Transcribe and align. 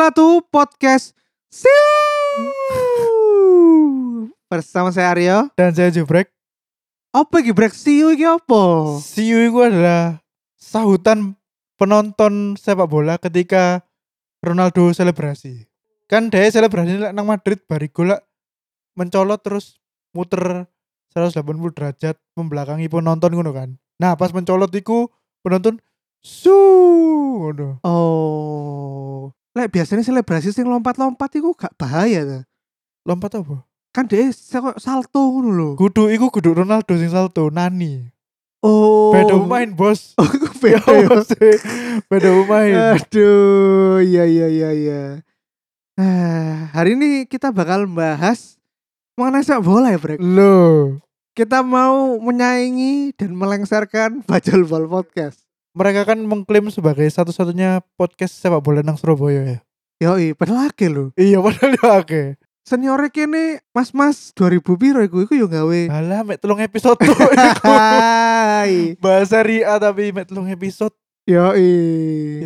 Selatu 0.00 0.40
Podcast 0.48 1.12
Siu 1.52 1.68
Bersama 4.48 4.88
saya 4.96 5.12
Aryo 5.12 5.52
Dan 5.52 5.76
saya 5.76 5.92
Jubrek. 5.92 6.32
Apa 7.12 7.44
iki 7.44 7.52
brek 7.52 7.76
Siu 7.76 8.16
iki 8.16 8.24
apa? 8.24 8.96
CU 8.96 9.36
itu 9.44 9.60
adalah 9.60 10.24
sahutan 10.56 11.36
penonton 11.76 12.56
sepak 12.56 12.88
bola 12.88 13.20
ketika 13.20 13.84
Ronaldo 14.40 14.88
selebrasi. 14.88 15.68
Kan 16.08 16.32
dia 16.32 16.48
selebrasi 16.48 17.12
nang 17.12 17.28
Madrid 17.28 17.60
bari 17.68 17.92
lek 17.92 18.24
mencolot 18.96 19.44
terus 19.44 19.84
muter 20.16 20.64
180 21.12 21.44
derajat 21.76 22.16
membelakangi 22.40 22.88
penonton 22.88 23.36
ngono 23.36 23.52
kan. 23.52 23.76
Nah, 24.00 24.16
pas 24.16 24.32
mencolot 24.32 24.72
iku 24.72 25.12
penonton 25.44 25.76
su 26.24 26.56
ngono. 27.36 27.84
Oh 27.84 29.36
Lek 29.50 29.74
biasanya 29.74 30.06
selebrasi 30.06 30.54
sing 30.54 30.66
lompat-lompat 30.70 31.30
iku 31.34 31.58
gak 31.58 31.74
bahaya 31.74 32.22
ta 32.22 32.40
Lompat 33.02 33.42
apa? 33.42 33.66
Kan 33.90 34.06
dia 34.06 34.30
salto 34.78 35.18
ngono 35.18 35.50
lho 35.50 35.68
Kudu 35.74 36.06
iku 36.14 36.30
kudu 36.30 36.62
Ronaldo 36.62 36.94
sing 36.94 37.10
salto 37.10 37.50
nani. 37.50 38.06
Oh 38.62 39.10
Beda 39.10 39.34
pemain, 39.34 39.66
Bos. 39.72 40.14
Oh 40.20 40.28
Ya, 40.28 40.78
beda 40.78 40.92
ya 40.92 41.08
Bos. 41.08 41.28
Beda 42.06 42.28
pemain. 42.30 42.74
Aduh, 42.94 43.98
iya 44.04 44.28
iya 44.28 44.46
iya 44.46 44.70
iya. 44.70 45.02
Ah, 45.96 46.70
hari 46.76 46.94
ini 46.94 47.24
kita 47.26 47.50
bakal 47.50 47.88
bahas 47.88 48.60
mengenai 49.16 49.42
sepak 49.42 49.64
bola 49.64 49.90
ya, 49.90 49.98
Brek. 49.98 50.20
Loh. 50.20 51.00
Kita 51.32 51.64
mau 51.64 52.20
menyaingi 52.20 53.16
dan 53.16 53.32
melengsarkan 53.32 54.22
Bajul 54.28 54.68
Ball 54.68 54.86
Podcast. 54.86 55.49
Mereka 55.70 56.02
kan 56.02 56.18
mengklaim 56.18 56.66
sebagai 56.70 57.06
satu-satunya 57.06 57.82
podcast 57.94 58.38
sepak 58.38 58.58
bola 58.62 58.82
nang 58.82 58.98
Surabaya 58.98 59.42
ya. 59.46 59.58
Yoi, 60.00 60.32
padahal 60.32 60.72
akeh 60.72 60.88
lho. 60.88 61.12
Iya 61.14 61.38
padahal 61.44 61.76
ya 61.76 61.88
oke. 62.00 62.22
Seniore 62.64 63.08
kene 63.10 63.60
mas-mas 63.72 64.32
2000 64.36 64.62
piro 64.80 65.00
iku 65.04 65.24
iku 65.24 65.34
yo 65.36 65.46
gawe. 65.48 65.80
Alah 65.92 66.24
mek 66.24 66.40
telung 66.40 66.60
episode 66.60 66.96
tuh. 67.00 67.12
iku. 67.12 67.68
Hai. 67.68 68.96
Bahasa 69.00 69.40
Ria 69.44 69.76
tapi 69.76 70.12
mek 70.12 70.28
telung 70.28 70.48
episode. 70.48 70.92
Yoi. 71.28 71.68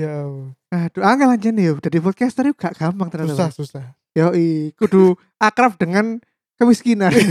Ya 0.03 0.27
Aduh, 0.75 1.03
angel 1.07 1.31
aja 1.31 1.49
nih 1.55 1.65
yo. 1.71 1.75
Jadi 1.79 1.97
podcaster 2.03 2.45
itu 2.51 2.59
gak 2.59 2.75
gampang 2.75 3.07
ternyata. 3.07 3.31
susah 3.31 3.51
susah. 3.55 3.85
Yoi, 4.19 4.75
kudu 4.75 5.15
akrab 5.39 5.79
dengan 5.79 6.19
kemiskinan. 6.59 7.15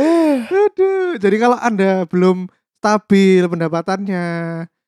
Aduh, 0.00 1.20
jadi 1.20 1.36
kalau 1.36 1.58
Anda 1.60 2.08
belum 2.08 2.48
stabil 2.84 3.40
pendapatannya, 3.48 4.26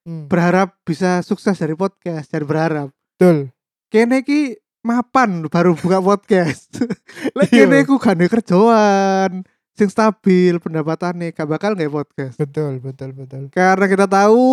Hmm. 0.04 0.28
berharap 0.28 0.76
bisa 0.84 1.18
sukses 1.18 1.56
dari 1.56 1.72
podcast, 1.72 2.28
dan 2.28 2.44
berharap. 2.44 2.92
Betul. 3.16 3.50
Kene 3.88 4.20
ki 4.20 4.54
mapan 4.84 5.48
baru 5.48 5.72
buka 5.72 5.98
podcast. 5.98 6.76
Lek 7.36 7.50
Iya. 7.50 7.64
kene 7.64 7.82
ku 7.82 7.96
kerjaan 7.96 9.42
sing 9.74 9.90
stabil 9.90 10.56
pendapatannya 10.56 11.32
gak 11.32 11.48
bakal 11.48 11.74
nggak 11.74 11.90
podcast. 11.90 12.38
Betul 12.38 12.78
betul 12.78 13.12
betul. 13.12 13.50
Karena 13.50 13.86
kita 13.88 14.06
tahu 14.06 14.44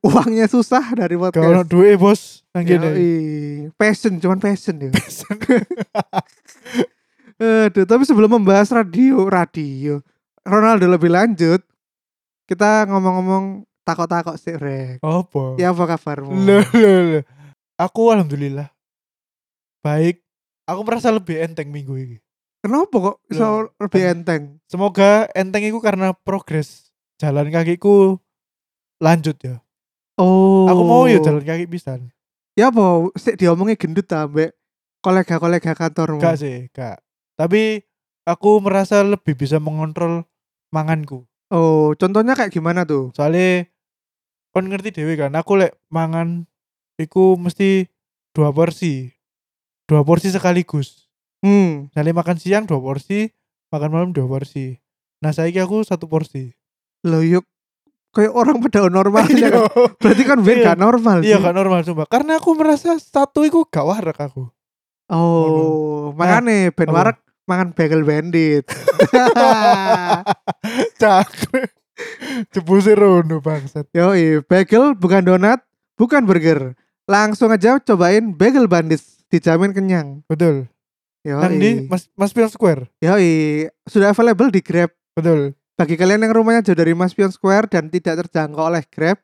uangnya 0.00 0.46
susah 0.46 0.94
dari 0.94 1.16
Kalau 1.16 1.32
podcast. 1.32 1.66
duit 1.66 1.96
bos. 1.98 2.46
Yoi. 2.54 3.72
Passion, 3.74 4.20
cuman 4.20 4.38
passion 4.38 4.76
ya. 4.76 4.92
Aduh, 7.42 7.84
tapi 7.84 8.06
sebelum 8.06 8.38
membahas 8.38 8.70
radio, 8.70 9.26
radio 9.26 9.98
Ronaldo 10.46 10.86
lebih 10.86 11.10
lanjut, 11.10 11.58
kita 12.52 12.86
ngomong-ngomong 12.92 13.64
takok-takok 13.88 14.36
sih, 14.36 14.54
Rek. 14.60 15.00
Apa? 15.00 15.56
Ya 15.56 15.72
apa 15.72 15.96
kabarmu? 15.96 16.36
Loh, 16.36 16.66
loh, 16.76 17.00
loh. 17.16 17.24
Aku 17.80 18.12
alhamdulillah 18.12 18.68
baik. 19.82 20.22
Aku 20.62 20.86
merasa 20.86 21.10
lebih 21.10 21.42
enteng 21.42 21.74
minggu 21.74 21.94
ini. 21.98 22.16
Kenapa 22.62 22.94
kok 22.94 23.16
bisa 23.26 23.42
Loh, 23.42 23.74
lebih 23.82 24.02
enteng? 24.06 24.62
Semoga 24.70 25.26
enteng 25.34 25.66
itu 25.66 25.82
karena 25.82 26.14
progres 26.14 26.94
jalan 27.18 27.50
kakiku 27.50 28.22
lanjut 29.02 29.34
ya. 29.42 29.58
Oh. 30.14 30.70
Aku 30.70 30.82
mau 30.86 31.10
ya 31.10 31.18
jalan 31.18 31.42
kaki 31.42 31.66
bisa. 31.66 31.98
Ya 32.54 32.70
apa? 32.70 33.10
Sik 33.18 33.42
diomongnya 33.42 33.74
gendut 33.74 34.06
ta, 34.06 34.30
Mbak. 34.30 34.54
Kolega-kolega 35.02 35.74
kantormu. 35.74 36.22
Gak 36.22 36.38
sih, 36.38 36.70
gak. 36.70 37.02
Tapi 37.34 37.82
aku 38.22 38.62
merasa 38.62 39.02
lebih 39.02 39.34
bisa 39.34 39.58
mengontrol 39.58 40.22
manganku. 40.70 41.26
Oh, 41.52 41.92
contohnya 42.00 42.32
kayak 42.32 42.48
gimana 42.48 42.88
tuh? 42.88 43.12
Soalnya 43.12 43.68
kon 44.52 44.68
ngerti 44.72 44.92
dewe 44.92 45.16
kan, 45.16 45.32
aku 45.36 45.60
lek 45.60 45.76
mangan 45.92 46.48
iku 46.96 47.36
mesti 47.36 47.88
dua 48.32 48.48
porsi. 48.52 49.12
Dua 49.84 50.00
porsi 50.00 50.32
sekaligus. 50.32 51.08
Hmm. 51.44 51.92
Misalnya 51.92 52.16
makan 52.16 52.36
siang 52.40 52.64
dua 52.64 52.80
porsi, 52.80 53.28
makan 53.68 53.90
malam 53.92 54.10
dua 54.16 54.24
porsi. 54.24 54.80
Nah, 55.20 55.30
saiki 55.30 55.60
aku 55.60 55.84
satu 55.84 56.08
porsi. 56.08 56.56
Lo 57.04 57.20
yuk 57.20 57.44
kayak 58.12 58.32
orang 58.32 58.60
pada 58.60 58.88
normalnya 58.88 59.48
kan. 59.52 59.62
Berarti 60.00 60.22
kan 60.24 60.38
Ben 60.40 60.56
Iya. 60.60 60.66
gak 60.72 60.78
normal 60.80 61.16
Iya 61.20 61.36
gak 61.40 61.56
normal 61.56 61.80
sumpah. 61.84 62.06
Karena 62.08 62.40
aku 62.40 62.56
merasa 62.56 62.96
satu 62.96 63.44
iku 63.44 63.68
gak 63.68 63.84
warak 63.84 64.18
aku. 64.20 64.48
Oh, 65.12 66.16
makanya 66.16 66.72
Ben 66.72 66.88
Apa? 66.88 66.96
Warak 66.96 67.18
makan 67.46 67.74
bagel 67.74 68.02
bandit. 68.06 68.64
Cak. 71.00 71.30
Jebuse 72.50 72.94
rono 72.96 73.38
bangsat. 73.38 73.86
Yoi, 73.94 74.42
bagel 74.46 74.96
bukan 74.96 75.22
donat, 75.22 75.60
bukan 75.94 76.24
burger. 76.24 76.74
Langsung 77.06 77.50
aja 77.52 77.78
cobain 77.82 78.32
bagel 78.34 78.66
bandit, 78.66 79.02
dijamin 79.28 79.74
kenyang. 79.74 80.22
Betul. 80.26 80.66
Yoi. 81.22 81.38
Nang 81.38 81.54
di 81.58 81.70
Mas 81.86 82.10
Mas 82.18 82.34
Pion 82.34 82.50
Square. 82.50 82.90
Yoi, 82.98 83.68
sudah 83.86 84.10
available 84.10 84.50
di 84.50 84.60
Grab. 84.62 84.90
Betul. 85.14 85.54
Bagi 85.78 85.94
kalian 85.96 86.26
yang 86.26 86.34
rumahnya 86.34 86.72
jauh 86.72 86.78
dari 86.78 86.94
Mas 86.94 87.14
Pion 87.14 87.30
Square 87.30 87.70
dan 87.70 87.88
tidak 87.90 88.26
terjangkau 88.26 88.70
oleh 88.70 88.82
Grab, 88.90 89.18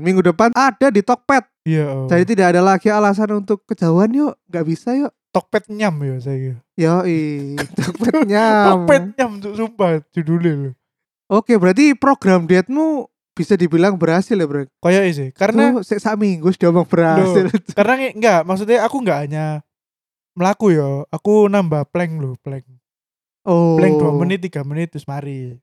minggu 0.00 0.22
depan 0.22 0.52
ada 0.52 0.88
di 0.92 1.00
Tokped. 1.00 1.44
Iya. 1.68 1.86
Oh. 1.88 2.08
Jadi 2.08 2.24
tidak 2.36 2.56
ada 2.56 2.62
lagi 2.64 2.88
alasan 2.88 3.44
untuk 3.44 3.64
kejauhan 3.68 4.12
yuk, 4.12 4.34
nggak 4.48 4.64
bisa 4.64 4.96
yuk. 4.96 5.12
Tokped 5.28 5.68
nyam 5.68 5.94
ya 6.00 6.16
saya. 6.18 6.56
Yoi, 6.74 7.54
Tokpednya. 7.58 8.44
Tokped 8.72 9.04
nyam 9.14 9.32
su- 9.38 9.54
sumpah 9.54 10.00
judulnya 10.10 10.52
loh. 10.56 10.74
Oke, 11.28 11.60
berarti 11.60 11.92
program 11.92 12.48
dietmu 12.48 13.04
bisa 13.36 13.52
dibilang 13.54 14.00
berhasil 14.00 14.32
ya, 14.32 14.48
Bro. 14.48 14.64
Kayak 14.80 15.02
sih. 15.12 15.28
Karena 15.36 15.76
Tuh, 15.76 15.84
sak 15.84 16.16
minggu 16.16 16.48
sudah 16.50 16.72
ngomong 16.72 16.88
berhasil. 16.88 17.44
karena 17.78 17.94
nge- 18.00 18.14
enggak 18.16 18.40
maksudnya 18.42 18.78
aku 18.82 18.96
enggak 19.04 19.18
hanya 19.28 19.44
melaku 20.32 20.72
ya. 20.72 21.04
Aku 21.12 21.46
nambah 21.46 21.92
plank 21.92 22.12
loh, 22.16 22.34
plank. 22.40 22.64
Oh. 23.44 23.76
Plank 23.76 23.94
2 24.00 24.20
menit 24.24 24.40
3 24.42 24.64
menit 24.64 24.88
terus 24.90 25.04
mari. 25.04 25.54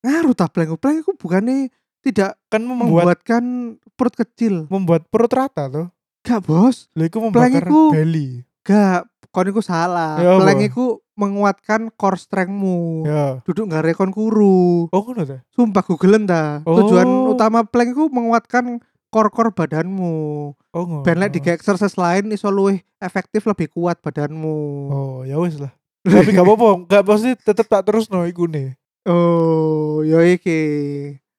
Ngaruh 0.00 0.32
tak 0.32 0.56
plank? 0.56 0.72
Plank 0.80 1.04
itu 1.04 1.12
bukannya 1.12 1.68
tidak 2.00 2.40
Kan 2.48 2.64
membuat 2.64 3.12
membuatkan 3.12 3.44
perut 3.92 4.14
kecil. 4.16 4.64
membuat 4.72 5.04
perut 5.12 5.28
rata 5.28 5.68
tuh. 5.68 5.86
Gak, 6.24 6.44
Bos. 6.44 6.88
Lho 6.96 7.04
iku 7.04 7.20
Plank 7.28 7.52
membakar 7.52 7.64
belly. 7.92 8.47
Gak, 8.68 9.08
kon 9.32 9.48
iku 9.48 9.64
salah. 9.64 10.20
Ya 10.20 10.36
plank 10.36 10.60
itu 10.60 11.00
menguatkan 11.16 11.88
core 11.96 12.20
strengthmu. 12.20 13.08
Ya. 13.08 13.40
Duduk 13.48 13.72
nggak 13.72 13.88
rekon 13.88 14.12
kuru. 14.12 14.92
Oh 14.92 15.00
ngono 15.00 15.24
ta? 15.24 15.40
Sumpah 15.56 15.80
googlen 15.80 16.28
ta. 16.28 16.60
Oh. 16.68 16.76
Tujuan 16.84 17.08
utama 17.32 17.64
plank 17.64 17.96
itu 17.96 18.12
menguatkan 18.12 18.84
core-core 19.08 19.56
badanmu. 19.56 20.52
Oh 20.52 20.84
ngono. 20.84 21.00
Ben 21.00 21.16
lek 21.16 21.32
di 21.32 21.40
exercise 21.48 21.96
lain 21.96 22.28
iso 22.28 22.52
luwih 22.52 22.84
efektif 23.00 23.48
lebih 23.48 23.72
kuat 23.72 24.04
badanmu. 24.04 24.58
Oh, 24.92 25.18
ya 25.24 25.40
wis 25.40 25.56
lah. 25.56 25.72
Tapi 26.04 26.36
gak 26.36 26.44
apa-apa, 26.44 26.70
gak 26.88 27.04
pasti 27.08 27.30
tetep 27.40 27.66
tak 27.66 27.88
terus 27.88 28.12
no 28.12 28.28
iku 28.28 28.44
nih. 28.44 28.76
Oh, 29.08 30.04
ya 30.04 30.20
iki. 30.28 30.60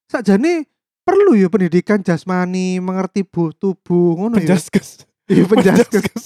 Sakjane 0.10 0.66
perlu 1.06 1.38
ya 1.38 1.50
pendidikan 1.50 2.02
jasmani, 2.02 2.82
mengerti 2.82 3.22
bu 3.22 3.54
tubuh 3.54 4.18
ngono 4.18 4.42
ya. 4.42 4.50
Penjaskes. 4.50 5.09
Iya 5.30 5.46
penjaskes. 5.46 5.88
Penjaskes. 5.94 6.24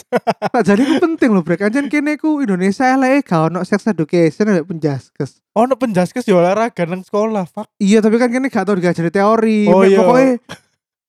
Sakjane 0.56 0.84
ku 0.88 0.96
penting 1.04 1.30
loh, 1.36 1.44
Brek. 1.44 1.60
Anjen 1.68 1.92
kene 1.92 2.16
ku 2.16 2.40
Indonesia 2.40 2.88
eleke 2.88 3.28
gak 3.28 3.52
ono 3.52 3.68
sex 3.68 3.84
education 3.86 4.48
ada 4.48 4.64
penjaskes. 4.64 5.44
Ono 5.60 5.76
penjaskes 5.76 6.24
ya 6.24 6.40
olahraga 6.40 6.88
nang 6.88 7.04
sekolah, 7.04 7.44
fuck. 7.44 7.68
Iya, 7.84 8.00
tapi 8.00 8.16
kan 8.16 8.32
kene 8.32 8.48
gak 8.48 8.64
tau 8.64 8.80
diajari 8.80 9.12
teori. 9.12 9.60
Oh, 9.68 9.84
iya. 9.84 10.00
Pokoknya 10.00 10.40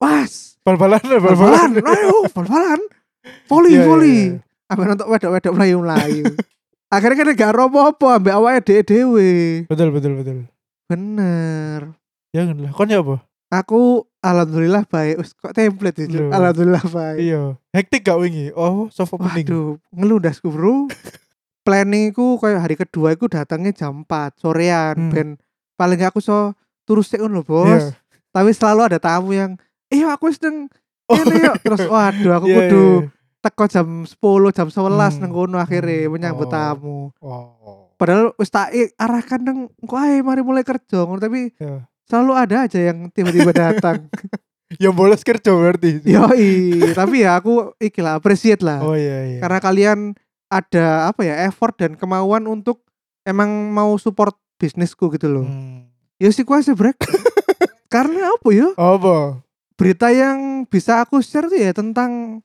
was, 0.02 0.58
Bal-balan 0.67 1.00
bal-balan, 1.00 1.70
ayo, 1.79 2.26
bal-balan. 2.35 2.81
Voli, 3.46 3.70
Iya, 3.73 3.79
iya, 3.79 3.87
voli. 3.87 4.17
iya. 4.35 4.43
Ambil 4.75 4.85
nonton 4.91 5.06
wedok-wedok 5.08 5.52
melayu-melayu. 5.55 6.25
Akhirnya 6.94 7.17
kene 7.23 7.32
gak 7.38 7.52
apa-apa 7.55 8.06
ambek 8.19 8.35
awake 8.35 8.82
dhewe. 8.82 9.31
Betul 9.70 9.94
betul 9.94 10.12
betul. 10.19 10.38
Bener. 10.91 11.94
Jangan 12.35 12.56
lah, 12.58 12.73
kon 12.75 12.91
ya 12.91 12.99
apa? 13.00 13.23
Aku 13.55 14.11
alhamdulillah 14.25 14.88
baik. 14.88 15.21
Us, 15.21 15.37
kok 15.37 15.53
template 15.53 16.09
itu? 16.09 16.17
Loh. 16.17 16.32
Alhamdulillah 16.32 16.81
baik. 16.82 17.19
Iya, 17.21 17.43
hektik 17.71 18.00
gak 18.03 18.17
wingi? 18.19 18.49
Oh, 18.56 18.88
soft 18.88 19.12
opening. 19.12 19.44
Waduh, 19.44 19.69
ngelundasku 19.93 20.49
bro. 20.49 20.88
Planningku 21.65 22.37
kayak 22.38 22.61
hari 22.61 22.76
kedua 22.76 23.12
aku 23.12 23.25
datangnya 23.25 23.73
jam 23.73 24.05
4 24.05 24.37
sorean 24.37 24.97
Hmm. 24.99 25.09
ben 25.09 25.29
paling 25.75 25.97
gak 25.97 26.12
aku 26.12 26.21
so 26.21 26.53
terus 26.85 27.09
sik 27.09 27.21
ngono 27.21 27.41
bos. 27.41 27.69
Iya. 27.88 27.97
Tapi 28.29 28.50
selalu 28.50 28.81
ada 28.85 28.99
tamu 28.99 29.32
yang, 29.32 29.56
"Eh 29.88 30.03
aku 30.03 30.29
sedang 30.29 30.69
Ini 31.05 31.37
yuk 31.44 31.56
terus 31.61 31.85
waduh 31.85 32.32
aku 32.35 32.49
Iya, 32.49 32.56
kudu 32.65 32.85
iya. 33.05 33.09
teko 33.41 33.65
jam 33.69 33.88
10 34.03 34.17
jam 34.50 34.69
11 34.69 35.17
Hmm. 35.17 35.20
nang 35.20 35.32
kono 35.32 35.56
akhirnya 35.56 36.05
Hmm. 36.05 36.12
menyambut 36.12 36.49
Oh. 36.49 36.53
tamu. 36.53 36.99
Oh. 37.20 37.93
Padahal 37.94 38.32
wis 38.37 38.49
tak 38.49 38.73
arahkan 38.97 39.41
nang 39.41 39.59
kok 39.81 40.00
ae 40.00 40.20
mari 40.20 40.41
mulai 40.41 40.65
kerja 40.65 41.05
ngono 41.05 41.17
tapi 41.19 41.53
Ya. 41.56 41.85
Selalu 42.15 42.33
ada 42.33 42.57
aja 42.63 42.79
yang 42.79 43.11
tiba-tiba 43.11 43.51
datang. 43.51 44.07
Ya 44.75 44.91
bolos 44.91 45.23
kerja 45.23 45.55
berarti. 45.55 46.03
Yoi, 46.03 46.83
tapi 46.95 47.23
ya 47.23 47.39
aku 47.39 47.77
iki 47.79 48.01
lah 48.01 48.19
appreciate 48.19 48.59
lah. 48.59 48.83
Oh 48.83 48.97
iya 48.97 49.23
iya. 49.29 49.39
Karena 49.39 49.61
kalian 49.61 49.99
ada 50.49 51.07
apa 51.07 51.23
ya 51.23 51.47
effort 51.47 51.75
dan 51.77 51.95
kemauan 51.95 52.43
untuk 52.45 52.83
emang 53.23 53.47
mau 53.71 53.95
support 53.95 54.35
bisnisku 54.59 55.13
gitu 55.13 55.31
loh. 55.31 55.47
Hmm. 55.47 55.87
Ya 56.19 56.27
sih 56.29 56.43
kuasa 56.43 56.75
brek. 56.75 56.97
Karena 57.95 58.35
apa 58.35 58.49
ya? 58.51 58.69
Apa? 58.75 59.39
Berita 59.75 60.11
yang 60.11 60.67
bisa 60.67 60.99
aku 60.99 61.19
share 61.19 61.47
tuh 61.47 61.61
ya 61.61 61.71
tentang 61.71 62.43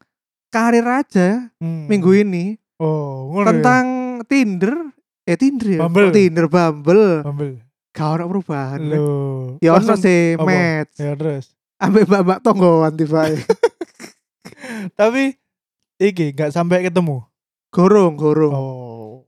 karir 0.49 0.85
aja 0.85 1.49
Hmm. 1.57 1.87
minggu 1.87 2.13
ini 2.15 2.61
Oh, 2.77 3.31
ya? 3.35 3.49
tentang 3.49 3.85
Tinder, 4.23 4.75
eh 5.23 5.33
Tinder 5.33 5.67
ya, 5.71 5.79
Bumble. 5.81 6.05
Oh, 6.05 6.13
Tinder 6.13 6.45
Bumble, 6.45 7.05
Ambil. 7.25 7.49
Gak 7.99 8.15
ono 8.15 8.23
perubahan. 8.31 8.79
Loh. 8.79 9.59
Ya 9.59 9.75
ono 9.75 9.99
sih 9.99 10.39
match, 10.39 10.95
Ya 11.03 11.19
terus. 11.19 11.51
ambek 11.83 12.07
mbak-mbak 12.07 12.39
tonggoan 12.39 12.95
tiba 12.95 13.27
Tapi 14.99 15.35
iki 15.99 16.31
gak 16.31 16.55
sampai 16.55 16.87
ketemu. 16.87 17.27
Gorong, 17.75 18.15
gorong. 18.15 18.55
Oh. 18.55 19.27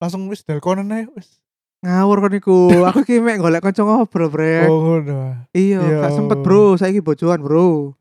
Langsung 0.00 0.28
wis 0.32 0.40
delkonan 0.44 0.88
ae 0.92 1.04
wis. 1.12 1.40
Ngawur 1.84 2.24
kan 2.24 2.32
iku. 2.32 2.72
Aku 2.88 3.04
ki 3.04 3.20
mek 3.20 3.36
golek 3.36 3.60
kanca 3.60 3.84
ngobrol, 3.84 4.32
Brek. 4.32 4.68
Oh 4.68 4.80
ngono. 4.80 5.36
Iya, 5.52 5.80
Ya 5.84 5.96
gak 6.08 6.16
sempet 6.16 6.40
bro, 6.40 6.74
saiki 6.80 7.04
bojoan 7.04 7.44
bro. 7.44 7.92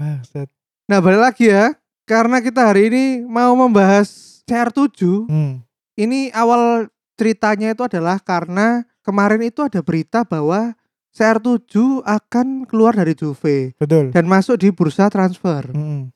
Nah 0.87 0.99
balik 1.03 1.21
lagi 1.21 1.51
ya, 1.51 1.75
karena 2.07 2.39
kita 2.39 2.71
hari 2.71 2.87
ini 2.87 3.03
mau 3.27 3.51
membahas 3.57 4.39
CR7. 4.47 5.27
Hmm. 5.27 5.53
Ini 5.95 6.31
awal 6.35 6.87
ceritanya 7.15 7.71
itu 7.71 7.83
adalah 7.87 8.19
karena 8.19 8.83
kemarin 9.05 9.45
itu 9.45 9.61
ada 9.61 9.85
berita 9.85 10.25
bahwa 10.25 10.73
CR7 11.13 12.01
akan 12.03 12.65
keluar 12.65 12.97
dari 12.97 13.13
Juve 13.13 13.77
Betul. 13.77 14.11
dan 14.11 14.25
masuk 14.25 14.59
di 14.59 14.73
bursa 14.73 15.07
transfer. 15.07 15.69
Hmm. 15.71 16.11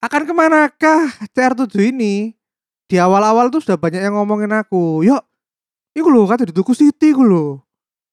Akan 0.00 0.24
ke 0.24 0.32
manakah 0.32 1.12
CR7 1.36 1.92
ini? 1.92 2.32
Di 2.90 2.96
awal-awal 2.98 3.52
tuh 3.52 3.62
sudah 3.62 3.78
banyak 3.78 4.02
yang 4.02 4.18
ngomongin 4.18 4.50
aku, 4.50 5.06
yuk, 5.06 5.22
iku 5.94 6.10
lho 6.10 6.26
kata 6.26 6.50
di 6.50 6.54
Tuku 6.56 6.74
City 6.74 7.14
iku 7.14 7.22
lho. 7.22 7.62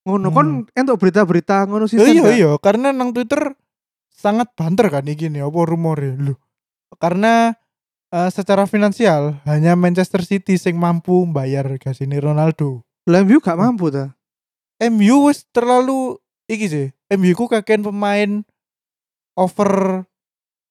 Ngono 0.06 0.30
kon 0.30 0.48
entuk 0.78 1.02
berita-berita 1.02 1.66
ngono 1.66 1.90
sih. 1.90 1.98
Iya 1.98 2.30
iya, 2.36 2.52
karena 2.62 2.94
nang 2.94 3.10
Twitter 3.10 3.58
sangat 4.14 4.54
banter 4.54 4.88
kan 4.94 5.08
iki 5.10 5.34
nih 5.34 5.48
apa 5.48 5.60
rumornya 5.66 6.14
lho. 6.22 6.36
Karena 7.02 7.58
eh, 8.14 8.30
secara 8.30 8.70
finansial 8.70 9.42
hanya 9.50 9.74
Manchester 9.74 10.22
City 10.22 10.62
sing 10.62 10.78
mampu 10.78 11.26
bayar 11.26 11.72
gasine 11.82 12.22
Ronaldo. 12.22 12.87
Lah 13.08 13.24
MU 13.24 13.40
gak 13.40 13.56
mampu 13.56 13.88
ta. 13.88 14.12
MU 14.92 15.32
wis 15.32 15.48
terlalu 15.56 16.20
iki 16.52 16.68
sih. 16.68 16.88
MU 17.16 17.32
ku 17.34 17.48
kakean 17.48 17.82
pemain 17.82 18.44
over 19.34 20.04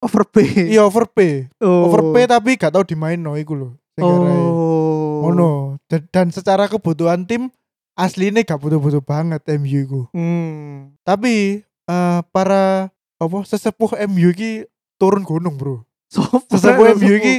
Overpay. 0.04 0.68
iya 0.76 0.84
overpay. 0.84 1.48
Oh. 1.64 1.88
Overpay 1.88 2.28
tapi 2.28 2.60
gak 2.60 2.76
tau 2.76 2.84
dimain 2.84 3.16
no 3.16 3.40
iku 3.40 3.56
lho. 3.56 3.68
Oh. 3.96 5.24
Ngono. 5.24 5.80
Dan, 5.88 6.04
dan 6.12 6.26
secara 6.28 6.68
kebutuhan 6.68 7.24
tim 7.24 7.48
aslinya 7.96 8.44
gak 8.44 8.60
butuh-butuh 8.60 9.00
banget 9.00 9.40
MU 9.56 9.78
iku. 9.80 10.00
Hmm. 10.12 10.92
Tapi 11.00 11.64
eh, 11.64 12.20
para 12.28 12.92
apa 13.16 13.36
sesepuh 13.48 13.96
MU 14.12 14.28
iki 14.36 14.68
turun 15.00 15.24
gunung, 15.24 15.56
Bro. 15.56 15.88
Sopo 16.12 16.44
Sesepuh 16.52 16.92
MU 17.00 17.12
iki 17.16 17.34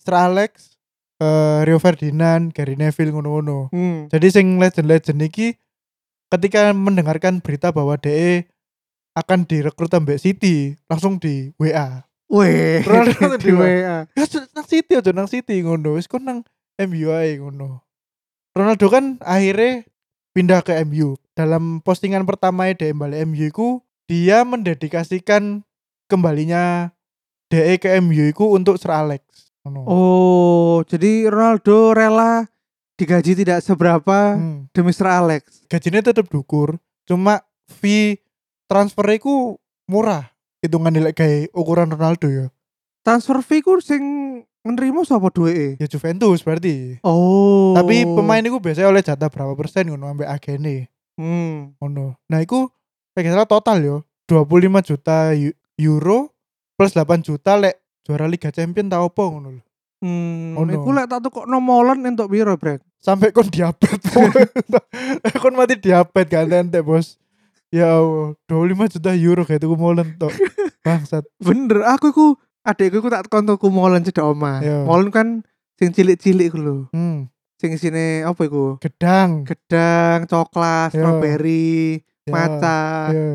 Sir 0.00 0.16
Alex, 0.16 0.77
eh, 1.22 1.60
Rio 1.66 1.78
Ferdinand, 1.82 2.50
Gary 2.54 2.74
Neville 2.74 3.14
ngono-ngono. 3.14 3.70
Hmm. 3.74 4.06
Jadi 4.10 4.26
sing 4.30 4.58
legend-legend 4.58 5.20
iki 5.26 5.58
ketika 6.28 6.70
mendengarkan 6.76 7.40
berita 7.40 7.72
bahwa 7.72 7.96
DE 7.98 8.46
akan 9.18 9.48
direkrut 9.48 9.90
ambek 9.90 10.22
City, 10.22 10.78
langsung 10.86 11.18
di 11.18 11.50
WA. 11.58 12.06
Weh. 12.28 12.84
Ronaldo 12.88 13.40
di 13.40 13.52
WA. 13.56 14.04
Ya 14.04 14.24
nang 14.52 14.66
City 14.68 14.92
aja 14.94 15.10
nang 15.10 15.26
City 15.26 15.64
ngono. 15.64 15.96
Wis 15.96 16.06
kon 16.06 16.22
nang 16.28 16.44
MU 16.78 17.08
ae 17.10 17.40
ngono. 17.40 17.82
Ronaldo 18.52 18.86
kan 18.92 19.16
akhirnya 19.24 19.88
pindah 20.36 20.60
ke 20.62 20.76
MU. 20.84 21.16
Dalam 21.32 21.80
postingan 21.80 22.28
pertama 22.28 22.68
DE 22.70 22.92
balik 22.92 23.24
MU 23.26 23.48
iku 23.48 23.68
dia 24.06 24.44
mendedikasikan 24.44 25.64
kembalinya 26.06 26.92
DE 27.48 27.80
ke 27.80 27.96
MU 28.04 28.28
iku 28.28 28.52
untuk 28.54 28.76
Sir 28.76 28.92
Alex. 28.92 29.47
Oh, 29.76 30.80
jadi 30.84 31.28
Ronaldo 31.28 31.92
rela 31.92 32.46
digaji 32.94 33.32
tidak 33.34 33.60
seberapa 33.60 34.34
Hmm. 34.34 34.66
demi 34.72 34.90
Sir 34.90 35.06
Alex. 35.06 35.66
Gajinya 35.66 36.00
tetap 36.00 36.26
dukur, 36.26 36.78
cuma 37.04 37.44
fee 37.68 38.18
transfer 38.66 39.04
iku 39.10 39.58
murah. 39.84 40.30
Hitungan 40.58 40.90
nilai 40.90 41.14
kayak 41.14 41.54
ukuran 41.54 41.92
Ronaldo 41.92 42.26
ya. 42.26 42.46
Transfer 43.02 43.38
fee 43.40 43.62
ku 43.62 43.78
sing 43.78 44.02
menerima 44.66 45.06
sapa 45.06 45.30
duweke? 45.30 45.78
Ya 45.78 45.86
Juventus 45.86 46.42
berarti. 46.42 46.98
Oh. 47.00 47.72
Tapi 47.72 48.02
pemain 48.04 48.42
iku 48.42 48.58
biasanya 48.58 48.90
oleh 48.90 49.00
jatah 49.00 49.30
berapa 49.30 49.54
persen 49.54 49.86
ngono 49.88 50.08
ambek 50.08 50.26
agene. 50.26 50.90
Hmm. 51.18 51.74
ngono. 51.78 52.14
Nah, 52.30 52.38
iku 52.38 52.70
salah 53.16 53.50
total 53.50 53.82
yo 53.82 53.96
25 54.30 54.78
juta 54.78 55.34
eu- 55.34 55.50
euro 55.74 56.30
plus 56.78 56.94
8 56.94 57.18
juta 57.18 57.58
lek 57.58 57.74
juara 58.08 58.24
Liga 58.24 58.48
Champion 58.48 58.88
tau 58.88 59.04
apa 59.04 59.20
ngono 59.20 59.60
lho. 59.60 59.62
Hmm. 59.98 60.56
Oh, 60.56 60.64
no. 60.64 60.72
Iku 60.72 60.94
lek 60.94 61.10
tak 61.10 61.26
tukok 61.26 61.44
nomolan 61.44 62.06
entuk 62.06 62.32
piro, 62.32 62.56
Brek? 62.56 62.80
Sampai 62.96 63.34
kon 63.34 63.50
diabet. 63.52 63.98
kon 65.42 65.54
mati 65.54 65.76
diabet 65.76 66.26
kan 66.26 66.48
ente, 66.48 66.80
Bos. 66.80 67.20
Ya 67.68 68.00
Allah, 68.00 68.32
25 68.48 68.96
juta 68.96 69.12
euro 69.12 69.44
kayak 69.44 69.60
itu 69.60 69.68
molen 69.76 70.16
tok. 70.16 70.32
Bangsat. 70.86 71.28
Bener, 71.36 71.84
aku 71.84 72.08
iku 72.08 72.26
adekku 72.64 73.04
iku 73.04 73.08
tak 73.12 73.28
kon 73.28 73.44
tuku 73.44 73.68
molen 73.68 74.00
cedek 74.00 74.24
omah. 74.24 74.64
Iya. 74.64 74.88
Molen 74.88 75.12
kan 75.12 75.44
sing 75.76 75.92
cilik-cilik 75.92 76.48
iku 76.48 76.58
lho. 76.58 76.76
Hmm, 76.96 77.28
Sing 77.58 77.74
sine 77.76 78.22
apa 78.24 78.40
iku? 78.46 78.78
gedang. 78.80 79.44
Gedang, 79.44 80.24
coklat, 80.24 80.94
Iya. 80.94 81.02
strawberry, 81.02 82.00
Ya, 82.24 82.32
maca. 82.32 82.80
Ya. 83.12 83.28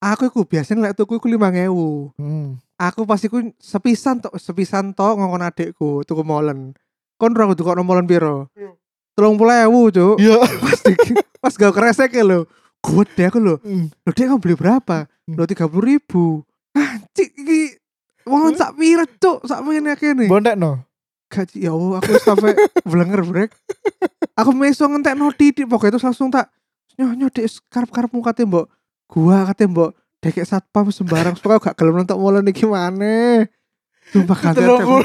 Aku 0.00 0.30
iku 0.32 0.48
biasanya 0.48 0.88
lek 0.88 0.94
tuku 0.96 1.20
iku 1.20 1.26
5000. 1.28 2.14
Hmm. 2.16 2.56
Aku 2.80 3.04
pasti 3.04 3.28
ku 3.28 3.44
sepisan 3.60 4.24
tok 4.24 4.40
sepisan 4.40 4.96
tok 4.96 5.20
ngongkon 5.20 5.44
adekku 5.44 6.00
tuku 6.08 6.24
molen. 6.24 6.72
Kon 7.20 7.36
ora 7.36 7.52
kudu 7.52 7.60
kono 7.60 7.84
molen 7.84 8.08
piro? 8.08 8.48
Iya. 8.56 8.72
30.000, 9.20 9.68
Cuk. 9.92 10.16
Iya. 10.16 10.36
Pas 10.40 10.80
di- 10.80 10.96
pas 11.44 11.52
gak 11.52 11.74
kresek 11.76 12.16
ya 12.16 12.24
lho. 12.24 12.48
Gede 12.80 13.28
aku 13.28 13.36
lho. 13.36 13.60
Hmm. 13.60 13.92
Lho 13.92 14.10
dia 14.16 14.32
kamu 14.32 14.40
beli 14.40 14.56
berapa? 14.56 15.04
Hmm. 15.28 15.36
Lho 15.36 15.44
30 15.44 15.68
ribu. 15.76 16.40
Anjing 16.72 17.30
iki 17.36 17.60
Wong 18.24 18.56
sak 18.56 18.76
pira 18.80 19.04
cuk 19.04 19.44
sak 19.44 19.60
ngene 19.60 19.92
kene. 20.00 20.24
Bondek 20.24 20.56
no. 20.56 20.80
Gaji 21.28 21.68
ya 21.68 21.76
Allah 21.76 22.00
aku 22.00 22.16
sampai 22.16 22.56
blenger 22.88 23.20
brek. 23.28 23.50
Aku 24.40 24.56
meso 24.56 24.88
ngentekno 24.88 25.28
titik 25.36 25.68
pokoknya 25.68 26.00
itu 26.00 26.00
langsung 26.00 26.32
tak 26.32 26.48
nyoh 26.96 27.12
nyoh 27.12 27.28
dek 27.28 27.44
karep-karepmu 27.68 28.20
kate 28.20 28.44
mbok 28.44 28.68
gua 29.08 29.48
kate 29.48 29.64
mbok 29.68 29.96
dekek 30.20 30.44
satpam 30.44 30.92
sembarang 30.92 31.34
supaya 31.36 31.56
gak 31.56 31.76
gelem 31.76 32.04
nonton 32.04 32.20
molen 32.20 32.44
iki 32.48 32.68
maneh. 32.68 33.48
Sumpah 34.12 34.52
ewu. 34.56 35.00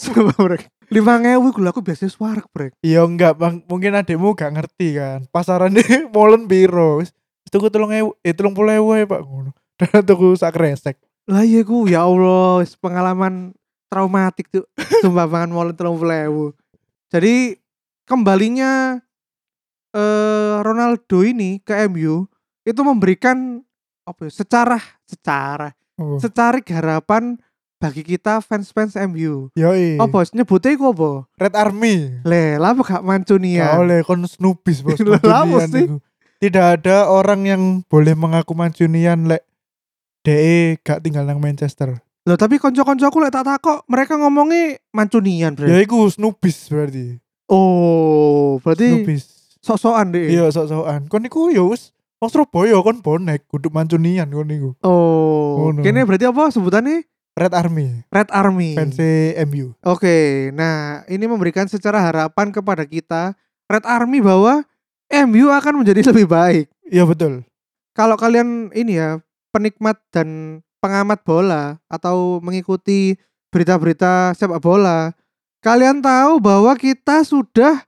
Sumpah 0.00 0.36
brek. 0.40 0.68
5000 0.92 1.50
iku 1.50 1.58
lho 1.64 1.70
aku 1.72 1.80
biasa 1.80 2.06
suarek 2.08 2.46
brek. 2.52 2.72
Iya 2.84 3.04
enggak 3.04 3.36
bang, 3.40 3.60
mungkin 3.66 3.96
adikmu 3.96 4.36
gak 4.36 4.52
ngerti 4.56 5.00
kan. 5.00 5.20
Pasarannya 5.28 5.84
molen 6.14 6.48
piro. 6.48 7.02
Wis 7.02 7.12
wis 7.44 7.50
tuku 7.50 7.68
telung 7.68 7.92
ewu, 7.92 8.16
eh 8.24 8.32
telung 8.32 8.56
puluh 8.56 8.72
ewu 8.72 8.96
ya 8.96 9.04
pak. 9.04 9.20
Dan 9.80 10.02
tuku 10.06 10.38
sak 10.38 10.56
kresek. 10.56 10.96
Lah 11.28 11.44
iya 11.44 11.64
ku 11.64 11.88
ya 11.88 12.04
Allah 12.04 12.62
pengalaman 12.78 13.56
traumatik 13.88 14.48
tuh 14.52 14.64
sumpah 15.02 15.28
banget 15.28 15.50
molen 15.52 15.74
30.000. 15.76 16.52
Jadi 17.12 17.58
kembalinya 18.04 19.00
eh 19.94 20.56
Ronaldo 20.60 21.22
ini 21.22 21.62
ke 21.62 21.86
MU 21.90 22.26
itu 22.64 22.80
memberikan 22.80 23.62
apa 24.04 24.20
ya, 24.24 24.30
secara 24.32 24.78
secara 25.04 25.72
Oh. 25.94 26.18
secara 26.18 26.58
harapan 26.58 27.38
bagi 27.78 28.02
kita 28.02 28.42
fans-fans 28.42 28.98
MU. 29.06 29.46
Yoi. 29.54 29.94
Apa 29.96 30.26
nyebutnya 30.32 30.74
iku 30.74 30.90
apa? 30.90 31.10
Red 31.38 31.54
Army. 31.54 32.18
Le, 32.26 32.58
lah 32.58 32.74
gak 32.74 32.98
Gak 32.98 33.02
Mancunian. 33.04 33.78
oleh 33.78 34.02
kon 34.02 34.26
Snoopis 34.26 34.82
bos. 34.82 34.98
Mesti. 34.98 35.86
iku. 35.86 36.02
Tidak 36.42 36.66
ada 36.74 37.06
orang 37.06 37.46
yang 37.46 37.62
boleh 37.86 38.12
mengaku 38.12 38.52
Mancunian 38.52 39.30
lek 39.30 39.46
DE 40.20 40.82
gak 40.82 40.98
tinggal 41.00 41.22
nang 41.22 41.38
Manchester. 41.38 41.94
Loh 42.26 42.34
tapi 42.34 42.58
konco-konco 42.58 43.06
aku 43.06 43.22
lek 43.22 43.30
tak 43.30 43.46
takok 43.46 43.86
mereka 43.86 44.18
ngomongnya 44.18 44.82
Mancunian, 44.90 45.54
Bre. 45.54 45.70
Ya 45.70 45.78
iku 45.78 46.10
Snoopis 46.10 46.66
berarti. 46.66 47.22
Oh, 47.46 48.58
berarti 48.58 48.98
Snoopis. 48.98 49.22
sok-sokan 49.62 50.10
deh. 50.10 50.26
Iya 50.34 50.50
sok-sokan. 50.50 51.06
Kon 51.06 51.22
iku 51.22 51.54
ya 51.54 51.62
wis 51.62 51.93
Wong 52.22 52.30
Surabaya 52.30 52.78
kon 52.80 52.98
bonek 53.02 53.44
kudu 53.50 53.68
mancunian 53.68 54.28
kon 54.30 54.46
niku. 54.46 54.70
Oh, 54.80 55.70
Ngono. 55.70 55.82
kene 55.82 56.06
berarti 56.06 56.26
apa 56.28 56.50
sebutannya? 56.50 57.04
Red 57.34 57.50
Army, 57.50 58.06
Red 58.14 58.30
Army. 58.30 58.78
fans 58.78 58.94
MU. 59.50 59.74
Oke, 59.82 60.48
nah 60.54 61.02
ini 61.10 61.26
memberikan 61.26 61.66
secara 61.66 61.98
harapan 61.98 62.54
kepada 62.54 62.86
kita 62.86 63.34
Red 63.66 63.82
Army 63.82 64.22
bahwa 64.22 64.62
MU 65.26 65.50
akan 65.50 65.82
menjadi 65.82 66.00
lebih 66.14 66.30
baik. 66.30 66.70
Iya 66.86 67.02
betul. 67.02 67.42
Kalau 67.90 68.14
kalian 68.14 68.70
ini 68.70 69.02
ya 69.02 69.18
penikmat 69.50 69.98
dan 70.14 70.60
pengamat 70.78 71.26
bola 71.26 71.82
atau 71.90 72.38
mengikuti 72.38 73.18
berita-berita 73.50 74.34
sepak 74.38 74.62
bola, 74.62 75.10
kalian 75.58 75.98
tahu 75.98 76.38
bahwa 76.38 76.70
kita 76.78 77.26
sudah 77.26 77.82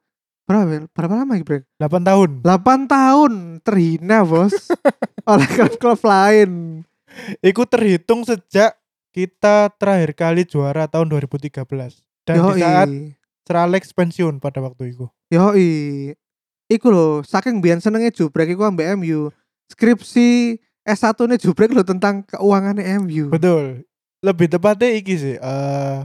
berapa 0.46 0.86
berapa 0.94 1.14
lama 1.22 1.34
ya, 1.36 1.44
Bre? 1.44 1.66
8 1.76 2.06
tahun. 2.06 2.30
8 2.40 2.86
tahun 2.86 3.32
terhina, 3.66 4.22
Bos. 4.22 4.54
oleh 5.30 5.48
klub-klub 5.50 6.00
lain. 6.06 6.50
Iku 7.42 7.66
terhitung 7.66 8.22
sejak 8.22 8.78
kita 9.10 9.74
terakhir 9.74 10.14
kali 10.14 10.42
juara 10.46 10.86
tahun 10.86 11.10
2013. 11.10 11.66
Dan 12.26 12.36
di 12.38 12.62
saat 12.62 12.88
Sir 13.46 13.56
Alex 13.56 13.90
pensiun 13.94 14.38
pada 14.38 14.62
waktu 14.62 14.94
itu. 14.94 15.06
Yoi. 15.34 16.14
Iku 16.66 16.90
lho, 16.90 17.22
saking 17.22 17.62
biyen 17.62 17.78
senenge 17.78 18.10
jubrek 18.10 18.50
iku 18.50 18.66
ambek 18.66 18.98
MU. 18.98 19.30
Skripsi 19.70 20.58
S1 20.82 21.18
nya 21.26 21.38
jubrek 21.38 21.70
lho 21.70 21.86
tentang 21.86 22.26
keuangan 22.26 22.78
MU. 23.06 23.30
Betul. 23.30 23.86
Lebih 24.22 24.50
tepatnya 24.50 24.90
iki 24.94 25.14
sih. 25.14 25.36
eh 25.38 25.98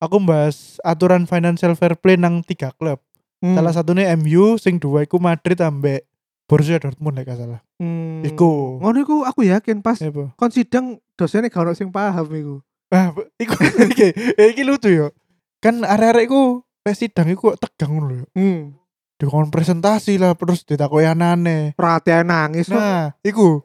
aku 0.00 0.16
bahas 0.24 0.80
aturan 0.84 1.24
financial 1.24 1.76
fair 1.76 1.96
play 1.96 2.16
nang 2.16 2.40
tiga 2.44 2.72
klub. 2.76 3.00
Hmm. 3.46 3.54
Salah 3.54 3.70
satunya 3.70 4.10
MU, 4.18 4.58
sing 4.58 4.82
dua 4.82 5.06
iku 5.06 5.22
Madrid 5.22 5.54
ambek 5.62 6.02
Borussia 6.50 6.82
Dortmund 6.82 7.22
gak 7.22 7.38
salah. 7.38 7.62
Hmm. 7.78 8.26
Iku. 8.26 8.82
Ngono 8.82 8.98
iku 9.02 9.16
aku 9.22 9.46
yakin 9.46 9.82
pas 9.82 10.02
Apa? 10.02 10.34
kon 10.34 10.50
sidang 10.50 10.98
dosennya 11.14 11.46
gak 11.46 11.62
ono 11.62 11.72
sing 11.78 11.94
paham 11.94 12.26
iku. 12.34 12.56
Ah, 12.90 13.14
iku 13.38 13.54
iki, 13.94 14.10
iki 14.34 14.62
lucu 14.66 14.90
yo. 14.90 15.14
Kan 15.62 15.86
arek-arek 15.86 16.26
iku 16.26 16.66
pas 16.82 16.98
sidang 16.98 17.30
iku 17.30 17.54
tegang 17.54 18.02
lho. 18.02 18.26
Hmm. 18.34 18.74
Dikon 19.16 19.48
presentasi 19.48 20.18
lah 20.18 20.34
terus 20.34 20.66
ditakoki 20.66 21.06
anane. 21.06 21.72
Perhatian 21.78 22.28
nangis. 22.28 22.68
Nah, 22.68 23.16
iku 23.24 23.64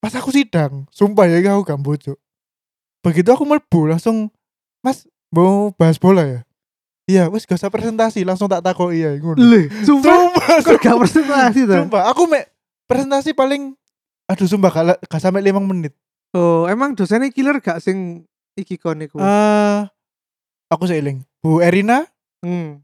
pas 0.00 0.14
aku 0.16 0.32
sidang, 0.32 0.88
sumpah 0.88 1.28
ya 1.28 1.42
aku 1.52 1.66
gak 1.66 1.82
bojo. 1.82 2.14
Begitu 3.04 3.28
aku 3.32 3.44
mlebu 3.44 3.92
langsung 3.92 4.32
Mas 4.80 5.04
mau 5.28 5.72
bahas 5.76 6.00
bola 6.00 6.24
ya? 6.24 6.40
Iya, 7.10 7.26
wes 7.26 7.42
gak 7.42 7.58
usah 7.58 7.72
presentasi, 7.74 8.22
langsung 8.22 8.46
tak 8.46 8.62
takoki 8.62 9.02
ya 9.02 9.18
ngono. 9.18 9.34
Le, 9.34 9.66
sumpah 9.82 10.30
gak 10.78 10.94
presentasi 10.94 11.66
tuh. 11.66 11.74
sumpah, 11.82 12.06
aku 12.06 12.30
mek 12.30 12.46
presentasi 12.86 13.34
paling 13.34 13.74
aduh 14.30 14.46
sumpah 14.46 14.70
gak, 14.70 14.84
gak 15.10 15.18
sampai 15.18 15.42
5 15.42 15.58
menit. 15.58 15.90
Oh, 16.30 16.70
emang 16.70 16.94
dosennya 16.94 17.34
killer 17.34 17.58
gak 17.58 17.82
sing 17.82 18.22
iki 18.54 18.78
kon 18.78 19.02
iku? 19.02 19.18
Eh 19.18 19.80
aku 20.70 20.86
seiling. 20.86 21.26
Bu 21.42 21.58
Erina, 21.58 22.06
Hmm. 22.40 22.80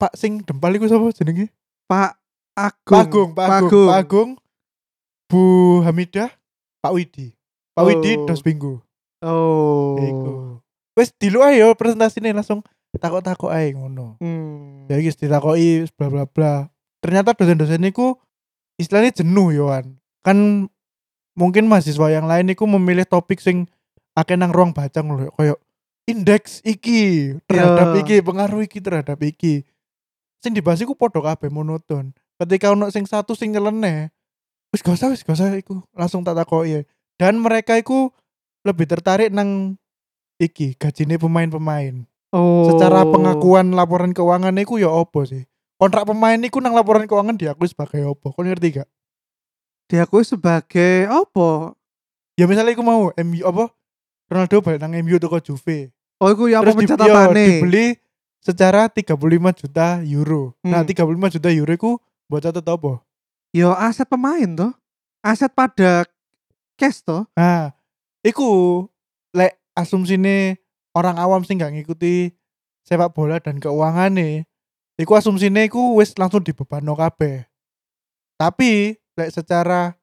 Pak 0.00 0.16
sing 0.18 0.42
dempal 0.42 0.74
iku 0.74 0.88
sapa 0.88 1.12
jenenge? 1.12 1.52
Pak 1.86 2.16
Pak 2.56 2.74
Agung. 2.82 2.98
Agung, 2.98 3.30
Pak 3.36 3.46
Agung, 3.46 3.86
Pak 3.86 3.98
Agung. 4.00 4.30
Bu 5.30 5.42
Hamidah, 5.84 6.30
Pak 6.80 6.92
Widi. 6.96 7.36
Pak 7.74 7.84
Widi 7.84 8.18
Oh. 8.18 8.26
dos 8.26 8.42
minggu. 8.42 8.78
Oh. 9.22 9.94
Iku. 9.98 10.32
Wes 10.94 11.10
dilu 11.14 11.42
ae 11.42 11.58
yo 11.58 11.74
presentasine 11.74 12.30
langsung 12.30 12.62
takok-takok 12.98 13.50
ae 13.50 13.74
ngono. 13.74 14.18
Hmm. 14.20 14.86
Ya 14.90 14.98
ditakoki 14.98 15.88
bla 15.94 16.06
bla 16.10 16.24
bla. 16.28 16.54
Ternyata 17.00 17.36
dosen-dosen 17.36 17.82
niku 17.82 18.16
istilahnya 18.80 19.14
jenuh 19.14 19.54
yoan. 19.54 19.98
Kan 20.24 20.68
mungkin 21.34 21.66
mahasiswa 21.66 22.10
yang 22.10 22.26
lain 22.30 22.48
niku 22.48 22.64
memilih 22.64 23.04
topik 23.04 23.42
sing 23.42 23.66
akeh 24.14 24.38
nang 24.38 24.54
ruang 24.54 24.70
baca 24.70 25.02
ngono 25.02 25.30
koyo 25.34 25.58
indeks 26.06 26.60
iki 26.62 27.34
terhadap 27.48 27.96
Ya. 27.96 28.00
iki, 28.04 28.16
pengaruh 28.20 28.62
iki 28.64 28.78
terhadap 28.78 29.18
iki. 29.24 29.64
Sing 30.44 30.52
dibahas 30.52 30.84
iku 30.84 30.92
padha 30.92 31.20
kabeh 31.20 31.48
monoton. 31.48 32.12
Ketika 32.36 32.76
ono 32.76 32.92
sing 32.92 33.08
satu 33.08 33.32
sing 33.32 33.56
nyeleneh, 33.56 34.12
wis 34.68 34.84
gak 34.84 35.00
usah 35.00 35.08
wis 35.08 35.24
gak 35.24 35.38
usah 35.38 35.56
iku, 35.56 35.80
langsung 35.96 36.20
tak 36.20 36.36
takoki. 36.36 36.84
Dan 37.16 37.40
mereka 37.40 37.80
iku 37.80 38.12
lebih 38.66 38.84
tertarik 38.84 39.32
nang 39.32 39.80
iki 40.36 40.76
gajine 40.76 41.16
pemain-pemain 41.16 42.04
Oh. 42.34 42.66
secara 42.66 43.06
pengakuan 43.06 43.70
laporan 43.70 44.10
keuangan 44.10 44.50
iku 44.58 44.74
ya 44.76 44.90
opo 44.90 45.22
sih 45.22 45.46
kontrak 45.78 46.02
pemain 46.04 46.34
iku 46.36 46.58
nang 46.58 46.74
laporan 46.74 47.06
keuangan 47.06 47.34
diakui 47.34 47.64
sebagai 47.64 48.02
opo 48.04 48.30
kau 48.30 48.42
ngerti 48.42 48.82
gak 48.82 48.88
diakui 49.86 50.24
sebagai 50.24 51.06
apa? 51.06 51.76
ya 52.34 52.44
misalnya 52.44 52.72
iku 52.72 52.82
mau 52.82 53.14
MU 53.14 53.42
apa 53.44 53.70
Ronaldo 54.26 54.58
balik 54.58 54.80
nang 54.80 54.92
MU 54.96 55.14
toko 55.16 55.38
Juve 55.38 55.94
Oh, 56.18 56.30
iku 56.30 56.46
ya 56.46 56.58
apa 56.58 56.72
pencatatane? 56.72 57.60
dibeli 57.60 57.94
secara 58.38 58.88
35 58.88 59.14
juta 59.56 60.00
euro 60.02 60.58
nah 60.60 60.80
Hmm. 60.80 60.90
35 60.90 61.34
juta 61.38 61.48
euro 61.48 61.70
iku 61.70 61.90
buat 62.26 62.42
catat 62.42 62.64
apa 62.64 62.98
Yo 63.52 63.70
aset 63.70 64.02
pemain 64.04 64.50
toh. 64.50 64.74
Aset 65.22 65.46
pada 65.48 66.02
cash 66.74 66.98
toh. 67.00 67.22
nah 67.32 67.70
iku 68.20 68.82
lek 69.30 69.54
asumsine 69.72 70.58
orang 70.94 71.18
awam 71.18 71.42
sih 71.42 71.54
nggak 71.54 71.74
ngikuti 71.74 72.30
sepak 72.82 73.12
bola 73.12 73.38
dan 73.38 73.58
keuangan 73.58 74.14
nih 74.14 74.46
iku 74.96 75.18
asumsine 75.18 75.66
iku 75.66 75.98
wis 75.98 76.14
langsung 76.14 76.40
dibebano 76.40 76.94
kabeh 76.94 77.44
tapi 78.36 78.94
lek 79.14 79.30
secara 79.30 79.94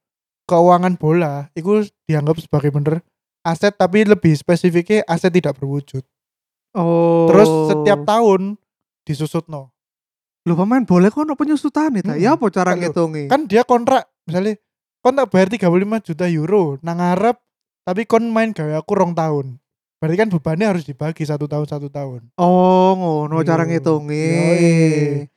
keuangan 0.47 0.95
bola 0.95 1.47
iku 1.55 1.83
dianggap 2.07 2.39
sebagai 2.39 2.71
bener 2.71 2.99
aset 3.41 3.73
tapi 3.73 4.03
lebih 4.03 4.35
spesifiknya 4.35 5.03
aset 5.07 5.31
tidak 5.31 5.57
berwujud 5.57 6.03
Oh. 6.71 7.27
terus 7.27 7.51
setiap 7.67 8.07
tahun 8.07 8.55
disusut 9.03 9.43
no 9.51 9.75
Lu 10.41 10.57
pemain 10.57 10.81
boleh 10.81 11.13
kok 11.13 11.21
ono 11.21 11.37
penyusutan 11.37 12.01
ta? 12.01 12.15
Hmm. 12.15 12.17
Ya 12.17 12.33
apa 12.33 12.49
cara 12.49 12.73
Kan 12.73 12.81
ngitungnya? 12.81 13.29
kan 13.29 13.45
dia 13.45 13.61
kontrak 13.61 14.09
misalnya 14.25 14.57
kon 15.05 15.13
tak 15.13 15.29
bayar 15.29 15.53
35 15.53 15.69
juta 16.01 16.25
euro 16.25 16.81
nang 16.81 16.97
ngarep 16.97 17.37
tapi 17.85 18.09
kon 18.09 18.25
main 18.33 18.49
gawe 18.49 18.73
aku 18.81 18.91
rong 18.97 19.13
tahun 19.13 19.60
berarti 20.01 20.17
kan 20.17 20.27
bebannya 20.27 20.65
harus 20.67 20.81
dibagi 20.81 21.21
satu 21.21 21.45
tahun 21.45 21.69
satu 21.69 21.87
tahun 21.87 22.33
Oh, 22.35 22.97
ngono 22.97 23.45
cara 23.45 23.63
Yo. 23.63 23.69
ngitungnya. 23.69 24.17
Yoi. 24.17 25.29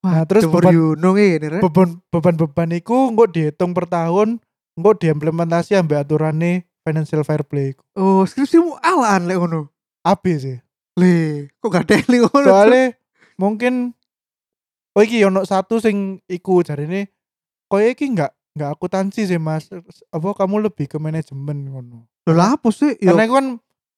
Nah, 0.00 0.22
terus 0.24 0.46
beban- 0.46 0.70
Yuno 0.70 1.10
ini 1.14 1.46
rek. 1.48 1.60
beban 1.60 1.98
beban 2.06 2.34
beban 2.36 2.70
iku 2.70 3.10
engko 3.10 3.26
dihitung 3.26 3.70
per 3.70 3.86
tahun 3.86 4.38
engko 4.72 4.90
diimplementasi 4.96 5.74
ambek 5.74 6.02
aturane 6.02 6.64
financial 6.80 7.22
fair 7.22 7.42
play. 7.42 7.74
Oh, 7.92 8.22
skripsimu 8.22 8.78
alaan 8.78 9.26
lek 9.26 9.36
ngono. 9.36 9.70
Abi 10.00 10.34
sih 10.36 10.58
Le, 10.92 11.48
kok 11.56 11.70
gak 11.70 11.86
ada 11.86 11.94
yang 11.96 12.26
ngono? 12.26 12.44
soalnya 12.44 12.84
mungkin 13.34 13.94
oh 14.92 15.00
iki 15.00 15.22
ono 15.22 15.42
satu 15.42 15.78
sing 15.78 16.20
iku 16.26 16.60
jarine 16.60 17.08
koyo 17.64 17.88
iki 17.88 18.06
enggak 18.06 18.30
enggak 18.52 18.76
akuntansi 18.76 19.24
sih 19.24 19.40
mas 19.40 19.72
apa 20.10 20.28
kamu 20.36 20.68
lebih 20.68 20.84
ke 20.84 20.98
manajemen 20.98 21.64
ngono 21.66 22.04
Lho 22.22 22.32
lah 22.32 22.54
apa 22.54 22.68
sih? 22.68 22.94
Karena 22.98 23.24
kan 23.24 23.46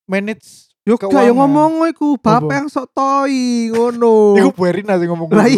manage 0.04 0.68
yo 0.84 1.00
yo 1.00 1.32
ngomong 1.32 1.88
iku 1.88 2.20
bapak 2.20 2.44
Apa? 2.44 2.52
yang 2.60 2.68
sok 2.68 2.92
toi 2.92 3.32
ngono. 3.72 4.36
iku 4.36 4.50
Bu 4.52 4.62
Erina 4.68 5.00
sih 5.00 5.08
ngomong 5.08 5.32
Lah 5.32 5.48
ngono. 5.48 5.56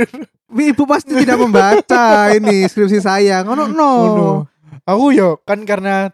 iya. 0.00 0.06
Ibu 0.74 0.86
pasti 0.86 1.10
tidak 1.18 1.42
membaca 1.42 2.30
ini 2.30 2.62
skripsi 2.70 3.02
saya. 3.02 3.42
Ngono 3.42 3.68
no. 3.68 3.92
ngono 3.92 4.28
aku 4.86 5.12
yo 5.12 5.40
kan 5.42 5.64
karena 5.68 6.08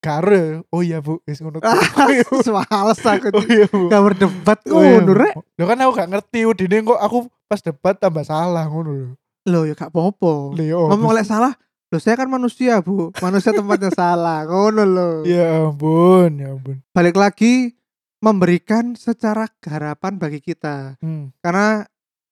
kare 0.00 0.64
oh 0.72 0.80
iya 0.80 1.04
bu 1.04 1.20
wis 1.28 1.40
ngono 1.44 1.60
Males 2.56 3.00
aku 3.04 3.28
oh 3.36 3.44
iya 3.46 3.66
bu 3.68 3.88
gak 3.92 4.02
berdebat 4.04 4.58
Oh 4.70 4.80
iya, 4.84 5.00
ngono 5.00 5.12
rek. 5.16 5.34
Lho 5.58 5.64
kan 5.66 5.78
aku 5.80 5.92
gak 5.96 6.10
ngerti 6.14 6.40
udine 6.46 6.76
kok 6.86 7.00
aku 7.00 7.18
pas 7.50 7.60
debat 7.60 7.96
tambah 7.98 8.22
salah 8.22 8.70
ngono 8.70 8.90
lho. 8.94 9.08
Loh 9.48 9.64
ya 9.64 9.74
gak 9.74 9.90
apa-apa. 9.90 10.52
Ngomong 10.54 11.16
lek 11.16 11.26
salah, 11.26 11.56
loh 11.90 11.98
saya 12.00 12.14
kan 12.22 12.30
manusia, 12.30 12.78
Bu. 12.78 13.10
Manusia 13.18 13.50
tempatnya 13.50 13.90
salah. 13.90 14.46
Ngono 14.46 14.82
loh. 14.86 15.14
Ya 15.26 15.66
ampun, 15.66 16.38
ya 16.38 16.54
ampun. 16.54 16.78
Balik 16.94 17.18
lagi 17.18 17.74
memberikan 18.22 18.94
secara 18.94 19.50
harapan 19.66 20.14
bagi 20.20 20.38
kita. 20.38 20.94
Hmm. 21.02 21.34
Karena 21.42 21.82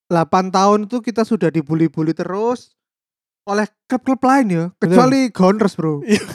8 0.06 0.54
tahun 0.54 0.86
itu 0.86 1.02
kita 1.02 1.26
sudah 1.26 1.50
dibully-bully 1.50 2.14
terus 2.14 2.78
oleh 3.48 3.64
klub-klub 3.88 4.20
lain 4.28 4.46
ya, 4.52 4.64
kecuali 4.76 5.32
Gunners, 5.32 5.72
Bro. 5.74 6.04
Iya. 6.04 6.20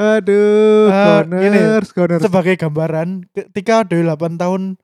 Aduh, 0.00 0.88
Eh, 0.88 1.20
gini, 1.28 1.60
Gunners, 1.60 1.92
Gunners. 1.92 2.22
Sebagai 2.24 2.56
gambaran, 2.56 3.28
ketika 3.36 3.84
dari 3.84 4.00
8 4.02 4.40
tahun 4.40 4.80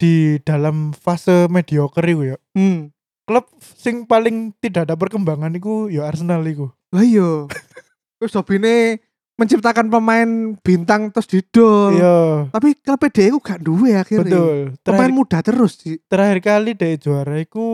di 0.00 0.40
dalam 0.42 0.96
fase 0.96 1.46
mediocre 1.52 2.08
ya. 2.16 2.36
Hmm. 2.56 2.95
Klub 3.26 3.44
sing 3.60 4.06
paling 4.06 4.54
tidak 4.62 4.86
ada 4.86 4.94
perkembangan 4.94 5.50
iku 5.58 5.90
ya 5.90 6.06
Arsenal 6.06 6.46
iku. 6.46 6.70
Lah 6.94 7.02
iya. 7.02 7.50
Terus 8.22 8.32
hobine 8.38 9.02
menciptakan 9.36 9.92
pemain 9.92 10.56
bintang 10.64 11.12
terus 11.12 11.28
didol. 11.28 11.92
Iya, 11.92 12.48
Tapi 12.48 12.72
klub 12.80 13.02
dia 13.12 13.28
itu 13.28 13.36
gak 13.36 13.60
duwe 13.60 13.92
akhirnya. 13.92 14.24
betul. 14.32 14.56
Pemain 14.80 14.80
Terakhir, 14.80 15.10
muda 15.12 15.38
terus 15.44 15.72
terakhir 16.08 16.38
kali 16.40 16.72
dari 16.72 16.96
juara 16.96 17.36
iku 17.36 17.66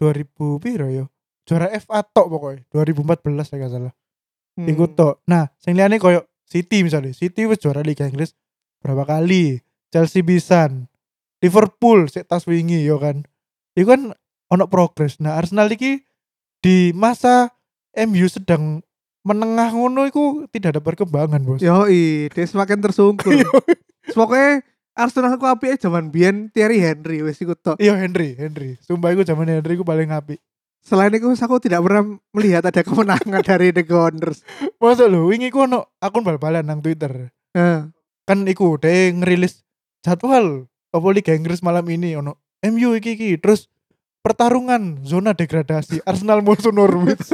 2000 0.00 0.64
piro 0.64 0.88
ya? 0.88 1.04
juara 1.48 1.72
FA 1.80 2.04
tok 2.04 2.28
pokoknya 2.28 2.64
2014 2.72 3.52
ya 3.52 3.56
gak 3.56 3.72
salah. 3.72 3.92
Hmm. 4.56 4.68
Iku 4.68 4.84
tok. 4.92 5.24
Nah, 5.24 5.48
sing 5.56 5.76
liyane 5.76 5.96
koyo 5.96 6.24
City 6.48 6.80
misalnya. 6.84 7.12
City 7.12 7.44
wis 7.44 7.60
juara 7.60 7.84
Liga 7.84 8.08
Inggris 8.08 8.32
berapa 8.80 9.04
kali? 9.04 9.60
Chelsea 9.92 10.20
bisan. 10.24 10.88
Liverpool 11.40 12.08
sik 12.08 12.28
tas 12.28 12.44
wingi 12.44 12.84
yo 12.84 12.96
kan. 13.00 13.24
Iku 13.76 13.92
kan 13.92 14.02
ono 14.48 14.64
progres. 14.68 15.20
Nah, 15.20 15.36
Arsenal 15.36 15.68
iki 15.72 16.04
di 16.64 16.92
masa 16.92 17.52
MU 17.94 18.26
sedang 18.26 18.82
menengah 19.22 19.72
ngono 19.74 20.08
iku 20.08 20.48
tidak 20.48 20.78
ada 20.78 20.82
perkembangan, 20.82 21.40
Bos. 21.44 21.60
Yoi, 21.60 22.32
dia 22.32 22.44
semakin 22.48 22.80
tersungkur. 22.80 23.44
Pokoknya 24.16 24.64
Arsenal 24.96 25.36
ku 25.36 25.46
apike 25.46 25.78
zaman 25.78 26.10
biyen 26.10 26.48
Thierry 26.50 26.80
Henry 26.80 27.22
wis 27.22 27.38
iku 27.38 27.54
tok. 27.54 27.78
Iya 27.78 27.94
Henry, 27.94 28.34
Henry. 28.34 28.80
Sumpah 28.82 29.12
iku 29.14 29.22
zaman 29.22 29.46
Henry 29.46 29.78
iku 29.78 29.84
paling 29.84 30.10
apik. 30.10 30.40
Selain 30.82 31.12
itu 31.12 31.28
aku 31.28 31.60
tidak 31.60 31.84
pernah 31.84 32.16
melihat 32.32 32.64
ada 32.64 32.80
kemenangan 32.80 33.44
dari 33.44 33.70
The 33.70 33.84
Gunners. 33.84 34.40
Masa 34.80 35.04
lho, 35.04 35.28
wingi 35.28 35.52
ku 35.52 35.68
ono 35.68 35.92
akun 36.00 36.24
bal-balan 36.24 36.64
nang 36.64 36.80
Twitter. 36.80 37.28
Nah, 37.52 37.92
Kan 38.28 38.44
iku 38.44 38.76
dia 38.76 39.08
ngerilis 39.08 39.64
jadwal 40.04 40.68
apa 40.92 41.08
Liga 41.16 41.32
Inggris 41.32 41.64
malam 41.64 41.88
ini 41.88 42.12
ono 42.12 42.36
MU 42.60 42.92
iki 42.92 43.16
iki 43.16 43.40
terus 43.40 43.72
pertarungan 44.28 45.00
zona 45.00 45.32
degradasi 45.32 46.04
Arsenal 46.04 46.44
musuh 46.44 46.68
Norwich. 46.68 47.32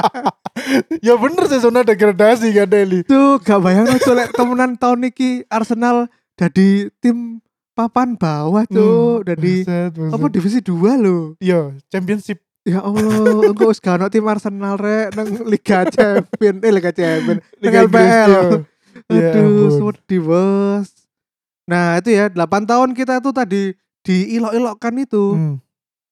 ya 1.06 1.16
bener 1.16 1.48
sih 1.48 1.64
zona 1.64 1.80
degradasi 1.80 2.52
kan 2.52 2.68
Deli. 2.68 3.00
Tuh 3.08 3.40
gak 3.40 3.64
bayang 3.64 3.88
tuh 3.96 4.12
lek 4.12 4.36
temenan 4.36 4.76
tahun 4.76 5.08
iki 5.08 5.48
Arsenal 5.48 6.12
jadi 6.36 6.92
tim 7.00 7.40
papan 7.72 8.12
bawah 8.20 8.68
tuh 8.68 9.24
dari 9.24 9.64
Buset, 9.64 9.96
buset. 9.96 10.12
apa 10.12 10.26
divisi 10.28 10.58
2 10.60 11.00
loh. 11.00 11.22
Iya, 11.40 11.72
championship. 11.88 12.44
Ya 12.62 12.78
Allah, 12.78 13.48
engko 13.50 13.72
wis 13.72 13.80
gak 13.80 14.12
tim 14.12 14.28
Arsenal 14.28 14.76
rek 14.76 15.16
nang 15.16 15.28
Liga 15.48 15.88
Champion, 15.88 16.60
eh 16.60 16.70
Liga 16.70 16.92
Champion, 16.94 17.40
nang 17.40 17.58
Liga 17.58 17.80
Inggris, 17.88 18.12
LPL. 18.12 18.32
iya. 18.36 18.60
Ya 19.08 19.28
Aduh, 19.32 19.90
sedih 19.96 20.20
bos. 20.20 20.88
Nah 21.64 21.96
itu 21.98 22.12
ya 22.12 22.28
8 22.28 22.68
tahun 22.68 22.92
kita 22.92 23.24
tuh 23.24 23.32
tadi 23.32 23.72
diilok-ilokkan 24.04 24.94
itu. 25.00 25.24
Hmm. 25.34 25.56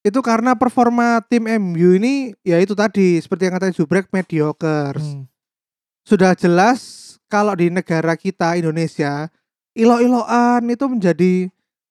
Itu 0.00 0.24
karena 0.24 0.56
performa 0.56 1.20
tim 1.28 1.44
MU 1.44 2.00
ini 2.00 2.32
ya 2.40 2.56
itu 2.56 2.72
tadi 2.72 3.20
seperti 3.20 3.48
yang 3.48 3.54
katanya 3.60 3.76
Jubrek 3.76 4.08
mediocre. 4.08 4.96
Hmm. 4.96 5.28
Sudah 6.08 6.32
jelas 6.32 6.80
kalau 7.28 7.52
di 7.52 7.68
negara 7.68 8.16
kita 8.16 8.56
Indonesia 8.56 9.28
ilok-ilokan 9.76 10.64
itu 10.72 10.84
menjadi 10.88 11.34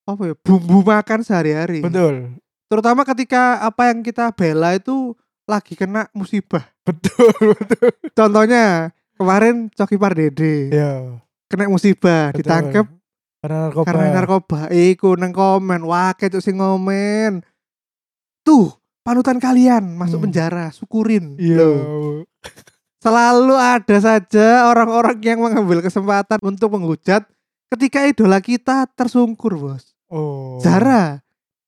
apa 0.10 0.34
ya 0.34 0.36
bumbu 0.42 0.82
makan 0.82 1.22
sehari-hari. 1.22 1.86
Betul. 1.86 2.34
Terutama 2.66 3.06
ketika 3.06 3.62
apa 3.62 3.94
yang 3.94 4.02
kita 4.02 4.34
bela 4.34 4.74
itu 4.74 5.14
lagi 5.46 5.74
kena 5.78 6.10
musibah. 6.14 6.66
Betul, 6.82 7.34
betul. 7.62 7.90
Contohnya 8.18 8.90
kemarin 9.18 9.70
Coki 9.70 9.98
Pardede 10.02 10.74
Ya. 10.74 11.22
kena 11.46 11.70
musibah 11.70 12.34
betul. 12.34 12.42
ditangkap 12.42 12.86
karena 13.40 13.60
narkoba. 13.70 13.86
karena 13.86 14.06
narkoba 14.14 14.60
iku 14.74 15.10
nang 15.16 15.32
komen 15.32 15.82
wah 15.86 16.12
cuk 16.14 16.42
sing 16.44 16.58
ngomen 16.60 17.42
tuh 18.50 18.74
panutan 19.00 19.38
kalian 19.38 19.94
masuk 19.94 20.18
Hmm. 20.18 20.26
penjara 20.26 20.66
syukurin 20.70 21.38
Iya. 21.38 21.70
Selalu 23.00 23.56
ada 23.56 23.98
saja 23.98 24.48
orang-orang 24.68 25.16
yang 25.22 25.40
mengambil 25.40 25.80
kesempatan 25.80 26.36
untuk 26.42 26.68
menghujat 26.70 27.24
ketika 27.70 28.04
idola 28.04 28.40
kita 28.40 28.90
tersungkur 28.92 29.56
bos 29.56 29.94
Oh. 30.10 30.58
Zara 30.58 31.22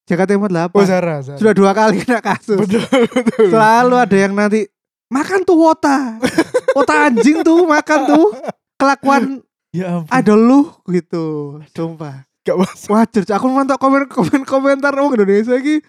Jakarta 0.04 0.34
Timur 0.34 0.50
8 0.50 0.74
Oh 0.74 0.82
Zara, 0.84 1.22
Zara. 1.22 1.38
sudah 1.38 1.54
dua 1.54 1.72
kali 1.72 2.02
kena 2.02 2.20
kasus 2.20 2.58
Betul, 2.58 2.82
betul. 3.16 3.48
selalu 3.48 3.96
ada 3.96 4.18
yang 4.18 4.34
nanti 4.34 4.66
makan 5.08 5.46
tuh 5.46 5.56
wota 5.56 6.18
wota 6.76 7.06
anjing 7.06 7.40
tuh 7.42 7.64
makan 7.64 8.00
tuh 8.08 8.28
kelakuan 8.76 9.46
Ya 9.72 9.88
ampun. 9.96 10.10
idol 10.12 10.40
lu 10.42 10.60
gitu 10.90 11.24
sumpah 11.72 12.28
Gak 12.42 12.58
masuk. 12.58 12.90
wajar 12.92 13.24
aku 13.32 13.46
mantap 13.48 13.78
komen 13.78 14.10
komen 14.10 14.42
komentar 14.44 14.92
orang 14.92 15.14
Indonesia 15.14 15.54
lagi 15.54 15.80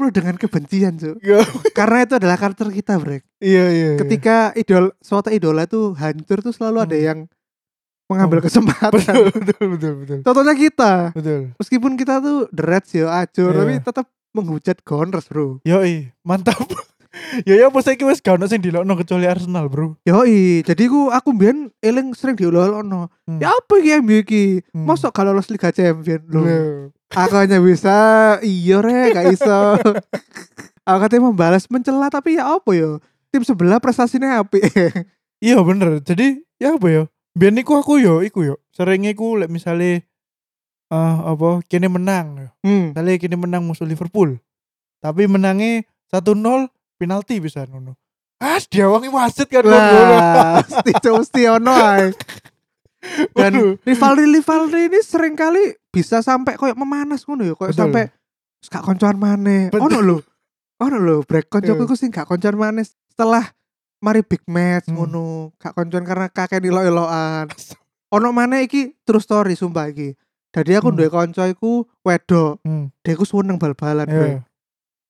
penuh 0.00 0.08
dengan 0.10 0.34
kebencian 0.34 0.96
Cuk. 0.96 1.16
Gak. 1.18 1.44
karena 1.70 1.98
itu 2.02 2.14
adalah 2.16 2.34
karakter 2.34 2.66
kita 2.70 2.96
brek 2.96 3.22
Iya, 3.36 3.64
iya. 3.68 3.88
iya. 3.90 3.98
ketika 3.98 4.36
idol 4.54 4.96
suatu 4.98 5.28
idola 5.28 5.62
itu 5.62 5.92
hancur 5.92 6.40
tuh 6.40 6.50
selalu 6.50 6.78
ada 6.80 6.92
Hmm. 6.92 7.04
yang 7.04 7.18
mengambil 8.06 8.40
Oh. 8.40 8.44
kesempatan 8.44 8.90
betul, 8.90 9.24
betul, 9.38 9.66
betul, 9.70 9.92
betul. 9.98 10.18
contohnya 10.22 10.54
kita 10.54 10.92
Betul. 11.12 11.40
meskipun 11.54 11.92
kita 11.94 12.18
tuh 12.18 12.48
the 12.48 12.64
Reds 12.64 12.90
ya 12.90 13.06
acur 13.14 13.50
Iya. 13.50 13.58
tapi 13.60 13.72
tetap 13.78 14.06
menghujat 14.30 14.76
Gunners 14.80 15.26
bro 15.26 15.60
Yoi, 15.62 16.08
mantap. 16.22 16.56
ya 17.48 17.54
ya 17.58 17.66
apa 17.68 17.78
saiki 17.82 18.06
wis 18.06 18.22
gak 18.22 18.38
ono 18.38 18.46
sing 18.46 18.62
dilokno 18.62 18.94
kecuali 18.94 19.26
Arsenal, 19.26 19.66
Bro. 19.66 19.98
Yoi, 20.06 20.62
jadi 20.62 20.86
ku 20.86 21.10
aku 21.10 21.34
mbien 21.34 21.70
eling 21.82 22.14
sering 22.14 22.38
diulang-ulangno. 22.38 23.10
Hmm. 23.26 23.38
Ya 23.42 23.50
apa 23.50 23.72
iki 23.82 23.90
MU 23.98 24.22
iki? 24.22 24.44
Hmm. 24.70 24.86
Mosok 24.86 25.10
gak 25.10 25.26
lolos 25.26 25.50
Liga 25.50 25.74
Champion 25.74 26.22
lho. 26.30 26.40
Loh. 26.40 26.94
Aku 27.10 27.34
hanya 27.34 27.58
bisa 27.58 27.94
iya 28.46 28.78
rek 28.78 29.18
gak 29.18 29.26
iso. 29.34 29.60
aku 30.86 30.98
katanya 31.02 31.22
membalas 31.26 31.66
mencela 31.66 32.06
tapi 32.06 32.38
ya 32.38 32.46
apa 32.46 32.70
ya? 32.70 33.02
Tim 33.34 33.42
sebelah 33.42 33.82
prestasinya 33.82 34.42
apik. 34.42 34.64
Iya 35.40 35.56
bener. 35.64 36.04
Jadi 36.04 36.44
ya 36.60 36.76
apa 36.76 36.86
ya? 36.92 37.02
Biar 37.32 37.56
niku 37.56 37.72
aku 37.72 37.96
yo 37.96 38.20
iku 38.20 38.44
yo. 38.44 38.60
Sering 38.76 39.08
iku 39.08 39.40
lek 39.40 39.48
misale 39.48 40.04
eh 40.92 41.16
apa 41.24 41.64
kini 41.64 41.88
menang. 41.88 42.36
yo. 42.36 42.48
hmm. 42.60 42.92
Misale 42.92 43.16
kini 43.16 43.40
menang 43.40 43.64
musuh 43.64 43.88
Liverpool. 43.88 44.36
Tapi 45.00 45.24
menangnya 45.24 45.88
1-0 46.12 46.68
penalti 47.00 47.40
bisa 47.40 47.64
ngono. 47.64 47.96
Ah, 48.36 48.60
diawangi 48.60 49.08
wasit 49.08 49.48
kan 49.48 49.64
ngono. 49.64 50.16
Mesti 50.60 50.92
mesti 51.16 51.42
ono 51.48 51.72
ae. 51.72 52.12
Dan 53.32 53.52
Waduh. 53.56 53.80
rivalry 53.80 54.28
rivalry 54.28 54.92
ini 54.92 55.00
sering 55.00 55.32
kali 55.32 55.72
bisa 55.88 56.20
sampai 56.20 56.60
koyo 56.60 56.76
memanas 56.76 57.24
ngono 57.24 57.48
ya, 57.48 57.56
koyo 57.56 57.72
Betul. 57.72 57.80
sampai 57.88 58.04
gak 58.60 58.84
koncoan 58.84 59.16
maneh. 59.16 59.72
Ono 59.72 59.98
lho. 59.98 60.18
Ono 60.80 60.96
lho, 60.96 61.24
brek 61.24 61.48
koncoku 61.48 61.80
Iya. 61.80 61.86
iku 61.88 61.96
sing 61.96 62.12
gak 62.12 62.28
koncoan 62.28 62.56
maneh 62.56 62.84
setelah 62.84 63.44
mari 64.00 64.20
big 64.20 64.44
match 64.44 64.88
Hmm. 64.88 65.00
ngono. 65.00 65.56
Gak 65.56 65.72
koncoan 65.72 66.04
karena 66.04 66.28
kakek 66.28 66.60
ilo-iloan. 66.60 67.48
Ono 68.12 68.28
maneh 68.30 68.68
iki 68.68 68.92
true 69.04 69.20
story 69.20 69.56
sumpah 69.56 69.88
iki. 69.88 70.12
Jadi 70.50 70.76
aku 70.76 70.92
Hmm. 70.92 70.96
duwe 70.96 71.08
kanca 71.08 71.44
iku 71.46 71.84
wedok, 72.00 72.60
Hmm. 72.64 72.88
dia 73.00 73.14
iku 73.14 73.24
seneng 73.24 73.56
bal-balan, 73.56 74.04
Iya. 74.04 74.16
Brek. 74.16 74.36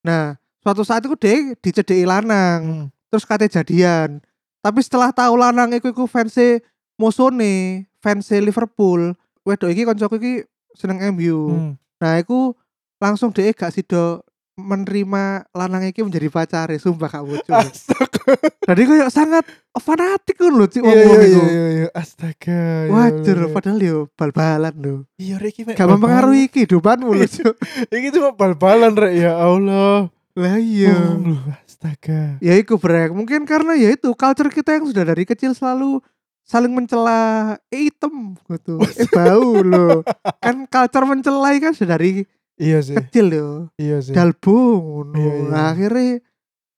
Nah, 0.03 0.37
suatu 0.61 0.81
saat 0.81 1.01
itu 1.01 1.13
dia 1.15 1.35
dicedeki 1.55 2.05
lanang, 2.05 2.59
Hmm. 2.61 2.85
terus 3.07 3.25
katanya 3.25 3.59
jadian. 3.59 4.21
Tapi 4.59 4.79
setelah 4.79 5.09
tahu 5.09 5.33
lanang 5.35 5.73
iku 5.73 5.89
iku 5.89 6.05
fanse 6.05 6.61
Mosone, 6.95 7.85
fanse 7.97 8.37
Liverpool, 8.37 9.17
wedok 9.41 9.69
iki 9.69 9.83
koncoku 9.83 10.15
iki 10.15 10.33
seneng 10.73 11.01
MU. 11.11 11.39
Hmm. 11.49 11.73
Nah, 11.97 12.17
iku 12.17 12.53
langsung 12.97 13.29
dia 13.29 13.49
gak 13.49 13.73
sido 13.73 14.21
menerima 14.55 15.23
lanang 15.49 15.83
iki 15.83 16.05
menjadi 16.05 16.29
pacare, 16.29 16.77
sumpah 16.77 17.09
kak 17.09 17.25
bocor. 17.25 17.57
Astaga. 17.57 18.33
Jadi 18.69 18.81
kayak 18.85 19.09
sangat 19.09 19.43
fanatik 19.75 20.37
kan 20.37 20.53
lho 20.53 20.65
cik 20.65 20.81
Iya 20.81 20.91
wong 20.91 21.01
iya 21.01 21.17
iku. 21.25 21.41
iya. 21.41 21.87
Astaga. 21.91 22.61
ya 22.85 22.91
Wajar, 22.91 23.37
padahal 23.49 23.79
yo 23.81 23.97
bal-balan 24.13 24.75
lho. 24.77 24.95
Iya 25.17 25.41
Rek, 25.41 25.57
iki 25.57 25.73
Gak 25.73 25.89
mempengaruhi 25.89 26.45
kehidupanmu 26.47 27.09
lho, 27.09 27.25
Cuk. 27.25 27.55
Iki 27.89 28.13
cuma 28.13 28.29
bal-balan 28.31 28.93
rek 28.93 29.13
ya 29.17 29.33
Allah. 29.35 30.13
Lah 30.37 30.55
iya. 30.57 30.95
Oh, 30.95 31.39
astaga. 31.67 32.39
Ya 32.39 32.55
iku 32.55 32.79
brek, 32.79 33.11
mungkin 33.11 33.43
karena 33.43 33.75
ya 33.75 33.91
itu 33.91 34.11
culture 34.15 34.47
kita 34.47 34.79
yang 34.79 34.87
sudah 34.87 35.03
dari 35.03 35.27
kecil 35.27 35.51
selalu 35.51 35.99
saling 36.47 36.71
mencela 36.71 37.55
eh 37.71 37.91
hitam 37.91 38.35
gitu. 38.47 38.79
Eh 38.95 39.07
bau 39.11 39.59
loh. 39.59 40.03
kan 40.39 40.67
culture 40.67 41.05
mencela 41.07 41.51
kan 41.59 41.73
sudah 41.75 41.99
dari 41.99 42.23
Iya 42.61 42.77
sih. 42.85 42.95
kecil 42.95 43.27
yo. 43.33 43.49
Iya 43.75 43.97
sih. 44.05 44.13
Dalbu 44.13 44.55
ngono. 44.79 45.17
Iya, 45.17 45.31
iya. 45.33 45.49
Nah, 45.49 45.65
akhirnya 45.73 46.21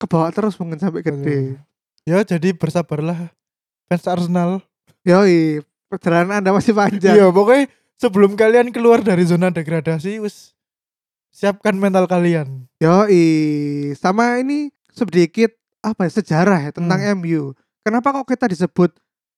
kebawa 0.00 0.28
terus 0.32 0.56
mungkin 0.56 0.80
sampai 0.80 1.04
gede. 1.04 1.60
Ya 2.08 2.24
jadi 2.24 2.56
bersabarlah 2.56 3.30
fans 3.88 4.06
Arsenal. 4.08 4.64
Yoi, 5.04 5.60
perjalanan 5.92 6.40
Anda 6.40 6.56
masih 6.56 6.72
panjang. 6.72 7.14
Iya 7.14 7.28
pokoknya 7.28 7.68
sebelum 8.00 8.34
kalian 8.34 8.72
keluar 8.72 9.04
dari 9.04 9.28
zona 9.28 9.52
degradasi 9.52 10.18
wis 10.24 10.53
siapkan 11.34 11.74
mental 11.74 12.06
kalian. 12.06 12.70
Yoi, 12.78 13.24
sama 13.98 14.38
ini 14.38 14.70
sedikit 14.88 15.50
apa 15.82 16.06
ya 16.06 16.12
sejarah 16.14 16.58
ya 16.60 16.70
tentang 16.70 17.02
Hmm. 17.02 17.18
MU. 17.18 17.52
Kenapa 17.82 18.14
kok 18.14 18.30
kita 18.30 18.46
disebut 18.46 18.94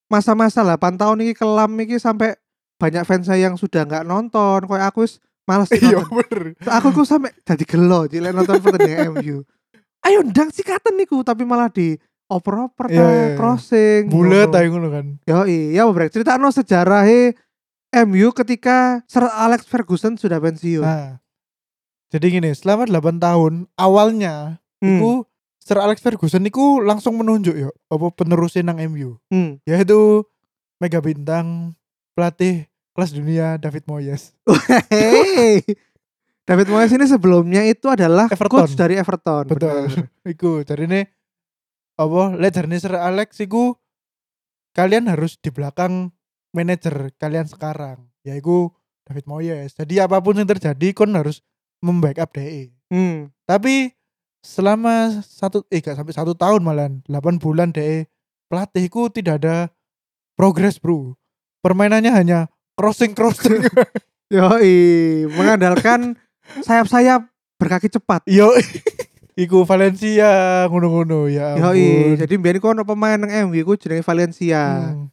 masa-masa 0.07 0.61
8 0.61 0.95
tahun 0.95 1.25
ini 1.25 1.33
kelam 1.33 1.73
ini 1.75 1.97
sampai 1.97 2.37
banyak 2.77 3.03
fans 3.03 3.25
saya 3.25 3.49
yang 3.49 3.57
sudah 3.57 3.83
nggak 3.83 4.05
nonton, 4.05 4.63
kayak 4.63 4.93
aku 4.93 5.03
wis 5.03 5.17
males 5.43 5.67
Iya 5.75 5.99
nonton. 5.99 6.21
bener. 6.21 6.43
Aku 6.69 6.93
kok 6.93 7.09
sampai 7.09 7.33
jadi 7.43 7.65
gelo 7.65 8.05
jile 8.07 8.31
nonton 8.31 8.61
pertandingan 8.61 9.11
MU. 9.17 9.41
Ayo 10.05 10.21
ndang 10.23 10.53
sikatan 10.53 10.95
niku 10.95 11.25
tapi 11.25 11.43
malah 11.43 11.67
di 11.67 11.97
oper-oper 12.29 12.87
Iya, 12.87 12.95
ta, 12.95 13.03
iya, 13.03 13.11
iya. 13.25 13.35
crossing. 13.35 14.03
Ngono. 14.07 14.53
aja 14.53 14.69
ngono 14.69 14.89
kan. 14.93 15.07
Yoi, 15.25 15.73
ya 15.73 15.83
brek 15.89 16.13
cerita 16.13 16.37
no 16.37 16.53
sejarahnya 16.53 17.33
MU 18.05 18.29
ketika 18.31 19.01
Sir 19.09 19.25
Alex 19.25 19.65
Ferguson 19.65 20.15
sudah 20.15 20.37
pensiun. 20.37 20.85
Nah. 20.85 21.19
Jadi 22.07 22.27
gini, 22.31 22.51
selama 22.53 22.87
8 22.87 23.19
tahun 23.19 23.53
awalnya 23.75 24.63
Hmm. 24.77 25.01
itu 25.01 25.13
Sir 25.59 25.81
Alex 25.81 25.99
Ferguson 25.99 26.41
niku 26.41 26.79
langsung 26.79 27.17
menunjuk 27.17 27.57
ya 27.57 27.67
apa 27.89 28.07
penerusin 28.13 28.65
nang 28.65 28.79
MU 28.79 29.19
Hmm. 29.27 29.59
yaitu 29.65 30.23
mega 30.77 31.01
bintang 31.01 31.73
pelatih 32.13 32.69
kelas 32.93 33.11
dunia 33.11 33.57
David 33.57 33.85
Moyes. 33.85 34.37
Hey. 34.87 35.65
David 36.45 36.69
Moyes 36.69 36.93
ini 36.93 37.05
sebelumnya 37.05 37.65
itu 37.65 37.89
adalah 37.89 38.31
Everton. 38.31 38.63
coach 38.63 38.73
dari 38.73 38.95
Everton. 38.95 39.49
Betul. 39.49 39.91
bener. 39.91 40.07
iku 40.33 40.63
jarine 40.63 41.11
apa 41.97 42.23
lejarne 42.33 42.77
Sir 42.77 42.95
Alex 42.95 43.41
iku 43.41 43.75
kalian 44.71 45.09
harus 45.09 45.35
di 45.37 45.49
belakang 45.49 46.13
manajer 46.53 47.11
kalian 47.17 47.49
sekarang 47.49 48.07
yaitu 48.23 48.71
David 49.03 49.25
Moyes. 49.25 49.75
Jadi 49.75 49.99
apa 49.99 50.21
pun 50.21 50.37
yang 50.37 50.47
terjadi 50.47 50.93
kon 50.93 51.11
harus 51.11 51.43
membackup 51.81 52.33
DE. 52.35 52.73
Hmm. 52.93 53.33
Tapi 53.45 53.93
selama 54.47 55.23
satu 55.27 55.67
eh 55.75 55.83
gak 55.83 55.99
sampai 55.99 56.15
satu 56.15 56.33
tahun 56.39 56.63
malah 56.63 56.87
8 57.11 57.43
bulan 57.43 57.75
DE 57.75 58.07
pelatihku 58.47 59.11
tidak 59.11 59.43
ada 59.43 59.57
progres 60.39 60.79
bro. 60.79 61.19
Permainannya 61.63 62.13
hanya 62.15 62.39
crossing 62.79 63.17
crossing. 63.17 63.67
Yoi, 64.35 65.27
mengandalkan 65.35 66.19
sayap-sayap 66.63 67.27
berkaki 67.59 67.91
cepat. 67.91 68.27
Yo, 68.27 68.51
iku 69.43 69.63
Valencia 69.67 70.67
ngono-ngono 70.71 71.31
ya. 71.31 71.59
Yoi, 71.59 72.15
ampun. 72.15 72.21
jadi 72.23 72.35
biyen 72.39 72.59
iku 72.59 72.67
ono 72.75 72.83
pemain 72.83 73.19
nang 73.19 73.51
MU 73.51 73.55
iku 73.59 73.75
jenenge 73.79 74.07
Valencia. 74.07 74.95
Hmm. 74.95 75.11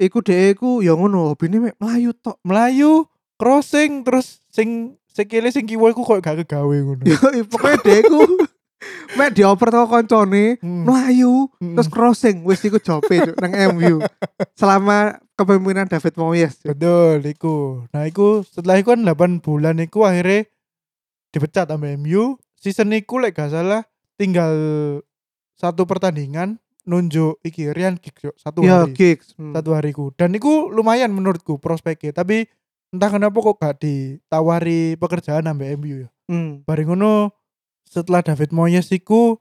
Iku 0.00 0.24
dhek 0.24 0.56
iku 0.60 0.80
ya 0.80 0.96
ngono, 0.96 1.32
hobine 1.32 1.70
mek 1.70 1.76
melayu 1.80 2.12
tok. 2.16 2.40
Melayu 2.44 3.08
crossing 3.36 4.04
terus 4.04 4.40
sing 4.52 4.96
sekele 5.12 5.48
sing 5.48 5.64
kiwa 5.64 5.88
iku 5.88 6.02
koyo 6.02 6.18
gak 6.18 6.42
kegawe 6.42 6.72
ngono. 6.74 7.04
Yoi, 7.12 7.44
pokoknya 7.44 7.78
dhek 7.78 7.98
iku 8.02 8.20
mek 9.16 9.30
dioper 9.30 9.68
karo 9.68 9.86
koncone, 9.86 10.58
Hmm. 10.58 10.82
melayu, 10.82 11.46
Hmm. 11.56 11.76
terus 11.76 11.86
crossing, 11.86 12.42
wis 12.42 12.58
iku 12.60 12.76
jope 12.76 13.14
Cuk, 13.14 13.36
nang 13.38 13.52
MU. 13.72 14.02
Selama 14.58 15.14
kepemimpinan 15.34 15.86
David 15.86 16.16
Moyes. 16.16 16.58
Cuk. 16.58 16.74
Betul, 16.74 17.22
iku. 17.24 17.56
Nah, 17.88 18.04
iku 18.04 18.42
setelah 18.42 18.76
iku 18.76 18.92
kan 18.92 19.04
8 19.04 19.38
bulan 19.38 19.78
iku 19.78 20.02
akhirnya 20.02 20.48
dipecat 21.30 21.68
sama 21.68 21.94
MU. 21.94 22.34
Season 22.56 22.90
iku 22.90 23.18
lek 23.18 23.34
gak 23.34 23.50
salah 23.50 23.86
tinggal 24.16 24.54
satu 25.52 25.84
pertandingan 25.84 26.58
nunjuk 26.82 27.38
iki 27.40 27.70
Ryan 27.70 27.94
Giggs 27.94 28.22
yo, 28.22 28.32
satu 28.34 28.62
Ya, 28.62 28.82
hari. 28.82 28.94
gigs. 28.94 29.34
Hmm. 29.36 29.54
Satu 29.54 29.70
hariku. 29.72 30.10
Dan 30.12 30.34
iku 30.34 30.66
lumayan 30.66 31.10
menurutku 31.10 31.54
prospeknya, 31.56 32.10
tapi 32.12 32.50
entah 32.92 33.08
kenapa 33.08 33.34
kok 33.40 33.56
gak 33.56 33.76
ditawari 33.80 34.94
pekerjaan 35.00 35.48
sama 35.48 35.64
MU 35.80 36.06
ya. 36.06 36.08
Hmm. 36.28 36.60
Bareng 36.68 36.92
ngono 36.94 37.32
setelah 37.88 38.20
David 38.20 38.52
Moyes 38.52 38.92
iku 38.92 39.40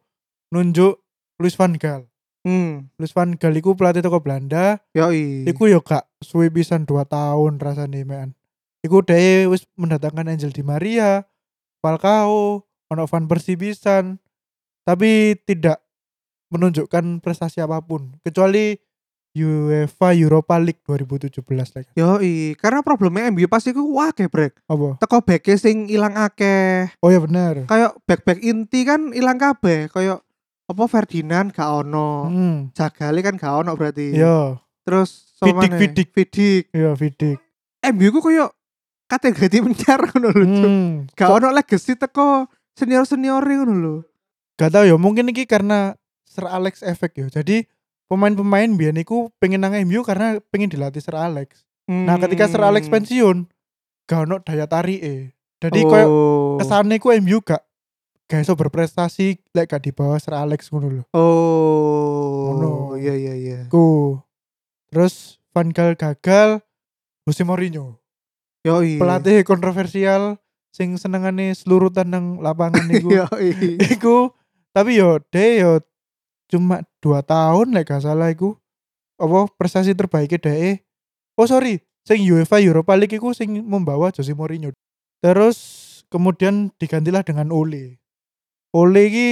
nunjuk 0.56 1.04
Luis 1.38 1.60
van 1.60 1.76
Gaal. 1.76 2.08
Hmm. 2.48 2.90
Luis 2.98 3.12
van 3.12 3.36
Gaal 3.36 3.60
iku 3.60 3.76
pelatih 3.76 4.02
toko 4.02 4.24
Belanda, 4.24 4.80
Yoi. 4.96 5.46
Iku 5.46 5.68
yo 5.68 5.84
gak 5.84 6.08
suwe 6.24 6.48
pisan 6.48 6.88
2 6.88 7.04
tahun 7.06 7.60
rasane 7.60 8.08
men. 8.08 8.34
Iku 8.82 9.06
dhewe 9.06 9.54
wis 9.54 9.70
mendatangkan 9.78 10.32
Angel 10.32 10.50
Di 10.50 10.66
Maria, 10.66 11.22
Falcao, 11.86 12.66
ono 12.90 13.04
Van 13.06 13.30
Persie 13.30 13.60
pisan. 13.60 14.18
Tapi 14.82 15.38
tidak 15.46 15.86
menunjukkan 16.50 17.22
prestasi 17.22 17.62
apa 17.62 17.80
pun 17.86 18.18
kecuali 18.26 18.76
UEFA 19.32 20.12
Europa 20.12 20.60
League 20.60 20.84
2017 20.84 21.40
lek. 21.76 21.86
Yoi, 21.96 22.56
karena 22.60 22.84
problemnya 22.84 23.32
MU 23.32 23.48
pas 23.48 23.64
iku 23.64 23.84
akeh 24.04 24.28
brek. 24.28 24.60
Apa? 24.68 25.00
Teko 25.00 25.24
beke 25.24 25.56
sing 25.56 25.88
ilang 25.88 26.20
akeh. 26.20 26.92
Oh 27.00 27.08
ya 27.08 27.24
bener. 27.24 27.64
Kayak 27.68 27.96
back-back 28.04 28.40
inti 28.44 28.84
kan 28.84 29.16
ilang 29.16 29.40
kabeh, 29.40 29.88
kayak 29.88 30.20
apa 30.72 30.84
Ferdinand 30.88 31.52
gak 31.52 31.70
ono. 31.84 32.28
Hmm. 32.28 32.58
Jagali 32.76 33.20
kan 33.24 33.36
gak 33.40 33.64
ono 33.64 33.76
berarti. 33.76 34.16
Yo, 34.16 34.60
Terus 34.88 35.32
Vidic, 35.42 35.72
mana? 35.72 35.78
Vidic. 35.78 36.10
Vidic. 36.14 36.64
yo 36.74 36.92
Vidic. 36.98 37.38
MU 37.92 38.08
ku 38.14 38.20
koyo 38.22 38.54
kategori 39.10 39.58
mencar 39.66 40.00
ngono 40.12 40.30
lho. 40.32 40.46
Hmm. 40.48 40.90
Gak 41.16 41.30
ono 41.30 41.52
legacy 41.52 41.96
teko 41.96 42.48
senior-senior 42.76 43.44
ngono 43.44 43.74
lho. 43.76 43.96
Gak 44.60 44.76
tau 44.76 44.86
ya 44.86 44.96
mungkin 44.96 45.32
iki 45.32 45.48
karena 45.48 45.96
Sir 46.28 46.48
Alex 46.48 46.84
effect 46.86 47.20
ya. 47.20 47.28
Jadi 47.28 47.68
pemain-pemain 48.12 48.68
biyen 48.76 49.00
iku 49.00 49.32
pengen 49.40 49.64
nang 49.64 49.72
MU 49.88 50.04
karena 50.04 50.44
pengen 50.52 50.68
dilatih 50.68 51.00
Sir 51.00 51.16
Alex. 51.16 51.64
Nah, 51.88 52.20
ketika 52.20 52.52
Sir 52.52 52.60
Alex 52.60 52.92
Hmm. 52.92 53.00
pensiun, 53.00 53.38
gak 54.04 54.28
ono 54.28 54.44
daya 54.44 54.68
tarik 54.68 55.00
eh. 55.00 55.32
Jadi 55.64 55.80
koyo 55.88 56.06
oh. 56.12 56.52
kesane 56.60 57.00
ku 57.00 57.16
MU 57.16 57.40
gak 57.40 57.64
gak 58.28 58.44
iso 58.44 58.60
berprestasi 58.60 59.40
lek 59.56 59.72
gak 59.72 59.88
di 59.88 59.96
bawah 59.96 60.20
Sir 60.20 60.36
Alex 60.36 60.68
ngono 60.68 60.88
lho. 60.92 61.04
Oh. 61.16 62.52
Ngono. 62.52 63.00
Iya 63.00 63.16
iya 63.16 63.34
iya. 63.40 63.60
Ku. 63.72 64.20
Terus 64.92 65.40
Van 65.56 65.72
Gaal 65.72 65.96
gagal, 65.96 66.60
Jose 67.24 67.48
Mourinho. 67.48 67.96
Yoi. 68.68 69.00
Pelatih 69.00 69.48
kontroversial 69.48 70.36
sing 70.72 70.96
senengane 71.00 71.52
selurutan 71.56 72.12
nang 72.12 72.26
lapangan 72.44 72.92
iku. 72.96 73.08
Yoi. 73.24 73.80
iku 73.88 74.36
tapi 74.72 75.00
yo 75.00 75.20
de 75.32 75.64
yo 75.64 75.72
cuma 76.48 76.84
dua 77.02 77.26
tahun 77.26 77.74
lek 77.74 77.90
gak 77.90 78.06
salah 78.06 78.30
iku. 78.30 78.56
Apa 79.18 79.50
prestasi 79.58 79.94
terbaiknya 79.94 80.42
de 80.42 80.82
Oh 81.36 81.50
sorry, 81.50 81.82
sing 82.06 82.22
UEFA 82.26 82.62
Europa 82.62 82.94
League 82.94 83.18
iku 83.18 83.34
sing 83.34 83.62
membawa 83.66 84.14
Jose 84.14 84.34
Mourinho. 84.38 84.72
Terus 85.22 85.58
kemudian 86.14 86.70
digantilah 86.78 87.26
dengan 87.26 87.50
Ole. 87.50 87.98
Ole 88.72 89.02
iki 89.10 89.28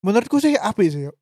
menurutku 0.00 0.40
sih 0.40 0.56
apik 0.56 0.88
sih 0.92 1.08
yo. 1.08 1.12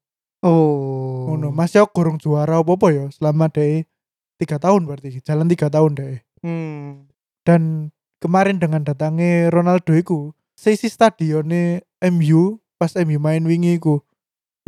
Oh. 0.45 1.31
Ngono, 1.31 1.51
Mas 1.57 1.73
yo 1.73 1.89
kurang 1.89 2.21
juara 2.21 2.61
apa-apa 2.61 2.93
ya 2.93 3.05
selama 3.09 3.49
de 3.49 3.89
tiga 4.37 4.61
tahun 4.61 4.85
berarti 4.85 5.25
jalan 5.25 5.49
tiga 5.49 5.73
tahun 5.73 5.97
deh. 5.97 6.21
Hmm. 6.45 7.09
Dan 7.45 7.93
kemarin 8.21 8.61
dengan 8.61 8.85
datangnya 8.85 9.49
Ronaldo 9.49 9.97
iku, 9.97 10.37
sisi 10.53 10.93
stadione 10.93 11.85
MU 12.05 12.61
pas 12.77 12.93
MU 13.01 13.17
main 13.17 13.41
wingi 13.45 13.81
iku, 13.81 14.05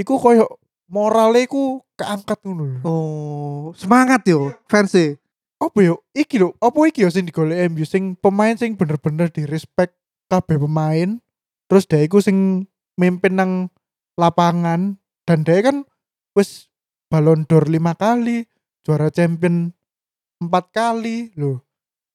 iku 0.01 0.17
koyo 0.17 0.49
morale 0.87 1.47
iku 1.47 1.83
keangkat 1.99 2.39
ngono. 2.47 2.65
lho. 2.65 2.79
Oh, 2.87 3.65
semangat 3.75 4.27
yo 4.27 4.55
fans 4.71 4.95
e. 4.95 5.19
Apa 5.57 5.79
yo? 5.81 6.05
Iki 6.13 6.37
lho, 6.43 6.49
apa 6.61 6.79
iki 6.87 7.07
yo 7.07 7.11
sing 7.11 7.27
digolek 7.27 7.73
MU 7.73 7.85
sing 7.89 8.15
pemain 8.19 8.55
sing 8.55 8.77
bener-bener 8.77 9.33
di 9.33 9.49
respect 9.49 9.97
kabeh 10.31 10.61
pemain. 10.61 11.19
Terus 11.67 11.85
dia 11.89 12.05
iku 12.05 12.23
sing 12.23 12.69
mimpin 12.95 13.39
nang 13.39 13.53
lapangan 14.17 15.01
dan 15.27 15.39
dia 15.43 15.61
kan 15.65 15.83
wis 16.37 16.71
Ballon 17.07 17.47
d'Or 17.47 17.71
lima 17.71 17.95
kali, 17.95 18.51
juara 18.83 19.15
champion 19.15 19.71
empat 20.43 20.75
kali 20.75 21.31
loh. 21.39 21.63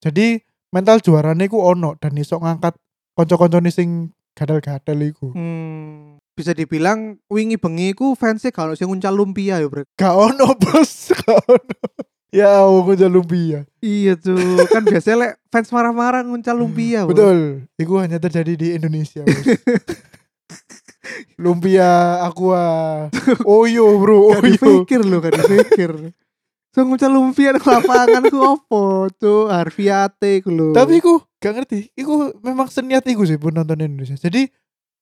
Jadi 0.04 0.36
mental 0.70 1.00
juarane 1.00 1.48
iku 1.48 1.64
ono 1.64 1.96
dan 1.96 2.20
iso 2.20 2.38
ngangkat 2.38 2.76
konco-koncone 3.16 3.72
sing 3.72 4.12
gadal-gadal 4.36 5.00
iku. 5.04 5.32
Hmm. 5.34 6.21
Bisa 6.42 6.58
dibilang 6.58 7.22
wingi 7.30 7.62
bengi 7.62 7.94
ku 7.94 8.18
fans 8.18 8.42
e 8.42 8.50
kalau 8.50 8.74
sing 8.74 8.90
nguncal 8.90 9.14
lumpia 9.14 9.62
yo, 9.62 9.70
Brek. 9.70 9.86
Gak 9.94 10.10
ono 10.10 10.58
bos, 10.58 10.90
gak 11.22 11.38
ono. 11.46 11.78
Ya 12.34 12.66
aku 12.66 12.98
jadi 12.98 13.14
lumpia. 13.14 13.70
Iya 13.78 14.18
tuh, 14.18 14.66
kan 14.74 14.82
biasanya 14.82 15.18
lek 15.22 15.34
fans 15.54 15.70
marah-marah 15.70 16.26
nguncal 16.26 16.58
lumpia. 16.58 17.06
Bro. 17.06 17.14
Betul, 17.14 17.40
itu 17.78 17.94
hanya 18.02 18.18
terjadi 18.18 18.58
di 18.58 18.68
Indonesia. 18.74 19.22
Bos. 19.22 19.46
lumpia 21.44 22.24
aqua. 22.26 22.64
Oyo 23.46 24.02
bro, 24.02 24.34
Gak 24.34 24.42
oyo. 24.42 24.50
dipikir 24.58 25.02
loh, 25.06 25.20
gak 25.22 25.38
dipikir. 25.38 25.92
So 26.72 26.88
nguncal 26.88 27.12
lumpia 27.12 27.52
nang 27.52 27.68
lapangan 27.68 28.24
ku 28.32 28.40
opo 28.40 29.12
tuh 29.20 29.52
Harfiate 29.52 30.40
ku 30.40 30.56
lho. 30.56 30.72
Tapi 30.72 31.04
aku 31.04 31.20
gak 31.38 31.54
ngerti, 31.54 31.92
iku 32.00 32.32
memang 32.42 32.72
seniat 32.72 33.04
iku 33.12 33.28
sih 33.28 33.36
penonton 33.36 33.84
Indonesia. 33.84 34.16
Jadi 34.16 34.48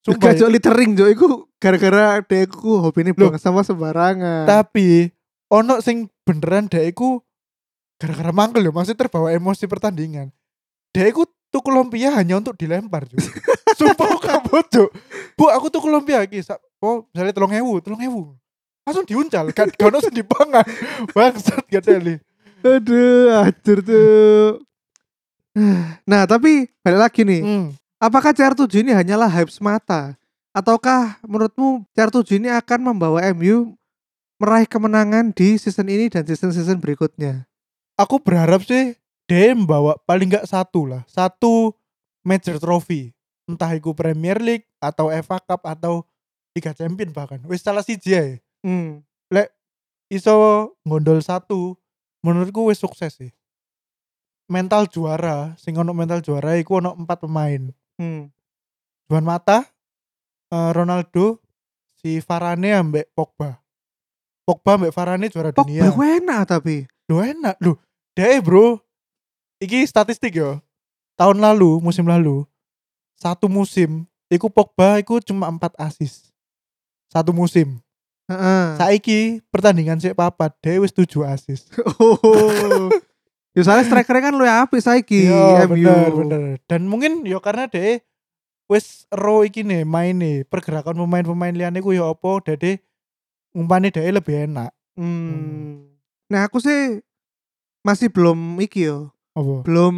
sumpah 0.05 0.31
Gak 0.31 0.39
jok 0.39 0.49
littering 0.51 0.91
jo 0.95 1.05
iku 1.12 1.27
gara-gara 1.59 2.23
deku 2.23 2.79
hobine 2.79 3.12
Loh. 3.13 3.29
buang 3.29 3.39
sama 3.41 3.62
sembarangan. 3.67 4.47
tapi 4.47 5.12
ono 5.51 5.83
sing 5.83 6.07
beneran 6.23 6.71
dek 6.71 6.95
iku 6.95 7.19
gara-gara 7.99 8.31
mangkel 8.31 8.63
ya 8.63 8.71
masih 8.71 8.95
terbawa 8.95 9.33
emosi 9.33 9.67
pertandingan. 9.67 10.31
Dek 10.95 11.12
iku 11.12 11.27
tuku 11.51 11.69
lumpia 11.73 12.13
hanya 12.15 12.39
untuk 12.39 12.55
dilempar 12.55 13.09
juga. 13.09 13.27
Sumpah 13.79 14.07
kabut 14.19 14.65
cuk. 14.71 14.89
Bu 15.35 15.51
aku 15.51 15.67
lumpia 15.89 16.23
iki 16.23 16.39
sak 16.43 16.59
oh 16.79 17.07
misalnya 17.12 17.35
tolong 17.35 17.53
ewu, 17.55 17.83
tolong 17.83 18.01
ewu. 18.03 18.21
Langsung 18.88 19.05
diuncal, 19.05 19.53
gak 19.53 19.77
ono 19.85 20.01
sing 20.01 20.15
dipangan. 20.17 20.65
Bangsat 21.13 21.62
gak 21.69 21.85
teli. 21.85 22.17
Aduh, 22.65 23.29
acur 23.45 23.85
tuh. 23.85 24.65
Nah, 26.09 26.25
tapi 26.25 26.71
balik 26.81 26.99
lagi 26.99 27.21
nih. 27.21 27.41
Hmm. 27.45 27.67
Apakah 27.99 28.31
CR7 28.31 28.79
ini 28.79 28.95
hanyalah 28.95 29.27
hype 29.27 29.51
semata? 29.51 30.15
Ataukah 30.55 31.19
menurutmu 31.27 31.83
CR7 31.91 32.39
ini 32.39 32.47
akan 32.47 32.95
membawa 32.95 33.19
MU 33.35 33.75
meraih 34.39 34.63
kemenangan 34.63 35.35
di 35.35 35.59
season 35.59 35.91
ini 35.91 36.07
dan 36.07 36.23
season-season 36.23 36.79
berikutnya? 36.79 37.43
Aku 37.99 38.23
berharap 38.23 38.63
sih 38.63 38.95
dia 39.27 39.51
membawa 39.51 39.99
paling 40.07 40.31
gak 40.31 40.47
satu 40.47 40.88
lah, 40.88 41.03
satu 41.12 41.75
major 42.23 42.55
trophy. 42.55 43.12
Entah 43.51 43.75
itu 43.75 43.91
Premier 43.91 44.39
League 44.39 44.63
atau 44.79 45.12
FA 45.19 45.43
Cup 45.43 45.67
atau 45.67 46.07
Liga 46.55 46.71
Champion 46.71 47.12
bahkan. 47.12 47.43
Wis 47.51 47.59
salah 47.59 47.83
siji 47.83 48.15
ae. 48.15 48.31
Hmm. 48.63 49.03
Iso 50.09 50.33
ngondol 50.81 51.21
satu 51.21 51.77
menurutku 52.25 52.65
wis 52.73 52.81
sukses 52.81 53.13
sih. 53.13 53.29
Mental 54.49 54.89
juara, 54.89 55.53
sing 55.62 55.77
ono 55.77 55.93
mental 55.93 56.25
juara 56.25 56.57
iku 56.57 56.81
ono 56.81 56.97
empat 56.97 57.21
pemain. 57.21 57.69
Hmm. 57.99 58.31
Juan 59.12 59.25
Mata, 59.27 59.67
eh, 60.47 60.71
Ronaldo, 60.71 61.43
si 61.99 62.23
Varane 62.23 62.71
ambek 62.71 63.12
Pogba. 63.12 63.59
Pogba 64.47 64.79
ambek 64.79 64.95
Varane 64.95 65.27
juara 65.27 65.51
Pogba 65.51 65.67
dunia. 65.67 65.91
ku 65.91 65.99
enak 65.99 66.47
tapi. 66.47 66.88
Duh 67.03 67.19
enak, 67.19 67.59
duh. 67.59 67.75
Deh 68.15 68.39
bro, 68.39 68.79
iki 69.59 69.83
statistik 69.83 70.39
yo. 70.39 70.63
Tahun 71.19 71.35
lalu, 71.35 71.83
musim 71.83 72.07
lalu, 72.07 72.47
satu 73.19 73.51
musim, 73.51 74.07
iku 74.31 74.47
Pogba 74.47 74.95
iku 75.03 75.19
cuma 75.19 75.51
4 75.51 75.75
assist. 75.75 76.31
Satu 77.12 77.35
musim. 77.35 77.83
Heeh. 78.29 78.77
Saiki 78.79 79.19
pertandingan 79.51 79.99
sik 79.99 80.15
papat, 80.15 80.53
dia 80.63 80.79
wis 80.79 80.95
7 80.95 81.27
assist. 81.27 81.67
Oh. 81.99 82.88
Ya 83.57 83.62
soalnya 83.65 83.89
striker 83.89 84.17
kan 84.21 84.33
lu 84.38 84.45
apik 84.45 84.79
saiki 84.79 85.25
Iya, 85.25 85.65
MU. 85.65 85.73
bener, 85.73 86.09
bener. 86.13 86.39
Dan 86.69 86.85
mungkin 86.85 87.25
yo 87.25 87.41
karena 87.41 87.65
dia 87.65 87.99
wis 88.69 89.09
ro 89.09 89.41
iki 89.41 89.65
nih 89.65 89.81
main 89.81 90.13
nih 90.15 90.45
pergerakan 90.45 90.93
pemain-pemain 90.95 91.55
liane 91.57 91.81
ku 91.81 91.89
yo 91.89 92.13
opo 92.13 92.38
dede 92.39 92.85
umpane 93.51 93.89
dia 93.89 94.05
lebih 94.05 94.45
enak. 94.45 94.69
Hmm. 94.93 95.89
Nah, 96.29 96.45
aku 96.45 96.62
sih 96.62 97.01
masih 97.81 98.13
belum 98.13 98.38
iki 98.62 98.85
yo, 98.85 99.09
Apa? 99.33 99.65
belum 99.65 99.95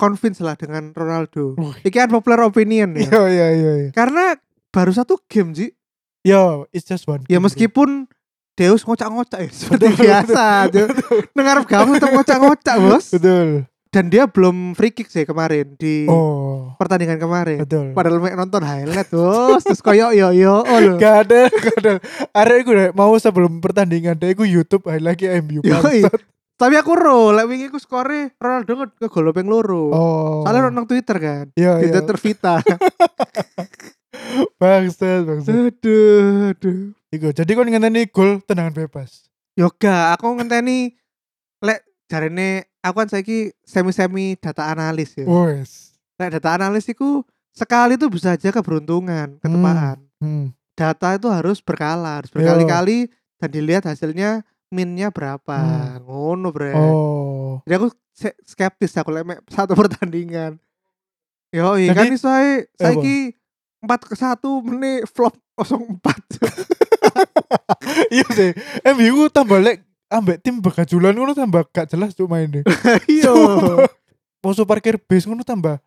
convince 0.00 0.40
lah 0.40 0.56
dengan 0.56 0.96
Ronaldo. 0.96 1.52
Wih. 1.60 1.76
Iki 1.84 1.92
kan 1.92 2.08
popular 2.08 2.40
opinion 2.48 2.96
ya. 2.96 3.04
Iya 3.28 3.46
iya 3.52 3.72
iya. 3.76 3.88
Karena 3.92 4.40
baru 4.72 4.96
satu 4.96 5.20
game 5.28 5.52
sih. 5.52 5.70
Yo, 6.24 6.64
it's 6.72 6.88
just 6.88 7.04
one. 7.04 7.22
Ya 7.28 7.36
game, 7.36 7.44
meskipun 7.44 8.08
Deus 8.56 8.82
ngocak-ngocak 8.82 9.38
ya 9.38 9.50
seperti 9.50 9.84
Betul, 9.86 10.00
biasa. 10.02 10.44
Dengar 11.30 11.56
kamu 11.62 11.90
tetap 11.94 12.10
ngocak-ngocak, 12.10 12.74
Bos. 12.80 13.06
Betul. 13.12 13.68
Dan 13.86 14.08
dia 14.08 14.24
belum 14.24 14.72
free 14.72 14.90
kick 14.90 15.06
sih 15.06 15.22
kemarin 15.22 15.72
di 15.74 16.04
Oh, 16.04 16.72
pertandingan 16.76 17.16
kemarin. 17.16 17.60
betul. 17.60 17.92
Padahal 17.92 18.16
mek 18.18 18.32
nonton 18.34 18.60
highlight 18.60 19.08
terus 19.08 19.60
terus 19.62 19.80
koyo 19.80 20.08
yo 20.10 20.32
yo 20.32 20.60
oh 20.60 20.78
lho. 20.78 20.96
Gak 20.96 21.24
ada, 21.24 21.48
gak 21.48 21.76
ada. 21.78 21.92
Arek 22.34 22.64
deh, 22.66 22.90
mau 22.92 23.12
sebelum 23.14 23.56
pertandingan 23.58 24.12
deh, 24.14 24.32
iku 24.32 24.44
YouTube 24.44 24.84
highlight 24.86 25.20
MU. 25.42 25.60
Bangsat. 25.60 26.12
Tapi 26.56 26.74
aku 26.74 26.92
ro, 26.92 27.32
lek 27.32 27.44
wingi 27.44 27.68
ku 27.68 27.76
skore 27.76 28.32
Ronaldo 28.36 28.72
nge- 28.74 28.96
ngegol 28.98 29.28
ping 29.30 29.44
loro. 29.46 29.88
Oh. 29.88 30.40
Soalnya 30.40 30.68
nonton 30.68 30.88
Twitter 30.88 31.16
kan. 31.16 31.44
Iya, 31.52 31.76
Di 31.76 31.88
iya. 31.88 31.92
Twitter 31.92 32.16
Vita. 32.16 32.54
Bangsat, 34.56 35.20
bangsat. 35.24 35.52
aduh, 35.52 36.52
aduh. 36.52 36.80
Iku, 37.16 37.32
jadi 37.32 37.50
kau 37.56 37.64
ngenteni 37.64 38.12
gol 38.12 38.44
tendangan 38.44 38.76
bebas. 38.76 39.32
Yoga, 39.56 40.12
aku 40.12 40.36
ngenteni 40.36 40.92
lek 41.64 41.80
jarene 42.12 42.68
aku 42.84 43.00
kan 43.00 43.08
saiki 43.08 43.56
semi-semi 43.64 44.36
data 44.36 44.68
analis 44.68 45.16
ya. 45.16 45.24
Wes. 45.24 45.96
Lek 46.20 46.36
data 46.36 46.60
analis 46.60 46.84
itu 46.84 47.24
sekali 47.56 47.96
itu 47.96 48.12
bisa 48.12 48.36
aja 48.36 48.52
keberuntungan, 48.52 49.40
ketepaan. 49.40 49.98
Hmm. 50.20 50.52
Data 50.76 51.16
itu 51.16 51.32
harus 51.32 51.64
berkala, 51.64 52.20
harus 52.20 52.28
berkali-kali 52.28 53.08
dan 53.40 53.48
dilihat 53.48 53.88
hasilnya 53.88 54.44
minnya 54.68 55.08
berapa. 55.08 55.56
Hmm. 55.56 56.04
Ngono, 56.04 56.52
Bre. 56.52 56.76
Oh. 56.76 57.64
Jadi 57.64 57.74
aku 57.80 57.88
skeptis 58.44 58.92
aku 59.00 59.08
lek 59.08 59.40
satu 59.48 59.72
pertandingan. 59.80 60.60
Yo, 61.48 61.80
iya 61.80 61.96
kan 61.96 62.12
iso 62.12 62.28
ae 62.28 62.68
saiki 62.76 63.32
4 63.80 63.88
ke 64.04 64.14
1 64.18 64.68
menit 64.68 65.08
flop 65.08 65.32
04. 65.56 65.96
iya 68.14 68.26
sih. 68.32 68.50
MU 68.96 69.28
tambah 69.30 69.58
lek 69.60 69.82
ambek 70.06 70.38
tim 70.42 70.62
bagajulan 70.62 71.14
ngono 71.14 71.34
tambah 71.34 71.66
gak 71.70 71.90
jelas 71.90 72.14
cuk 72.14 72.30
mainnya. 72.30 72.62
Iya. 73.10 73.32
musuh 74.44 74.62
parkir 74.62 74.94
base 75.02 75.26
ngono 75.26 75.42
tambah 75.42 75.82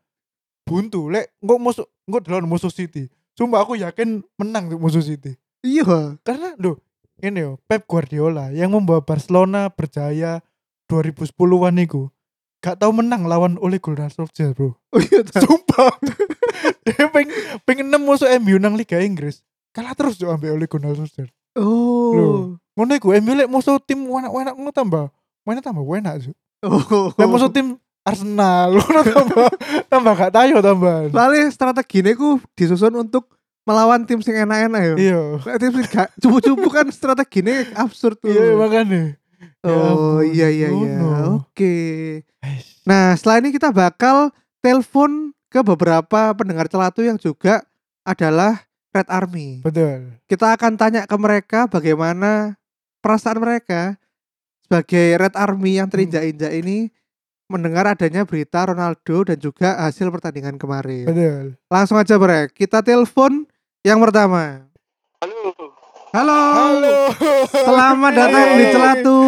buntu. 0.67 1.07
Lek 1.07 1.31
engko 1.39 1.55
musuh 1.57 1.87
engko 2.07 2.19
delon 2.23 2.47
musuh 2.47 2.71
City. 2.71 3.07
Sumpah 3.39 3.63
aku 3.63 3.79
yakin 3.79 4.19
menang 4.35 4.67
tuh 4.67 4.79
musuh 4.79 4.99
City. 4.99 5.39
Iya. 5.63 6.19
Karena 6.27 6.55
loh, 6.59 6.79
ini 7.23 7.39
yo 7.39 7.59
Pep 7.67 7.87
Guardiola 7.87 8.51
yang 8.51 8.75
membawa 8.75 8.99
Barcelona 8.99 9.71
berjaya 9.71 10.43
2010-an 10.91 11.75
itu 11.79 12.11
gak 12.59 12.83
tahu 12.83 12.91
menang 12.91 13.23
lawan 13.23 13.55
Ole 13.63 13.79
Gunnar 13.79 14.11
Solskjaer, 14.11 14.51
Bro. 14.51 14.75
Oh 14.91 14.99
iya. 14.99 15.23
Sumpah. 15.23 15.95
Dia 16.85 17.07
pengen 17.07 17.31
pengen 17.63 17.87
nemu 17.87 18.03
musuh 18.03 18.27
MU 18.43 18.59
nang 18.59 18.75
Liga 18.75 18.99
Inggris. 18.99 19.39
Kalah 19.71 19.95
terus 19.95 20.19
yo 20.19 20.27
ambek 20.35 20.51
Ole 20.51 20.67
Gunnar 20.67 20.91
Solskjaer. 20.99 21.31
Oh. 21.57 22.13
Loh. 22.13 22.39
Ngono 22.77 22.91
iku 22.95 23.11
MU 23.19 23.33
lek 23.35 23.49
musuh 23.49 23.81
tim 23.81 24.05
enak-enak 24.05 24.53
ngono 24.55 24.71
tambah 24.71 25.05
mainnya 25.43 25.63
tambah 25.65 25.83
enak 25.83 26.15
sih. 26.29 26.35
Oh. 26.61 27.11
Lek 27.15 27.27
musuh 27.29 27.49
tim 27.49 27.75
Arsenal 28.05 28.73
ngono 28.77 29.01
tambah 29.03 29.47
tambah 29.89 30.13
gak 30.15 30.33
tayo 30.33 30.55
tambah. 30.61 30.97
Soalnya 31.11 31.43
strategi 31.51 31.97
ini 32.05 32.11
ku 32.15 32.39
disusun 32.53 32.93
untuk 32.95 33.27
melawan 33.67 34.05
tim 34.07 34.21
sing 34.23 34.37
enak-enak 34.37 34.81
ya. 34.81 34.95
Iya. 34.95 35.21
Lek 35.43 35.57
tim 35.59 35.71
sing 35.75 35.85
gak 35.89 36.09
cupu-cupu 36.21 36.67
kan 36.71 36.87
strategi 36.93 37.43
ini 37.43 37.55
absurd 37.75 38.17
tuh. 38.21 38.31
Iya 38.31 38.55
makanya. 38.55 39.17
Ya 39.59 39.75
Oh 39.75 40.23
iya 40.23 40.47
iya 40.47 40.71
iya. 40.71 40.99
Oke. 41.35 41.75
Nah 42.87 43.15
setelah 43.19 43.43
ini 43.43 43.51
kita 43.51 43.75
bakal 43.75 44.31
telepon 44.63 45.35
ke 45.51 45.59
beberapa 45.65 46.31
pendengar 46.37 46.69
celatu 46.69 47.03
yang 47.03 47.17
juga 47.19 47.65
adalah 48.05 48.68
Red 48.89 49.07
Army. 49.09 49.61
Betul. 49.61 50.17
Kita 50.25 50.57
akan 50.57 50.73
tanya 50.75 51.05
ke 51.05 51.17
mereka 51.17 51.69
bagaimana 51.69 52.57
perasaan 53.05 53.37
mereka 53.37 53.95
sebagai 54.65 55.17
Red 55.17 55.35
Army 55.37 55.77
yang 55.77 55.89
terinjak-injak 55.89 56.53
ini 56.53 56.89
mendengar 57.49 57.89
adanya 57.89 58.25
berita 58.25 58.69
Ronaldo 58.69 59.25
dan 59.25 59.37
juga 59.41 59.77
hasil 59.81 60.09
pertandingan 60.13 60.61
kemarin. 60.61 61.09
Betul. 61.09 61.57
Langsung 61.69 61.97
aja 61.97 62.17
Brek, 62.17 62.53
kita 62.53 62.85
telepon 62.85 63.49
yang 63.81 63.97
pertama. 63.97 64.69
Halo. 65.21 65.53
Halo. 66.09 66.41
Halo. 66.53 66.95
Selamat 67.49 68.11
datang 68.13 68.47
di. 68.57 68.65
Celatu. 68.73 69.19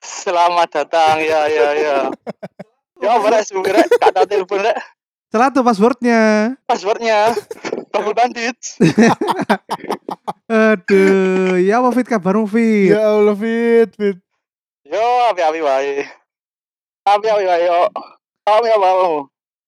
Selamat 0.00 0.68
datang 0.72 1.20
ya 1.20 1.48
ya 1.48 1.68
ya. 1.76 1.98
Ya 2.98 3.14
apa 3.14 3.30
rek 3.30 3.46
sebenarnya 3.46 3.86
rek 3.86 3.94
gak 4.10 4.97
rek. 5.28 5.32
Celatu 5.32 5.60
passwordnya. 5.60 6.20
Passwordnya 6.64 7.36
double 7.92 8.14
bandit. 8.16 8.56
Aduh, 10.48 11.60
ya 11.60 11.84
apa 11.84 11.88
fit 11.92 12.08
kabarmu 12.08 12.48
fit? 12.48 12.92
Ya 12.96 13.04
Allah 13.12 13.36
Fit, 13.36 13.90
Fit. 13.92 14.16
Yo 14.88 15.04
api 15.28 15.42
api 15.44 15.60
wae. 15.60 16.08
Api 17.04 17.26
api 17.28 17.44
wae 17.44 17.62
yo. 17.68 17.80
Api 18.48 18.68
apa? 18.72 18.88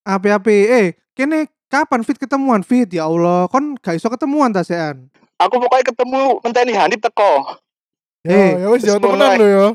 Api-api. 0.01 0.57
Eh, 0.65 0.87
kene 1.13 1.45
kapan 1.69 2.01
fit 2.01 2.17
ketemuan 2.17 2.65
fit? 2.65 2.89
Ya 2.89 3.05
Allah, 3.05 3.45
kon 3.45 3.77
gak 3.77 4.01
iso 4.01 4.09
ketemuan 4.09 4.49
ta 4.49 4.65
sean. 4.65 5.05
Aku 5.37 5.61
pokoknya 5.61 5.93
ketemu 5.93 6.41
menteni 6.41 6.73
Hanif 6.73 7.01
teko. 7.05 7.61
Ya, 8.25 8.33
Eh, 8.33 8.51
ya 8.61 8.67
wis 8.73 8.81
ya 8.81 8.97
wis 8.97 9.01
temenan 9.01 9.37
lo 9.37 9.45
ya. 9.45 9.67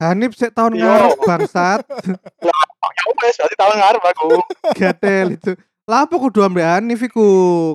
Hanif 0.00 0.32
sik 0.36 0.56
tahun 0.56 0.80
Yo. 0.80 0.84
ngarep 0.88 1.16
bangsat. 1.24 1.80
Wes 3.04 3.36
berarti 3.36 3.56
tahun 3.56 3.76
ngarep 3.78 4.04
aku. 4.04 4.28
Gatel 4.78 5.26
itu. 5.34 5.52
Lah 5.84 6.08
apa 6.08 6.14
kudu 6.16 6.40
ambek 6.40 6.64
Hanif 6.64 7.00
iku? 7.02 7.28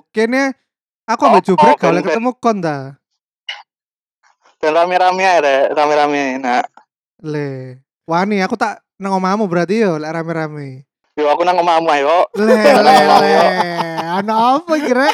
Kene 0.10 0.58
aku 1.06 1.22
ambek 1.24 1.42
Oh, 1.42 1.48
jubrek 1.48 1.78
gak 1.78 1.90
oleh 1.90 2.02
ben. 2.02 2.08
ketemu 2.10 2.32
kon 2.36 2.58
ta. 2.60 2.98
Dan 4.60 4.76
rame-rame 4.76 5.24
rek, 5.40 5.72
rame-rame. 5.72 6.24
Nah, 6.38 6.66
Le. 7.22 7.80
Wani, 8.04 8.42
aku 8.42 8.56
tak 8.56 8.84
nang 8.98 9.16
omamu 9.16 9.46
berarti 9.46 9.80
yo 9.80 9.96
lek 9.96 10.12
rame-rame. 10.12 10.84
yo 11.16 11.28
aku 11.28 11.44
nang 11.44 11.56
omahmu 11.56 11.88
ayo. 11.94 12.28
Le 12.36 12.60
le 12.88 12.96
le. 13.22 13.32
Ana 14.10 14.58
apa 14.58 14.74
kira? 14.78 15.08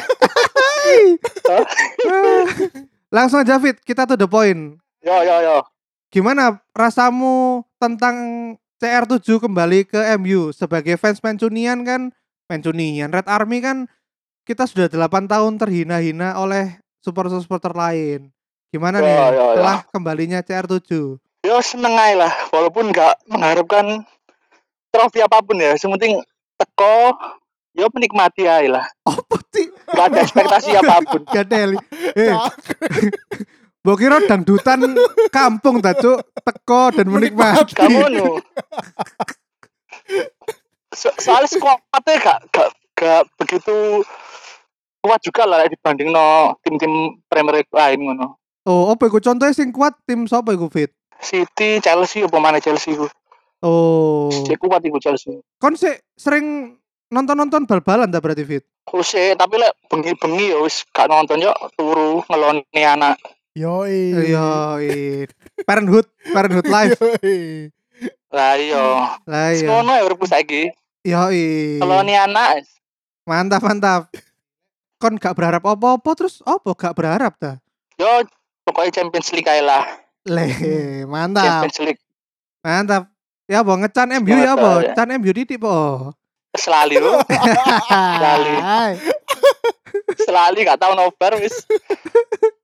Langsung 3.06 3.42
aja 3.42 3.58
Fit, 3.58 3.78
kita 3.82 4.02
to 4.04 4.16
the 4.16 4.26
point. 4.26 4.78
Yo 5.00 5.14
yo 5.22 5.36
yo. 5.40 5.56
Gimana 6.08 6.58
rasamu 6.72 7.62
tentang 7.76 8.14
CR7 8.76 9.40
kembali 9.40 9.88
ke 9.88 10.00
MU 10.20 10.52
sebagai 10.52 11.00
fans 11.00 11.24
Mancunian 11.24 11.80
kan 11.80 12.12
Mancunian 12.46 13.08
Red 13.08 13.24
Army 13.24 13.64
kan 13.64 13.88
kita 14.44 14.68
sudah 14.68 14.86
8 14.86 15.26
tahun 15.26 15.56
terhina-hina 15.58 16.36
oleh 16.38 16.78
supporter-supporter 17.02 17.74
lain. 17.74 18.30
Gimana 18.70 19.00
nih 19.00 19.10
Ya, 19.10 19.16
ya, 19.16 19.26
ya. 19.32 19.44
setelah 19.56 19.78
kembalinya 19.90 20.38
CR7? 20.44 21.18
Yo 21.42 21.56
seneng 21.62 21.94
ae 21.96 22.14
lah, 22.14 22.30
walaupun 22.52 22.90
nggak 22.90 23.26
mengharapkan 23.26 24.02
trofi 24.92 25.18
apa 25.22 25.40
pun 25.42 25.56
ya. 25.58 25.74
Yang 25.74 25.90
penting 25.98 26.12
teko, 26.58 27.14
yo 27.74 27.86
menikmati 27.90 28.46
ae 28.46 28.66
lah. 28.70 28.86
Apa 29.02 29.36
sih? 29.50 29.66
Gak 29.86 30.06
ada 30.10 30.18
ekspektasi 30.20 30.70
apa 30.82 30.94
pun. 31.06 31.22
Gadeli. 31.26 31.78
Eh, 32.14 32.34
mbok 33.86 34.02
kira 34.02 34.18
dangdutan 34.26 34.82
kampung 35.36 35.78
ta, 35.78 35.94
Cuk. 35.94 36.18
Teko 36.42 36.90
dan 36.90 37.06
menikmati. 37.06 37.78
Kamu 37.78 38.10
nu. 38.10 38.42
So, 40.90 41.14
soalnya 41.22 41.46
skuadnya 41.46 42.18
gak, 42.18 42.38
gak, 42.50 42.70
gak 42.98 43.22
begitu 43.38 44.02
kuat 45.06 45.22
juga 45.22 45.46
lah 45.46 45.70
dibanding 45.70 46.10
no 46.10 46.58
tim-tim 46.66 47.22
Premier 47.30 47.62
League 47.62 47.70
lain 47.70 48.10
ngono. 48.10 48.42
Oh, 48.66 48.90
apa 48.90 49.06
iku 49.06 49.22
contohnya 49.22 49.54
sing 49.54 49.70
kuat 49.70 49.94
tim 50.02 50.26
sapa 50.26 50.50
iku 50.50 50.66
Fit? 50.66 50.90
City, 51.22 51.78
Chelsea, 51.78 52.26
apa 52.26 52.42
mana 52.42 52.58
Chelsea 52.58 52.98
ku? 52.98 53.06
Oh. 53.62 54.26
Dia 54.50 54.58
kuat 54.58 54.82
iku 54.82 54.98
Chelsea. 54.98 55.38
Kon 55.62 55.78
sih 55.78 55.94
sering 56.18 56.74
nonton-nonton 57.14 57.70
bal-balan 57.70 58.10
ta 58.10 58.18
berarti 58.18 58.42
Fit? 58.42 58.66
Eh, 58.86 59.34
tapi 59.38 59.54
lek 59.62 59.78
bengi-bengi 59.86 60.54
ya 60.54 60.58
wis 60.58 60.82
gak 60.90 61.06
nonton 61.06 61.38
yo 61.38 61.54
turu 61.78 62.26
ngeloni 62.26 62.82
anak. 62.82 63.14
Yoi. 63.56 64.12
Iya, 64.12 64.48
iya. 64.84 65.24
Parenthood, 65.64 66.04
Parenthood 66.28 66.68
live. 66.68 66.92
Yoi. 67.00 67.72
Lah 68.28 68.52
iya. 68.60 68.84
Lah 69.24 69.48
iya. 69.56 69.64
Ngono 69.64 69.96
ya 69.96 70.04
uripku 70.04 70.28
saiki. 70.28 70.68
Iya, 71.00 71.32
iya. 71.32 71.80
Ngeloni 71.80 72.12
anak. 72.12 72.68
Mantap, 73.24 73.64
mantap. 73.64 74.12
Kon 75.00 75.16
gak 75.16 75.32
berharap 75.32 75.64
apa-apa 75.64 76.10
terus 76.12 76.44
apa 76.44 76.68
gak 76.76 77.00
berharap 77.00 77.32
ta? 77.40 77.56
Yo 77.96 78.28
pokoknya 78.68 79.00
Champions 79.00 79.32
League 79.32 79.48
ae 79.48 79.64
lah. 79.64 79.88
Le, 80.28 80.52
mantap. 81.08 81.64
Champions 81.64 81.80
League 81.80 82.02
Mantap. 82.60 83.08
Ya 83.48 83.64
apa 83.64 83.72
ngecan 83.72 84.20
MU 84.20 84.36
ya 84.36 84.52
apa? 84.52 84.72
ya. 84.84 84.92
Can 84.92 85.16
MU 85.16 85.32
titik 85.32 85.64
po. 85.64 86.12
selalu 86.56 87.04
bro. 87.04 87.20
selalu 90.24 90.64
gak 90.64 90.80
tahu 90.80 90.92
nobar 90.96 91.36
wis. 91.40 91.52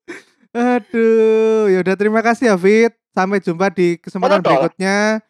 Aduh, 0.53 1.73
ya 1.73 1.81
udah 1.81 1.97
terima 1.97 2.21
kasih 2.21 2.53
ya 2.53 2.57
Fit. 2.61 2.93
Sampai 3.13 3.41
jumpa 3.45 3.69
di 3.73 3.97
kesempatan 4.01 4.41
toh? 4.41 4.53
berikutnya. 4.53 5.21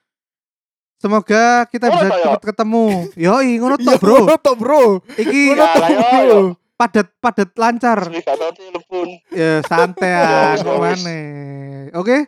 Semoga 0.98 1.66
kita 1.66 1.90
Ngono 1.90 1.98
bisa 1.98 2.06
ya? 2.14 2.22
cepat 2.26 2.42
ketemu. 2.42 2.87
Yoi, 3.18 3.50
ngono 3.58 3.74
Iya, 3.78 3.87
toh, 3.90 3.98
Bro. 3.98 4.14
ngono 4.22 4.37
toh, 4.38 4.54
bro. 4.54 4.82
Iki 5.18 5.40
Ngono 5.50 5.62
Ya, 5.66 5.70
ayo, 5.82 5.98
bro. 5.98 6.18
ayo. 6.18 6.40
padat 6.78 7.06
padat 7.22 7.50
lancar. 7.54 7.98
Ya 9.30 9.62
santai 9.66 10.11
Ya, 10.11 10.58
ya, 10.58 10.62
ke 10.62 10.70
mana? 10.78 11.16
Oke. 11.98 12.18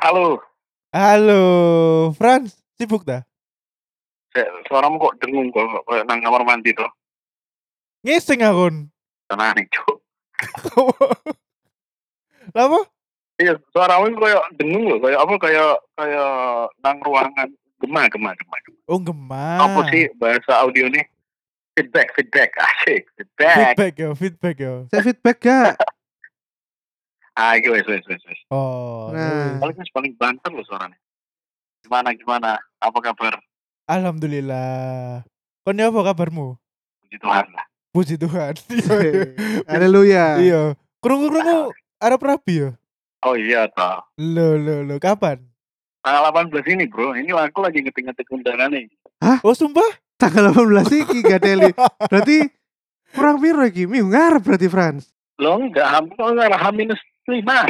Halo. 0.00 0.40
Halo, 0.94 2.12
Franz, 2.14 2.63
sibuk 2.74 3.02
dah? 3.02 3.22
Suaramu 4.66 4.98
kok 4.98 5.14
dengung 5.22 5.54
kok 5.54 5.86
kayak 5.86 6.04
nang 6.10 6.18
kamar 6.18 6.42
mandi 6.42 6.74
tuh. 6.74 6.90
Ngising 8.02 8.42
akun. 8.42 8.90
Tenang 9.30 9.54
nih, 9.54 9.66
Cuk. 9.70 9.98
Lapa? 12.56 12.80
Iya, 13.34 13.58
suaramu 13.74 14.14
kayak 14.18 14.42
dengung 14.58 14.84
loh, 14.90 14.98
kayak 15.00 15.18
apa 15.18 15.34
kayak 15.40 15.72
kayak 15.96 16.30
nang 16.82 16.98
ruangan 17.02 17.48
gema 17.82 18.06
gema 18.10 18.30
gema. 18.36 18.56
gema. 18.62 18.78
Oh, 18.86 19.00
gemar. 19.00 19.58
Apa 19.64 19.80
sih 19.90 20.10
bahasa 20.18 20.52
audio 20.62 20.86
nih? 20.90 21.02
Feedback, 21.74 22.14
feedback, 22.14 22.50
asik, 22.54 23.02
feedback. 23.18 23.74
Feedback 23.74 23.94
ya, 23.98 24.10
feedback 24.14 24.56
ya. 24.62 24.74
Saya 24.90 25.02
feedback 25.02 25.38
gak? 25.42 25.74
Ah, 27.34 27.58
gitu, 27.58 27.74
wes, 27.74 27.82
wes, 27.90 28.06
wes. 28.06 28.38
Oh, 28.54 29.10
Nah. 29.10 29.58
nah. 29.58 29.58
Paling 29.58 29.74
paling 29.90 30.12
banter 30.14 30.54
loh 30.54 30.62
suaranya. 30.62 30.94
Gimana, 31.84 32.16
gimana? 32.16 32.56
Apa 32.80 32.96
kabar? 33.04 33.36
Alhamdulillah. 33.84 35.20
Kon 35.68 35.76
apa 35.76 36.00
kabarmu? 36.00 36.56
Puji 37.04 37.20
Tuhan 37.20 37.44
lah. 37.52 37.66
Puji 37.92 38.16
Tuhan. 38.16 38.56
Iya, 38.72 38.96
iya. 39.04 39.22
Haleluya. 39.68 40.24
Iya. 40.40 40.62
Krungu-krungu 41.04 41.76
Arab 42.00 42.20
Rabi 42.24 42.64
ya? 42.64 42.70
Oh 43.20 43.36
iya, 43.36 43.68
toh. 43.68 44.00
Lo 44.16 44.56
lo 44.56 44.80
lo 44.80 44.96
kapan? 44.96 45.44
Tanggal 46.00 46.48
18 46.48 46.72
ini, 46.72 46.84
bro. 46.88 47.12
Ini 47.12 47.36
aku 47.36 47.60
lagi 47.60 47.84
ngetik-ngetik 47.84 48.32
undangan 48.32 48.72
nih. 48.72 48.88
Oh 49.44 49.52
sumpah? 49.52 49.84
Tanggal 50.16 50.56
18 50.56 50.88
iki 51.04 51.20
gak 51.28 51.44
teli. 51.44 51.68
Berarti 52.08 52.48
kurang 53.12 53.44
piro 53.44 53.60
iki? 53.68 53.84
Minggu 53.84 54.08
ngarep 54.08 54.40
berarti 54.40 54.68
Frans. 54.72 55.12
Lo 55.36 55.60
enggak, 55.60 55.84
hampir 55.84 56.16
kalau 56.16 56.32
nggak 56.32 56.56
H 56.56 56.66
minus 56.72 57.00
lima. 57.28 57.68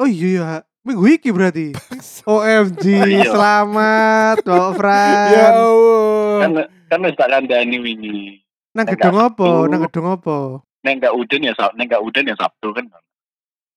Oh 0.00 0.08
iya 0.08 0.28
ya. 0.32 0.48
Minggu 0.84 1.04
iki 1.08 1.32
berarti. 1.32 1.72
OMG, 2.28 2.84
Iya. 2.84 3.32
selamat 3.32 4.36
Mbak 4.44 4.70
Frans. 4.78 5.32
ya 5.32 5.46
Allah. 5.56 6.36
Kan 6.40 6.50
kan 6.92 6.98
wis 7.00 7.16
tak 7.16 7.28
kandani 7.32 7.76
wingi. 7.80 8.44
Nang 8.76 8.84
gedung 8.84 9.16
apa? 9.16 9.48
Nang 9.64 9.80
gedung 9.88 10.08
apa? 10.12 10.60
Neng 10.84 11.00
enggak 11.00 11.16
udan 11.16 11.48
ya 11.48 11.52
Sabtu, 11.56 11.74
neng 11.80 11.86
enggak 11.88 12.04
udan 12.04 12.28
ya 12.28 12.36
Sabtu 12.36 12.68
kan. 12.76 12.84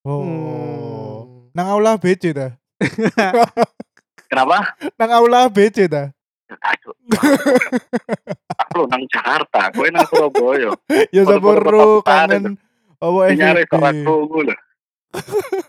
Oh. 0.04 0.20
Hmm. 0.20 1.48
Nang 1.56 1.68
aula 1.72 1.96
BC 1.96 2.36
ta? 2.36 2.60
Kenapa? 4.30 4.76
Nang 5.00 5.12
aula 5.16 5.48
BC 5.48 5.88
ta? 5.88 6.12
Aku 8.68 8.84
nang 8.88 9.04
Jakarta, 9.08 9.72
gue 9.72 9.88
nang 9.88 10.04
Surabaya. 10.08 10.76
Ya 11.16 11.24
kota-kota 11.24 12.04
kangen 12.04 12.60
apa 12.98 13.20
Nyari 13.32 13.64
FYP. 13.64 13.72
kok 13.72 13.84
aku 13.84 14.14
gue 14.28 14.42
loh. 14.52 14.58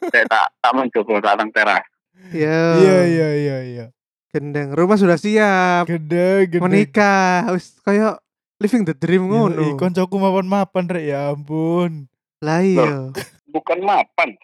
Saya 0.09 0.25
tak 0.27 0.47
tak 0.59 0.73
mencoba 0.73 1.15
tak 1.21 1.35
nang 1.37 1.51
teras. 1.51 1.85
Ya. 2.31 2.59
Iya 2.77 2.99
iya 3.07 3.29
iya 3.35 3.57
iya. 3.65 3.87
Gendeng. 4.29 4.73
Rumah 4.73 4.97
sudah 4.97 5.17
siap. 5.17 5.87
Gede 5.87 6.49
gede. 6.49 6.61
Menikah. 6.61 7.49
Wis 7.51 7.79
kayak 7.81 8.21
living 8.59 8.83
the 8.83 8.93
dream 8.93 9.25
Yoi, 9.25 9.33
ngono. 9.55 9.77
koncoku 9.77 10.17
mapan-mapan 10.17 10.85
rek 10.87 11.05
ya 11.07 11.33
ampun. 11.33 12.11
Lah 12.39 12.61
iya. 12.61 13.15
Bukan 13.47 13.79
mapan. 13.81 14.35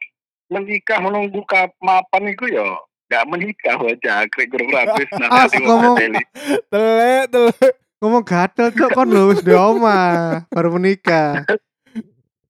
Menikah 0.46 0.98
menunggu 0.98 1.42
kap 1.44 1.74
mapan 1.78 2.28
itu 2.28 2.46
ya 2.48 2.64
nggak 3.04 3.24
menikah 3.28 3.76
aja 3.84 4.24
krek 4.26 4.48
guru 4.48 4.64
gratis 4.66 5.04
Ah, 5.22 5.44
nanti 5.44 5.60
ngomong- 5.60 5.98
Telek 6.66 7.24
telek. 7.28 7.72
Ngomong 8.00 8.22
gatel 8.22 8.68
cok 8.70 8.90
kon 8.92 9.08
lho 9.08 9.28
wis 9.28 9.40
di 9.40 9.52
omah 9.52 10.44
baru 10.48 10.72
menikah. 10.72 11.44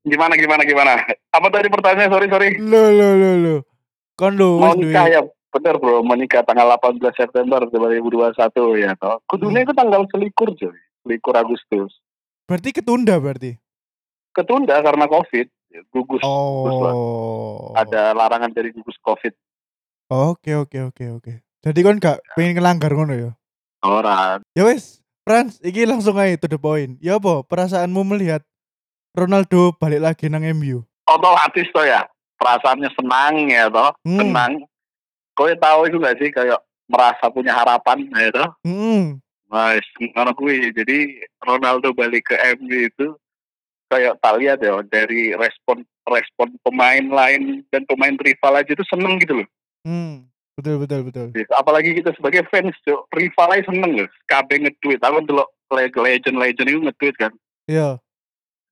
gimana 0.04 0.36
gimana 0.36 0.62
gimana? 0.62 0.92
Apa 1.32 1.48
tadi 1.50 1.72
pertanyaannya? 1.72 2.12
Sorry 2.12 2.26
sorry. 2.28 2.48
Lo 2.60 2.92
lo 2.92 3.08
lo 3.16 3.30
lo. 3.40 3.56
Kon 4.14 4.36
lo 4.36 4.60
mau 4.60 4.76
nikah 4.76 5.08
ya? 5.10 5.20
Bener 5.50 5.78
bro. 5.80 6.04
Menikah 6.04 6.44
tanggal 6.44 6.76
18 6.78 7.00
September 7.16 7.64
2021 7.66 8.36
ya 8.78 8.92
toh. 9.00 9.18
Kudunya 9.26 9.64
itu 9.64 9.72
tanggal 9.72 10.04
selikur 10.12 10.52
coy 10.54 10.76
selikur 11.04 11.34
Agustus. 11.36 12.00
Berarti 12.48 12.70
ketunda 12.72 13.16
berarti. 13.20 13.56
ketunda 14.34 14.82
karena 14.82 15.06
covid. 15.06 15.46
Gugus 15.90 16.22
gugus 16.22 16.76
lah. 16.86 16.94
Oh. 16.94 17.74
ada 17.74 18.14
larangan 18.14 18.50
dari 18.54 18.70
gugus 18.70 18.94
covid. 19.02 19.34
Oke 20.10 20.54
oke 20.54 20.90
oke 20.90 21.04
oke. 21.18 21.32
Jadi 21.64 21.78
kon 21.80 21.98
gak 21.98 22.20
pengen 22.36 22.60
ngelanggar 22.60 22.92
ngono 22.92 23.14
ya? 23.16 23.30
orang 23.84 24.40
Ya 24.56 24.64
wes, 24.68 25.04
Frans, 25.24 25.60
iki 25.64 25.88
langsung 25.88 26.16
aja 26.20 26.36
to 26.36 26.48
the 26.48 26.60
point. 26.60 27.00
Ya 27.00 27.16
apa? 27.16 27.40
Perasaanmu 27.48 28.04
melihat 28.04 28.44
Ronaldo 29.14 29.72
balik 29.78 30.02
lagi 30.02 30.26
nang 30.26 30.42
MU? 30.42 30.82
otomatis 31.04 31.68
toh 31.70 31.84
ya 31.84 32.02
perasaannya 32.40 32.90
senang 32.96 33.34
ya 33.46 33.68
toh 33.68 33.92
Hmm. 34.02 34.18
senang 34.20 34.52
kau 35.36 35.46
tahu 35.46 35.80
itu 35.86 35.96
gak 36.00 36.16
sih 36.16 36.32
kayak 36.32 36.58
merasa 36.88 37.28
punya 37.28 37.52
harapan 37.54 38.08
ya 38.10 38.32
toh 38.32 38.48
Hmm. 38.64 39.20
Mas, 39.44 39.86
ngono 40.00 40.34
kuwi. 40.34 40.74
Jadi 40.74 41.20
Ronaldo 41.38 41.94
balik 41.94 42.26
ke 42.26 42.36
MU 42.58 42.90
itu 42.90 43.14
kayak 43.86 44.18
tak 44.18 44.34
lihat 44.42 44.58
ya 44.58 44.82
dari 44.82 45.30
respon 45.30 45.86
respon 46.10 46.58
pemain 46.66 47.04
lain 47.06 47.62
dan 47.70 47.86
pemain 47.86 48.18
rival 48.18 48.58
aja 48.58 48.74
itu 48.74 48.82
seneng 48.90 49.14
gitu 49.22 49.38
loh. 49.38 49.48
Hmm. 49.86 50.26
Betul 50.58 50.82
betul 50.82 51.06
betul. 51.06 51.30
Apalagi 51.54 51.94
kita 51.94 52.10
sebagai 52.18 52.42
fans, 52.50 52.74
rival 53.14 53.48
aja 53.54 53.62
seneng 53.70 54.02
loh. 54.02 54.10
KB 54.26 54.48
nge-tweet. 54.66 54.98
Aku 54.98 55.22
dulu 55.22 55.46
legend-legend 55.70 56.68
itu 56.74 56.80
nge-tweet 56.82 57.14
kan. 57.14 57.32
Iya. 57.70 58.02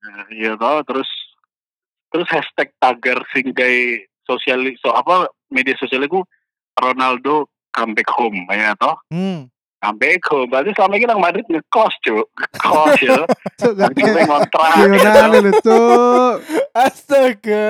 Nah, 0.03 0.26
Iya 0.28 0.59
toh, 0.59 0.82
terus 0.82 1.11
terus 2.11 2.28
hashtag 2.28 2.68
tagar 2.76 3.22
singgai 3.30 4.05
sosial 4.26 4.61
so 4.78 4.92
apa 4.92 5.30
media 5.48 5.72
sosial 5.78 6.05
itu 6.05 6.20
Ronaldo 6.76 7.48
comeback 7.72 8.11
home 8.12 8.44
ya 8.53 8.76
toh 8.76 9.00
Hmm. 9.09 9.48
comeback 9.80 10.20
home 10.28 10.46
berarti 10.46 10.76
selama 10.76 10.94
ini 11.00 11.07
nang 11.09 11.24
Madrid 11.24 11.46
ngekos 11.48 11.94
cuk 12.05 12.26
ngekos 12.36 13.00
ya 13.00 13.22
Anjing 13.62 14.26
ngontrak. 14.26 14.74
Lionel 14.90 15.48
cok. 15.62 16.34
Astaga. 16.74 17.66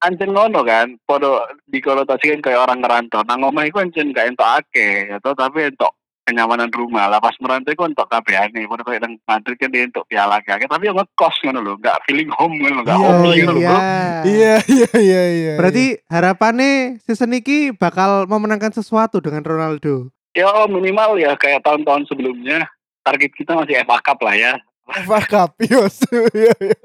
Anjing 0.00 0.30
ngono 0.32 0.64
kan, 0.64 0.96
podo 1.04 1.44
dikonotasikan 1.68 2.40
kayak 2.40 2.64
orang 2.66 2.80
ngerantau. 2.80 3.20
Nang 3.28 3.44
omah 3.44 3.68
iku 3.68 3.84
anjing 3.84 4.16
gak 4.16 4.32
entok 4.32 4.64
akeh, 4.64 5.12
atau 5.12 5.36
tapi 5.36 5.68
entok 5.68 5.92
kenyamanan 6.22 6.70
rumah 6.70 7.10
lah 7.10 7.18
pas 7.18 7.34
merantau 7.42 7.74
iku 7.74 7.86
entok 7.86 8.06
kabehane. 8.06 8.66
Podo 8.70 8.86
kayak 8.86 9.02
nang 9.02 9.18
Madrid 9.26 9.58
kan 9.58 9.70
dia 9.74 9.82
entok 9.86 10.06
piala 10.06 10.38
akeh, 10.38 10.66
tapi 10.70 10.86
yang 10.86 10.98
ngekos 10.98 11.36
ngono 11.42 11.60
lho, 11.60 11.74
gak 11.82 11.98
feeling 12.06 12.30
home 12.30 12.54
ngono, 12.62 12.86
gak 12.86 12.94
Iya, 12.94 13.02
home 13.02 13.18
Oh 13.26 13.34
ngono 13.34 13.52
lho, 13.52 13.60
iya. 13.60 13.68
bro. 13.68 13.78
Iya 14.22 14.54
iya 14.70 14.90
iya 14.98 15.22
iya. 15.34 15.54
Berarti 15.58 15.84
harapannya 16.06 17.02
season 17.02 17.34
ini 17.34 17.74
bakal 17.74 18.30
memenangkan 18.30 18.70
sesuatu 18.70 19.18
dengan 19.18 19.42
Ronaldo. 19.42 20.14
Ya 20.32 20.48
minimal 20.70 21.20
ya 21.20 21.34
kayak 21.36 21.66
tahun-tahun 21.66 22.08
sebelumnya. 22.08 22.64
Target 23.02 23.34
kita 23.34 23.58
masih 23.58 23.82
FA 23.82 23.98
Cup 23.98 24.18
lah 24.22 24.34
ya. 24.38 24.52
FA 24.86 25.20
Cup, 25.26 25.58
yos. 25.66 26.06
Iya, 26.32 26.54
iya. 26.62 26.78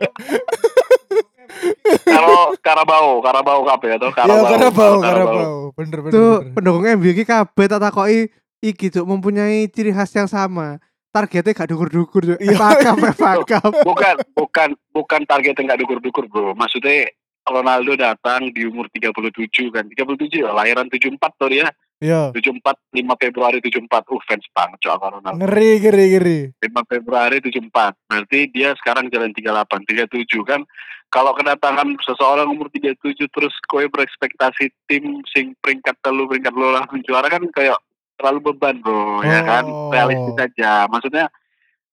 Kalau 2.03 2.53
Karabau, 2.59 3.21
Karabau 3.23 3.59
kabeh 3.63 3.95
atau 3.95 4.09
Ya 4.11 4.15
Karabau. 4.17 4.49
Karabau, 4.49 4.93
Karabau. 4.99 5.55
Bener 5.77 5.99
bener. 6.03 6.13
Tuh 6.13 6.33
bener. 6.41 6.53
pendukung 6.57 6.85
MU 6.97 7.07
iki 7.13 7.23
kabeh 7.23 7.65
tak 7.69 7.81
takoki 7.81 8.33
iki 8.71 8.91
Cuk 8.91 9.07
mempunyai 9.07 9.67
ciri 9.71 9.95
khas 9.95 10.11
yang 10.15 10.27
sama. 10.27 10.81
Targetnya 11.11 11.55
gak 11.55 11.69
dukur-dukur 11.71 12.35
Cuk. 12.35 12.39
Iya. 12.43 12.55
FA 13.15 13.31
Cup. 13.47 13.71
Bukan, 13.87 14.15
bukan, 14.35 14.69
bukan 14.91 15.21
target 15.25 15.55
yang 15.57 15.71
nggak 15.71 15.81
dukur-dukur 15.81 16.27
bro. 16.27 16.51
Maksudnya 16.53 17.09
Ronaldo 17.47 17.95
datang 17.95 18.51
di 18.51 18.67
umur 18.67 18.91
37 18.91 19.71
kan. 19.71 19.87
37 19.87 20.43
ya, 20.43 20.51
lahiran 20.51 20.91
74 20.91 21.39
tuh 21.39 21.49
dia. 21.49 21.67
Iya. 21.97 22.29
74, 22.29 22.61
5 22.93 23.23
Februari 23.23 23.57
74. 23.57 23.89
Uh, 24.05 24.21
fans 24.27 24.45
banget 24.53 24.77
cok 24.85 25.01
Ronaldo. 25.01 25.39
Ngeri 25.41 25.71
ngeri 25.81 26.05
ngeri. 26.13 26.39
5 26.61 26.91
Februari 26.91 27.37
74. 27.41 27.71
Berarti 28.05 28.39
dia 28.53 28.69
sekarang 28.77 29.09
jalan 29.09 29.33
38, 29.33 29.87
37 29.89 30.45
kan. 30.45 30.61
Kalau 31.07 31.31
kedatangan 31.39 31.87
seseorang 32.03 32.51
umur 32.51 32.67
37 32.67 33.31
terus 33.31 33.55
kowe 33.71 33.79
berekspektasi 33.87 34.75
tim 34.91 35.23
sing 35.31 35.55
peringkat 35.63 35.95
telu 36.03 36.27
peringkat 36.27 36.51
lu 36.51 36.67
langsung 36.75 36.99
juara 37.07 37.31
kan 37.31 37.47
kayak 37.55 37.79
terlalu 38.17 38.39
beban 38.43 38.75
bro 38.77 39.21
ya 39.21 39.39
kan 39.41 39.63
Oh. 39.63 39.89
realistis 39.89 40.35
aja 40.35 40.85
maksudnya 40.87 41.29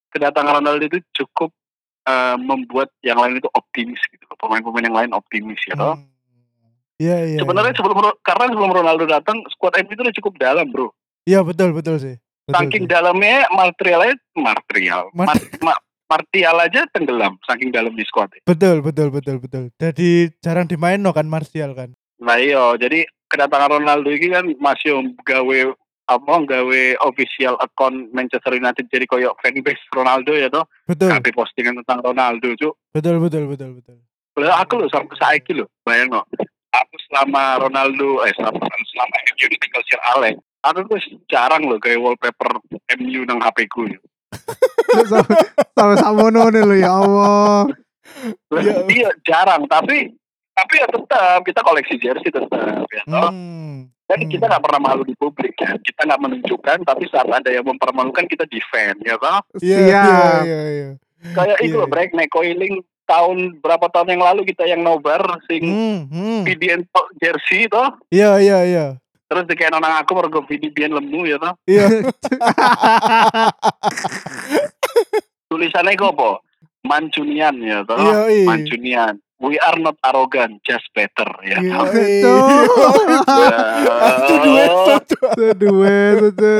kedatangan 0.08 0.58
Ronaldo 0.58 0.84
itu 0.84 0.98
cukup 1.14 1.52
eh, 2.04 2.36
membuat 2.36 2.88
yang 3.00 3.16
lain 3.16 3.38
itu 3.38 3.48
optimis 3.50 4.00
gitu 4.08 4.24
pemain-pemain 4.34 4.84
yang 4.84 4.96
lain 4.96 5.10
optimis 5.12 5.60
ya 5.64 5.74
toh 5.74 5.96
Hmm. 5.96 6.12
Iya 6.94 7.16
iya. 7.26 7.38
sebenarnya 7.38 7.70
iya. 7.70 7.78
sebelum 7.78 7.96
karena 8.20 8.44
sebelum 8.48 8.70
Ronaldo 8.72 9.04
datang 9.04 9.42
squad 9.48 9.74
MU 9.76 9.90
itu 9.90 10.02
udah 10.02 10.16
cukup 10.16 10.32
dalam 10.36 10.66
bro 10.68 10.88
Iya 11.24 11.40
betul 11.40 11.72
betul 11.72 11.96
sih. 11.96 12.14
Betul, 12.44 12.60
saking 12.60 12.84
dalamnya 12.84 13.48
materialnya 13.48 14.14
material 14.36 15.08
Mat- 15.10 15.32
Mat- 15.32 15.56
ma- 15.64 15.82
Martial 16.04 16.52
aja 16.54 16.84
tenggelam 16.92 17.40
saking 17.42 17.72
dalam 17.72 17.90
di 17.90 18.04
squad 18.04 18.28
Betul 18.44 18.78
betul 18.78 19.08
betul 19.08 19.40
betul. 19.40 19.72
Jadi 19.74 20.28
jarang 20.38 20.68
dimain 20.68 21.00
no 21.00 21.10
kan 21.10 21.24
Martial 21.24 21.72
kan. 21.72 21.96
Nah 22.20 22.36
iya, 22.36 22.76
jadi 22.76 23.02
kedatangan 23.26 23.80
Ronaldo 23.80 24.06
ini 24.06 24.28
kan 24.28 24.44
masih 24.54 24.92
gawe 25.18 25.58
apa 26.04 26.34
gawe 26.44 26.82
official 27.08 27.56
account 27.64 28.12
Manchester 28.12 28.52
United 28.52 28.84
jadi 28.92 29.08
koyo 29.08 29.32
fanbase 29.40 29.80
Ronaldo 29.92 30.36
ya 30.36 30.52
toh. 30.52 30.68
Betul 30.84 31.08
Kabeh 31.08 31.32
postingan 31.32 31.80
tentang 31.80 32.04
Ronaldo 32.04 32.52
cuk. 32.60 32.74
betul 32.92 33.16
betul 33.24 33.48
betul 33.48 33.70
betul. 33.80 33.96
Lah 34.34 34.66
aku 34.66 34.82
loh 34.82 34.90
sampai 34.90 35.16
saiki 35.16 35.54
loh, 35.56 35.70
bayang 35.86 36.10
no. 36.10 36.26
Aku 36.74 36.94
selama 37.06 37.62
Ronaldo 37.62 38.20
eh 38.26 38.34
selama 38.34 38.58
selama 38.66 39.14
MU 39.30 39.46
ditinggal 39.46 39.82
Sir 39.86 40.00
Alex, 40.18 40.34
aku 40.66 40.78
tuh 40.90 41.00
jarang 41.30 41.62
loh 41.70 41.78
kayak 41.78 42.02
wallpaper 42.02 42.58
MU 42.98 43.20
nang 43.24 43.38
HP 43.40 43.70
ku. 43.70 43.86
Sampai 45.78 45.98
samono 46.02 46.50
nih 46.50 46.62
lo 46.66 46.74
ya 46.74 46.90
Allah. 46.98 47.70
Iya. 48.50 48.82
Iya 48.90 49.10
jarang, 49.22 49.70
tapi 49.70 50.10
tapi 50.54 50.74
ya 50.78 50.86
tetap 50.90 51.40
kita 51.46 51.60
koleksi 51.62 51.94
jersey 52.02 52.30
tetap 52.30 52.86
ya 52.90 53.02
toh. 53.06 53.30
Hmm. 53.30 53.93
Jadi 54.04 54.24
Hmm. 54.28 54.32
kita 54.36 54.44
nggak 54.52 54.64
pernah 54.68 54.80
malu 54.84 55.02
di 55.08 55.14
publik 55.16 55.56
ya. 55.56 55.80
Kita 55.80 56.04
nggak 56.04 56.20
menunjukkan, 56.20 56.78
tapi 56.84 57.04
saat 57.08 57.24
ada 57.24 57.48
yang 57.48 57.64
mempermalukan 57.64 58.28
kita 58.28 58.44
defend, 58.44 59.00
ya 59.00 59.16
kan? 59.16 59.40
Iya 59.64 59.78
iya 59.80 60.02
iya. 60.68 60.88
Kayak 61.32 61.58
itu 61.64 61.72
loh, 61.80 61.88
iya. 61.88 61.92
break 61.92 62.12
coiling 62.28 62.84
tahun 63.08 63.60
berapa 63.60 63.88
tahun 63.88 64.16
yang 64.16 64.22
lalu 64.24 64.44
kita 64.48 64.64
yang 64.68 64.80
nobar 64.84 65.24
sing 65.48 65.64
Hmm, 65.64 65.98
hmm. 66.08 66.42
Jersey 67.16 67.68
toh. 67.68 67.96
Iya 68.12 68.40
iya 68.40 68.58
iya. 68.64 68.86
Terus 69.24 69.48
dikain 69.48 69.72
orang 69.72 70.04
aku 70.04 70.12
mergo 70.20 70.44
VDN 70.44 70.92
lemu 71.00 71.20
ya 71.24 71.36
toh. 71.40 71.54
Iya. 71.64 71.88
Tulisannya 75.48 75.96
kok 75.96 76.12
apa? 76.16 76.30
Mancunian 76.84 77.56
ya 77.64 77.80
toh. 77.88 77.96
Iya 77.96 78.20
iya. 78.28 78.46
Mancunian. 78.48 79.14
We 79.44 79.60
are 79.60 79.76
not 79.76 80.00
arrogant, 80.00 80.64
just 80.64 80.88
better 80.96 81.28
ya. 81.44 81.60
Iya, 81.60 81.80
iya. 81.84 82.34
Satu 84.00 84.34
dua 84.40 84.64
satu. 84.88 85.16
Kedua 85.36 85.92
itu. 86.16 86.56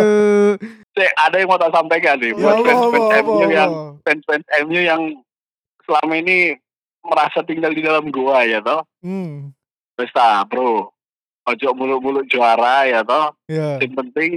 Cek, 0.92 1.12
ada 1.16 1.36
yang 1.40 1.48
mau 1.48 1.56
tak 1.56 1.72
sampaikan 1.72 2.20
nih 2.20 2.36
buat 2.36 2.60
Allah, 2.60 2.76
fans-fans 2.76 3.08
Allah, 3.08 3.22
MU 3.24 3.48
yang 3.48 3.72
fans-fans 4.04 4.46
MU 4.68 4.80
yang 4.84 5.02
selama 5.88 6.14
ini 6.20 6.60
merasa 7.00 7.40
tinggal 7.40 7.72
di 7.72 7.80
dalam 7.80 8.12
gua 8.12 8.44
ya 8.44 8.60
toh. 8.60 8.84
Hmm. 9.00 9.56
Wes 9.96 10.12
ta, 10.12 10.44
bro. 10.44 10.92
Ojo 11.44 11.68
muluk-muluk 11.72 12.28
juara 12.28 12.84
ya 12.84 13.00
toh. 13.00 13.32
Iya. 13.48 13.80
Yang 13.80 13.92
penting 13.96 14.30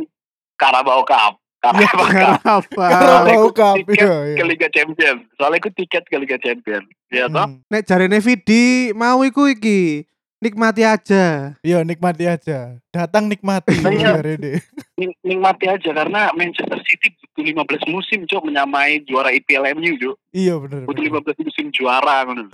Carabao 0.55 1.03
Cup. 1.03 1.37
Cup. 1.73 2.07
Kenapa? 2.07 2.85
Carabao 2.87 3.47
Cup. 3.59 3.75
tiket 3.81 3.97
Iya 3.99 4.15
iya. 4.23 4.37
Ke 4.37 4.43
Liga 4.43 4.67
Champion. 4.69 5.17
Soalnya 5.35 5.57
aku 5.59 5.69
tiket 5.71 6.03
ke 6.05 6.15
Liga 6.15 6.37
Champion. 6.37 6.83
Ya 7.07 7.27
toh. 7.27 7.47
Hmm. 7.47 7.59
Nek 7.67 7.83
jarene 7.83 8.19
Vidi 8.19 8.91
mau 8.91 9.23
iku 9.23 9.47
iki. 9.47 10.07
Nikmati 10.37 10.85
aja. 10.85 11.57
Iya 11.65 11.81
nikmati 11.81 12.29
aja. 12.29 12.77
Datang 12.89 13.25
nikmati. 13.25 13.73
Iya. 13.73 14.21
Ini. 14.21 14.61
Ning- 15.01 15.17
Nikmati 15.25 15.65
aja 15.65 15.89
karena 15.89 16.29
Manchester 16.31 16.77
City 16.85 17.09
butuh 17.33 17.41
15 17.65 17.89
musim 17.89 18.19
cok 18.23 18.45
menyamai 18.45 19.01
juara 19.03 19.33
IPL 19.33 19.73
MU 19.73 19.97
cok. 19.97 20.15
Iya 20.31 20.61
bener. 20.61 20.85
Butuh 20.85 21.01
bener. 21.01 21.33
15 21.33 21.45
musim 21.45 21.65
juara 21.71 22.21
ngono. 22.23 22.49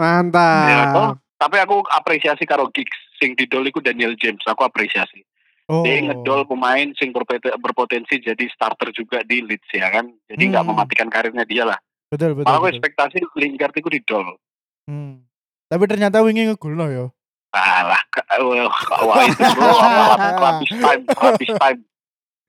Ya, 0.00 0.24
toh. 0.96 1.12
Mantap. 1.12 1.20
Tapi 1.36 1.56
aku 1.56 1.84
apresiasi 1.88 2.44
karo 2.44 2.68
Giggs 2.72 2.96
sing 3.16 3.36
didol 3.36 3.64
iku 3.64 3.80
Daniel 3.80 4.16
James. 4.16 4.40
Aku 4.44 4.64
apresiasi. 4.64 5.24
Oh. 5.70 5.86
Dia 5.86 6.02
ngedol 6.02 6.50
pemain 6.50 6.90
sing 6.98 7.14
berpotensi 7.14 8.18
jadi 8.18 8.44
starter 8.50 8.90
juga 8.90 9.22
di 9.22 9.38
Leeds 9.38 9.70
ya 9.70 9.86
kan. 9.86 10.10
Jadi 10.26 10.50
nggak 10.50 10.66
Hmm. 10.66 10.74
mematikan 10.74 11.06
karirnya 11.06 11.46
dia 11.46 11.62
lah. 11.62 11.78
Betul 12.10 12.34
betul. 12.34 12.50
Aku 12.50 12.66
betul. 12.66 12.74
ekspektasi 12.74 13.22
Lingard 13.38 13.70
itu 13.78 13.86
didol. 13.86 14.34
Hmm. 14.90 15.22
Tapi 15.70 15.86
ternyata 15.86 16.26
wingi 16.26 16.50
ngegulno 16.50 16.90
ya. 16.90 17.06
Alah, 17.54 18.02
wah, 19.02 19.22
itu 19.26 19.42
bro, 19.42 19.74
habis 20.38 20.70
time, 20.70 21.02
habis 21.18 21.50
time. 21.50 21.80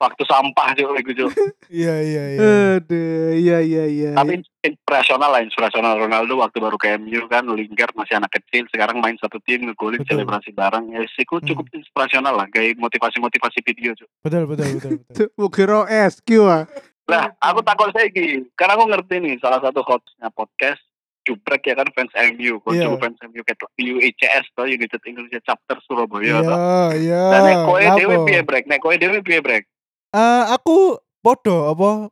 Waktu 0.01 0.23
sampah 0.25 0.73
juga 0.73 0.97
itu 0.97 1.13
Cuk. 1.13 1.29
Iya 1.71 1.93
iya 2.01 2.23
iya. 2.27 2.39
Aduh, 2.81 3.31
iya 3.31 3.57
iya 3.61 3.83
iya. 3.85 4.09
Tapi 4.11 4.41
inspirasional 4.59 5.29
lah, 5.29 5.39
inspirasional 5.39 5.93
Ronaldo 5.95 6.35
waktu 6.35 6.57
baru 6.57 6.75
ke 6.75 6.97
MU 6.97 7.29
kan, 7.29 7.45
Lingard 7.45 7.93
masih 7.93 8.17
anak 8.17 8.33
kecil, 8.33 8.65
sekarang 8.67 8.97
main 8.97 9.15
satu 9.15 9.37
tim, 9.39 9.63
ngegolin 9.63 10.01
selebrasi 10.03 10.51
bareng. 10.51 10.89
Ya, 10.89 11.05
sih, 11.07 11.21
Hmm. 11.23 11.45
cukup 11.45 11.69
inspirasional 11.71 12.33
lah, 12.33 12.49
kayak 12.49 12.75
motivasi-motivasi 12.75 13.61
video. 13.61 13.93
Cuk. 13.93 14.09
Betul 14.19 14.43
betul 14.49 14.67
betul 14.73 14.91
betul. 14.99 15.27
Mukiro 15.37 15.85
SQ 15.85 16.29
ah. 16.43 16.65
Lah, 17.05 17.31
aku 17.37 17.61
takut 17.61 17.93
saya 17.93 18.09
gini, 18.09 18.49
karena 18.51 18.73
aku 18.73 18.85
ngerti 18.89 19.15
nih, 19.21 19.35
salah 19.37 19.61
satu 19.61 19.79
hostnya 19.81 20.27
podcast, 20.27 20.81
Jubrek 21.21 21.61
ya 21.61 21.77
kan 21.77 21.85
fans 21.93 22.09
MU, 22.33 22.57
kalau 22.59 22.73
Iya. 22.73 22.97
fans 22.97 23.21
MU 23.21 23.45
kayak 23.45 23.61
UICS 23.77 24.45
tuh 24.51 24.65
United 24.65 24.97
Indonesia 25.05 25.37
Chapter 25.39 25.77
Iya 25.77 25.85
Surabaya 25.85 26.35
tuh. 26.41 26.57
iya. 26.97 27.21
Dan 27.29 27.41
nek 27.45 27.57
kowe 27.61 27.77
Lapo? 27.77 27.95
dhewe 27.95 28.15
piye 28.25 28.41
brek, 28.41 28.65
nek 28.65 28.81
kowe 28.81 28.95
dhewe 28.97 29.21
piye 29.21 29.37
brek? 29.39 29.69
Eh, 30.11 30.43
aku 30.51 30.99
podo 31.23 31.71
apa 31.71 32.11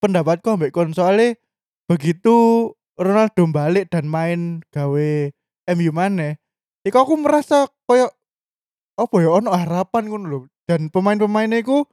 pendapatku 0.00 0.56
ambek 0.56 0.72
kon 0.72 0.96
soalnya 0.96 1.36
begitu 1.84 2.72
Ronaldo 2.96 3.44
balik 3.52 3.92
dan 3.92 4.08
main 4.08 4.64
gawe 4.72 5.10
MU 5.76 5.90
maneh 5.92 6.40
iku 6.80 7.04
aku 7.04 7.20
merasa 7.20 7.68
koyo 7.84 8.08
apa 8.96 9.14
ya 9.20 9.36
ono 9.36 9.52
harapan 9.52 10.08
ngono 10.08 10.24
lho 10.24 10.40
dan 10.64 10.88
pemain-pemainnya 10.88 11.60
iku 11.60 11.84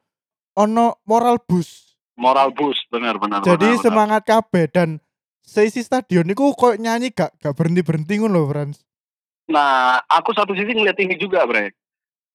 ono 0.55 1.01
moral 1.03 1.43
boost 1.43 1.91
Moral 2.13 2.53
boost, 2.53 2.85
benar 2.93 3.17
benar. 3.17 3.41
jadi 3.41 3.73
benar, 3.73 3.83
semangat 3.83 4.21
kabeh 4.23 4.69
dan 4.69 5.01
seisi 5.43 5.83
stadion 5.83 6.29
iku 6.29 6.55
koyo 6.55 6.79
nyanyi 6.79 7.11
gak 7.11 7.35
gak 7.43 7.51
berhenti-berhenti 7.51 8.21
ngono 8.23 8.47
lho 8.47 8.47
Frans 8.47 8.77
Nah, 9.43 9.99
aku 10.07 10.31
satu 10.31 10.55
sisi 10.55 10.71
ngeliat 10.71 10.95
ini 11.03 11.19
juga, 11.19 11.43
Brek. 11.43 11.75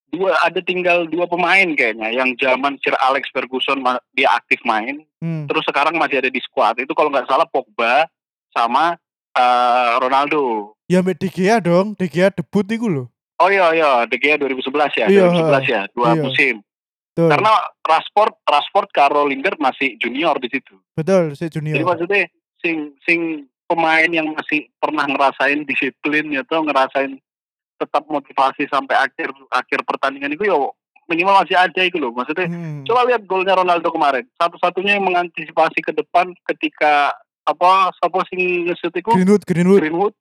Dua 0.09 0.33
ada 0.41 0.61
tinggal 0.65 1.05
dua 1.05 1.29
pemain 1.29 1.69
kayaknya 1.77 2.09
yang 2.09 2.33
zaman 2.41 2.81
Sir 2.81 2.97
Alex 2.97 3.29
Ferguson 3.29 3.85
dia 4.17 4.33
aktif 4.33 4.57
main, 4.65 5.05
hmm. 5.21 5.45
terus 5.45 5.69
sekarang 5.69 6.01
masih 6.01 6.25
ada 6.25 6.33
di 6.33 6.41
squad. 6.41 6.81
Itu 6.81 6.97
kalau 6.97 7.13
nggak 7.13 7.29
salah 7.29 7.45
Pogba 7.45 8.09
sama 8.57 8.97
eh, 9.37 9.93
Ronaldo. 10.01 10.73
ya 10.89 11.05
De 11.05 11.29
Gea 11.29 11.61
dong 11.61 11.93
De 11.93 12.09
Gea 12.09 12.33
debut 12.33 12.65
iku 12.65 12.89
lho 12.89 13.05
Oh 13.39 13.53
iya 13.53 13.71
iya, 13.71 13.91
De 14.09 14.19
Gea 14.19 14.35
2011 14.35 14.99
ya, 14.99 15.07
Iya, 15.07 15.31
2011 15.31 15.69
ya, 15.71 15.83
dua 15.95 16.11
iya. 16.17 16.23
musim. 16.27 16.55
Tuh, 17.15 17.31
Karena 17.31 17.55
Rashford, 17.87 18.35
Rashford 18.43 18.91
karo 18.91 19.29
Lingard 19.31 19.59
masih 19.63 19.95
junior 20.03 20.35
di 20.43 20.51
situ. 20.51 20.75
betul 20.99 21.37
si 21.39 21.47
Jadi 21.47 21.55
junior 21.55 21.87
maksudnya 21.87 22.27
sing 22.59 22.97
sing 23.07 23.47
pemain 23.71 24.09
yang 24.11 24.33
masih 24.35 24.67
pernah 24.83 25.07
ngerasain 25.07 25.63
disiplin 25.69 26.35
tuh 26.49 26.65
ngerasain 26.67 27.21
tetap 27.79 28.05
motivasi 28.11 28.67
sampai 28.67 28.99
akhir 28.99 29.31
akhir 29.49 29.87
pertandingan 29.87 30.35
itu 30.35 30.45
ya 30.45 30.59
minimal 31.09 31.41
masih 31.41 31.57
ada 31.57 31.81
itu 31.81 31.97
loh. 31.97 32.13
Maksudnya 32.13 32.51
Hmm. 32.51 32.85
coba 32.85 33.09
lihat 33.09 33.25
golnya 33.25 33.57
Ronaldo 33.57 33.89
kemarin. 33.89 34.29
Satu-satunya 34.37 35.01
yang 35.01 35.07
mengantisipasi 35.09 35.81
ke 35.81 35.97
depan 35.97 36.35
ketika 36.45 37.17
apa 37.49 37.89
siapa 37.97 38.29
sing 38.29 38.69
itu 38.69 39.01
Greenwood 39.01 39.47
Greenwood 39.49 39.81
Greenwood 39.81 40.15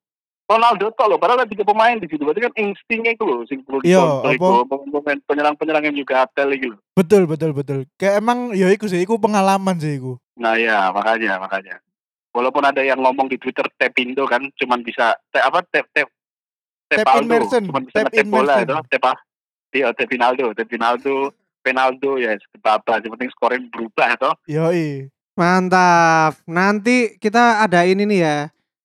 Ronaldo 0.48 0.96
tuh 0.96 1.12
loh, 1.12 1.20
padahal 1.20 1.44
ada 1.44 1.52
tiga 1.52 1.68
pemain 1.68 2.00
di 2.00 2.08
situ. 2.08 2.24
Berarti 2.24 2.40
kan 2.40 2.56
instingnya 2.56 3.20
itu 3.20 3.28
loh, 3.28 3.44
sing 3.52 3.68
perlu 3.68 3.84
Iya, 3.84 4.00
itu. 4.32 4.48
Pemain 4.96 5.20
penyerang-penyerang 5.28 5.92
yang 5.92 5.98
juga 6.00 6.24
atel 6.24 6.56
gitu. 6.56 6.80
Betul 6.96 7.28
betul 7.28 7.52
betul. 7.52 7.84
Kayak 8.00 8.24
emang 8.24 8.56
ya 8.56 8.72
iku 8.72 8.88
sih 8.88 9.04
iku 9.04 9.20
pengalaman 9.20 9.76
sih 9.76 10.00
iku. 10.00 10.16
Nah 10.40 10.56
ya 10.56 10.88
makanya 10.96 11.36
makanya. 11.44 11.84
walaupun 12.38 12.62
ada 12.62 12.86
yang 12.86 13.02
ngomong 13.02 13.26
di 13.34 13.42
Twitter 13.42 13.66
Tepindo 13.82 14.30
kan 14.30 14.46
cuman 14.62 14.86
bisa 14.86 15.18
te, 15.34 15.42
apa 15.42 15.66
tep 15.74 15.90
tep 15.90 16.06
Tap 16.88 17.04
Tepaldo 17.04 17.28
immersion, 17.28 17.62
cuman 17.68 17.84
bisa 17.84 17.96
tap 18.00 18.12
ngetep 18.16 18.28
bola 18.32 18.54
itu 18.64 18.76
tepa 18.88 19.12
iya 19.76 19.88
Tepinaldo 19.92 20.46
Tepinaldo 20.56 21.16
Penaldo 21.60 22.16
ya 22.16 22.32
apa 22.64 23.04
yang 23.04 23.12
penting 23.20 23.32
skornya 23.36 23.60
berubah 23.76 24.16
atau 24.16 24.32
Yoi. 24.48 25.12
Mantap. 25.38 26.40
Nanti 26.50 27.20
kita 27.22 27.62
ada 27.62 27.86
ini 27.86 28.08
nih 28.08 28.20
ya. 28.24 28.38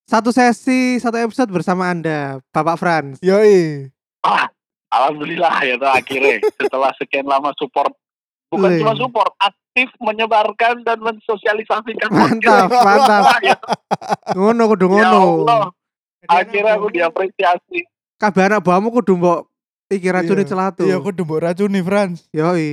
Satu 0.05 0.35
sesi, 0.35 1.01
satu 1.01 1.17
episode 1.17 1.49
bersama 1.49 1.89
Anda, 1.89 2.43
Bapak 2.53 2.77
Franz. 2.77 3.23
Yoi. 3.23 3.87
ah 4.27 4.51
alhamdulillah 4.93 5.55
ya 5.65 5.75
tuh 5.81 5.91
akhirnya 5.91 6.43
setelah 6.61 6.91
sekian 7.01 7.27
lama 7.27 7.51
support 7.59 7.91
bukan 8.53 8.71
Wih. 8.71 8.81
cuma 8.85 8.95
support 8.95 9.33
aktif 9.41 9.89
menyebarkan 9.99 10.85
dan 10.85 11.01
mensosialisasikan 11.01 12.07
Mantap, 12.13 12.69
mantap. 12.71 13.23
ya, 13.49 13.57
Ngono 14.37 14.63
kudu 14.69 14.87
ya 14.93 15.09
ngono. 15.11 15.19
Allah 15.49 15.63
akhirnya 16.29 16.79
aku 16.79 16.87
diapresiasi 16.93 17.83
Kabeh 18.23 18.43
anak 18.47 18.63
buahmu 18.63 18.95
kudu 18.95 19.19
mbok 19.19 19.51
iki 19.91 20.07
Iya. 20.07 20.47
celatu. 20.47 20.87
Iya, 20.87 21.03
aku 21.03 21.11
udah 21.11 21.51
racuni 21.51 21.83
Franz. 21.83 22.31
Yoi. 22.31 22.71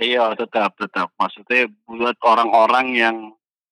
iya 0.00 0.32
tetap 0.32 0.72
tetap 0.80 1.12
maksudnya 1.20 1.68
buat 1.84 2.16
orang-orang 2.24 2.96
yang 2.96 3.16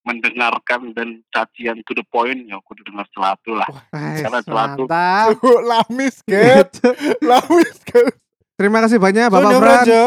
mendengarkan 0.04 0.92
dan 0.92 1.24
cacian 1.32 1.80
to 1.88 1.96
the 1.96 2.04
point 2.12 2.44
ya 2.44 2.60
kudu 2.68 2.84
dengar 2.84 3.08
celatu 3.16 3.56
lah 3.56 3.64
Wes, 3.96 4.20
Karena 4.20 4.40
celatu. 4.44 4.84
Lamis, 5.64 6.20
Get. 6.28 6.84
Lamis, 7.24 7.80
Get. 7.80 8.12
Terima 8.60 8.84
kasih 8.84 9.00
banyak 9.00 9.32
Bapak. 9.32 9.56
Franjo. 9.56 10.04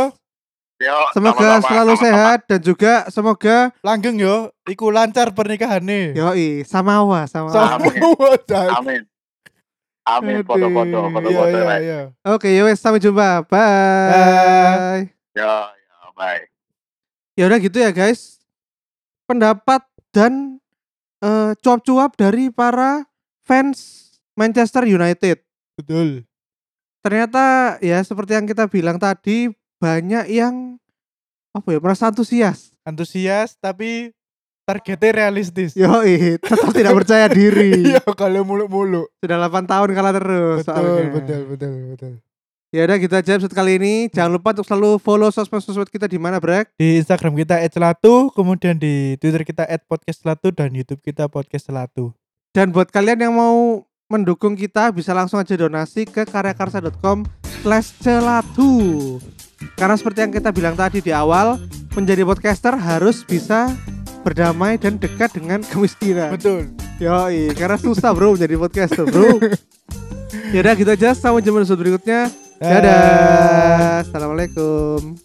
Yo, 0.78 0.97
Semoga 1.14 1.62
selalu 1.62 1.93
sehat 1.97 2.45
dan 2.45 2.62
juga 2.62 3.05
semoga 3.09 3.70
Langgeng 3.82 4.18
yo, 4.18 4.49
iku 4.66 4.89
lancar 4.89 5.30
pernikahan 5.34 5.82
nih. 5.82 6.18
yoi 6.18 6.66
samawa 6.66 7.26
sama. 7.26 7.49
Semua 7.49 8.34
jas. 8.45 8.78
amin 8.78 9.11
amin 10.04 10.41
foto-foto 10.41 10.97
Iya, 10.97 11.10
foto-foto 11.14 11.58
iya, 11.58 11.64
lah. 11.66 11.80
iya. 11.80 11.99
Oke, 12.26 12.49
yowes 12.52 12.80
sampai 12.82 13.02
jumpa. 13.02 13.45
Bye. 13.45 14.10
Bye. 14.12 15.04
yo 15.38 15.47
yo 15.47 16.08
bye 16.14 16.43
Ya 17.34 17.47
udah 17.47 17.60
gitu 17.62 17.78
ya 17.80 17.89
guys. 17.89 18.41
Pendapat 19.26 19.86
dan 20.12 20.60
eh, 21.24 21.52
cuap-cuap 21.64 22.20
dari 22.20 22.52
para 22.52 23.08
fans 23.45 24.10
Manchester 24.36 24.84
United. 24.84 25.39
Betul. 25.80 26.28
Ternyata 27.02 27.78
ya 27.82 28.04
seperti 28.06 28.38
yang 28.38 28.45
kita 28.45 28.68
bilang 28.70 29.02
tadi 29.02 29.49
banyak 29.82 30.30
yang 30.30 30.78
apa 31.52 31.68
ya 31.74 31.80
merasa 31.82 32.12
antusias. 32.12 32.76
Antusias 32.86 33.58
tapi 33.58 34.14
targetnya 34.66 35.12
realistis. 35.26 35.74
Yoi, 35.74 36.38
tetap 36.38 36.72
tidak 36.72 36.93
percaya 37.03 37.26
diri. 37.32 37.72
Iya, 37.91 38.03
kalau 38.14 38.45
muluk-muluk. 38.47 39.12
Sudah 39.20 39.38
8 39.49 39.68
tahun 39.68 39.89
kalah 39.91 40.14
terus. 40.16 40.57
Betul, 40.64 40.68
soalnya. 40.70 41.03
betul, 41.12 41.41
betul, 41.51 41.74
betul. 41.95 42.14
Ya 42.72 42.88
udah 42.88 42.97
gitu 43.03 43.14
aja 43.20 43.32
episode 43.36 43.51
kali 43.51 43.76
ini. 43.76 43.93
Jangan 44.07 44.32
lupa 44.32 44.55
untuk 44.55 44.64
selalu 44.64 44.95
follow 45.03 45.28
sosmed-sosmed 45.28 45.91
kita 45.91 46.07
di 46.07 46.16
mana, 46.16 46.39
Brek? 46.39 46.72
Di 46.80 47.03
Instagram 47.03 47.36
kita 47.36 47.59
@selatu, 47.68 48.32
kemudian 48.32 48.80
di 48.80 49.20
Twitter 49.20 49.43
kita 49.43 49.68
@podcastselatu 49.91 50.55
dan 50.55 50.72
YouTube 50.72 51.03
kita 51.03 51.28
podcast 51.28 51.68
selatu. 51.68 52.16
Dan 52.55 52.72
buat 52.72 52.88
kalian 52.88 53.28
yang 53.28 53.34
mau 53.36 53.84
mendukung 54.12 54.59
kita 54.59 54.91
bisa 54.91 55.16
langsung 55.16 55.39
aja 55.39 55.55
donasi 55.55 56.03
ke 56.03 56.28
karyakarsa.com 56.28 57.24
slash 57.64 57.95
celatu 58.03 59.16
Karena 59.80 59.95
seperti 59.95 60.20
yang 60.28 60.34
kita 60.36 60.51
bilang 60.51 60.76
tadi 60.76 60.99
di 60.99 61.16
awal 61.16 61.55
Menjadi 61.95 62.28
podcaster 62.28 62.76
harus 62.76 63.24
bisa 63.24 63.72
berdamai 64.22 64.78
dan 64.78 65.01
dekat 65.01 65.34
dengan 65.34 65.65
kemiskinan. 65.65 66.38
Betul. 66.38 66.69
Yoi, 67.01 67.51
karena 67.57 67.78
susah 67.82 68.13
bro 68.13 68.38
menjadi 68.38 68.55
podcaster 68.57 69.05
bro. 69.09 69.41
Yaudah 70.55 70.74
gitu 70.78 70.91
aja, 70.91 71.09
sampai 71.17 71.41
jumpa 71.41 71.59
di 71.59 71.63
episode 71.65 71.82
berikutnya. 71.82 72.30
Dadah. 72.61 74.05
Assalamualaikum 74.05 75.17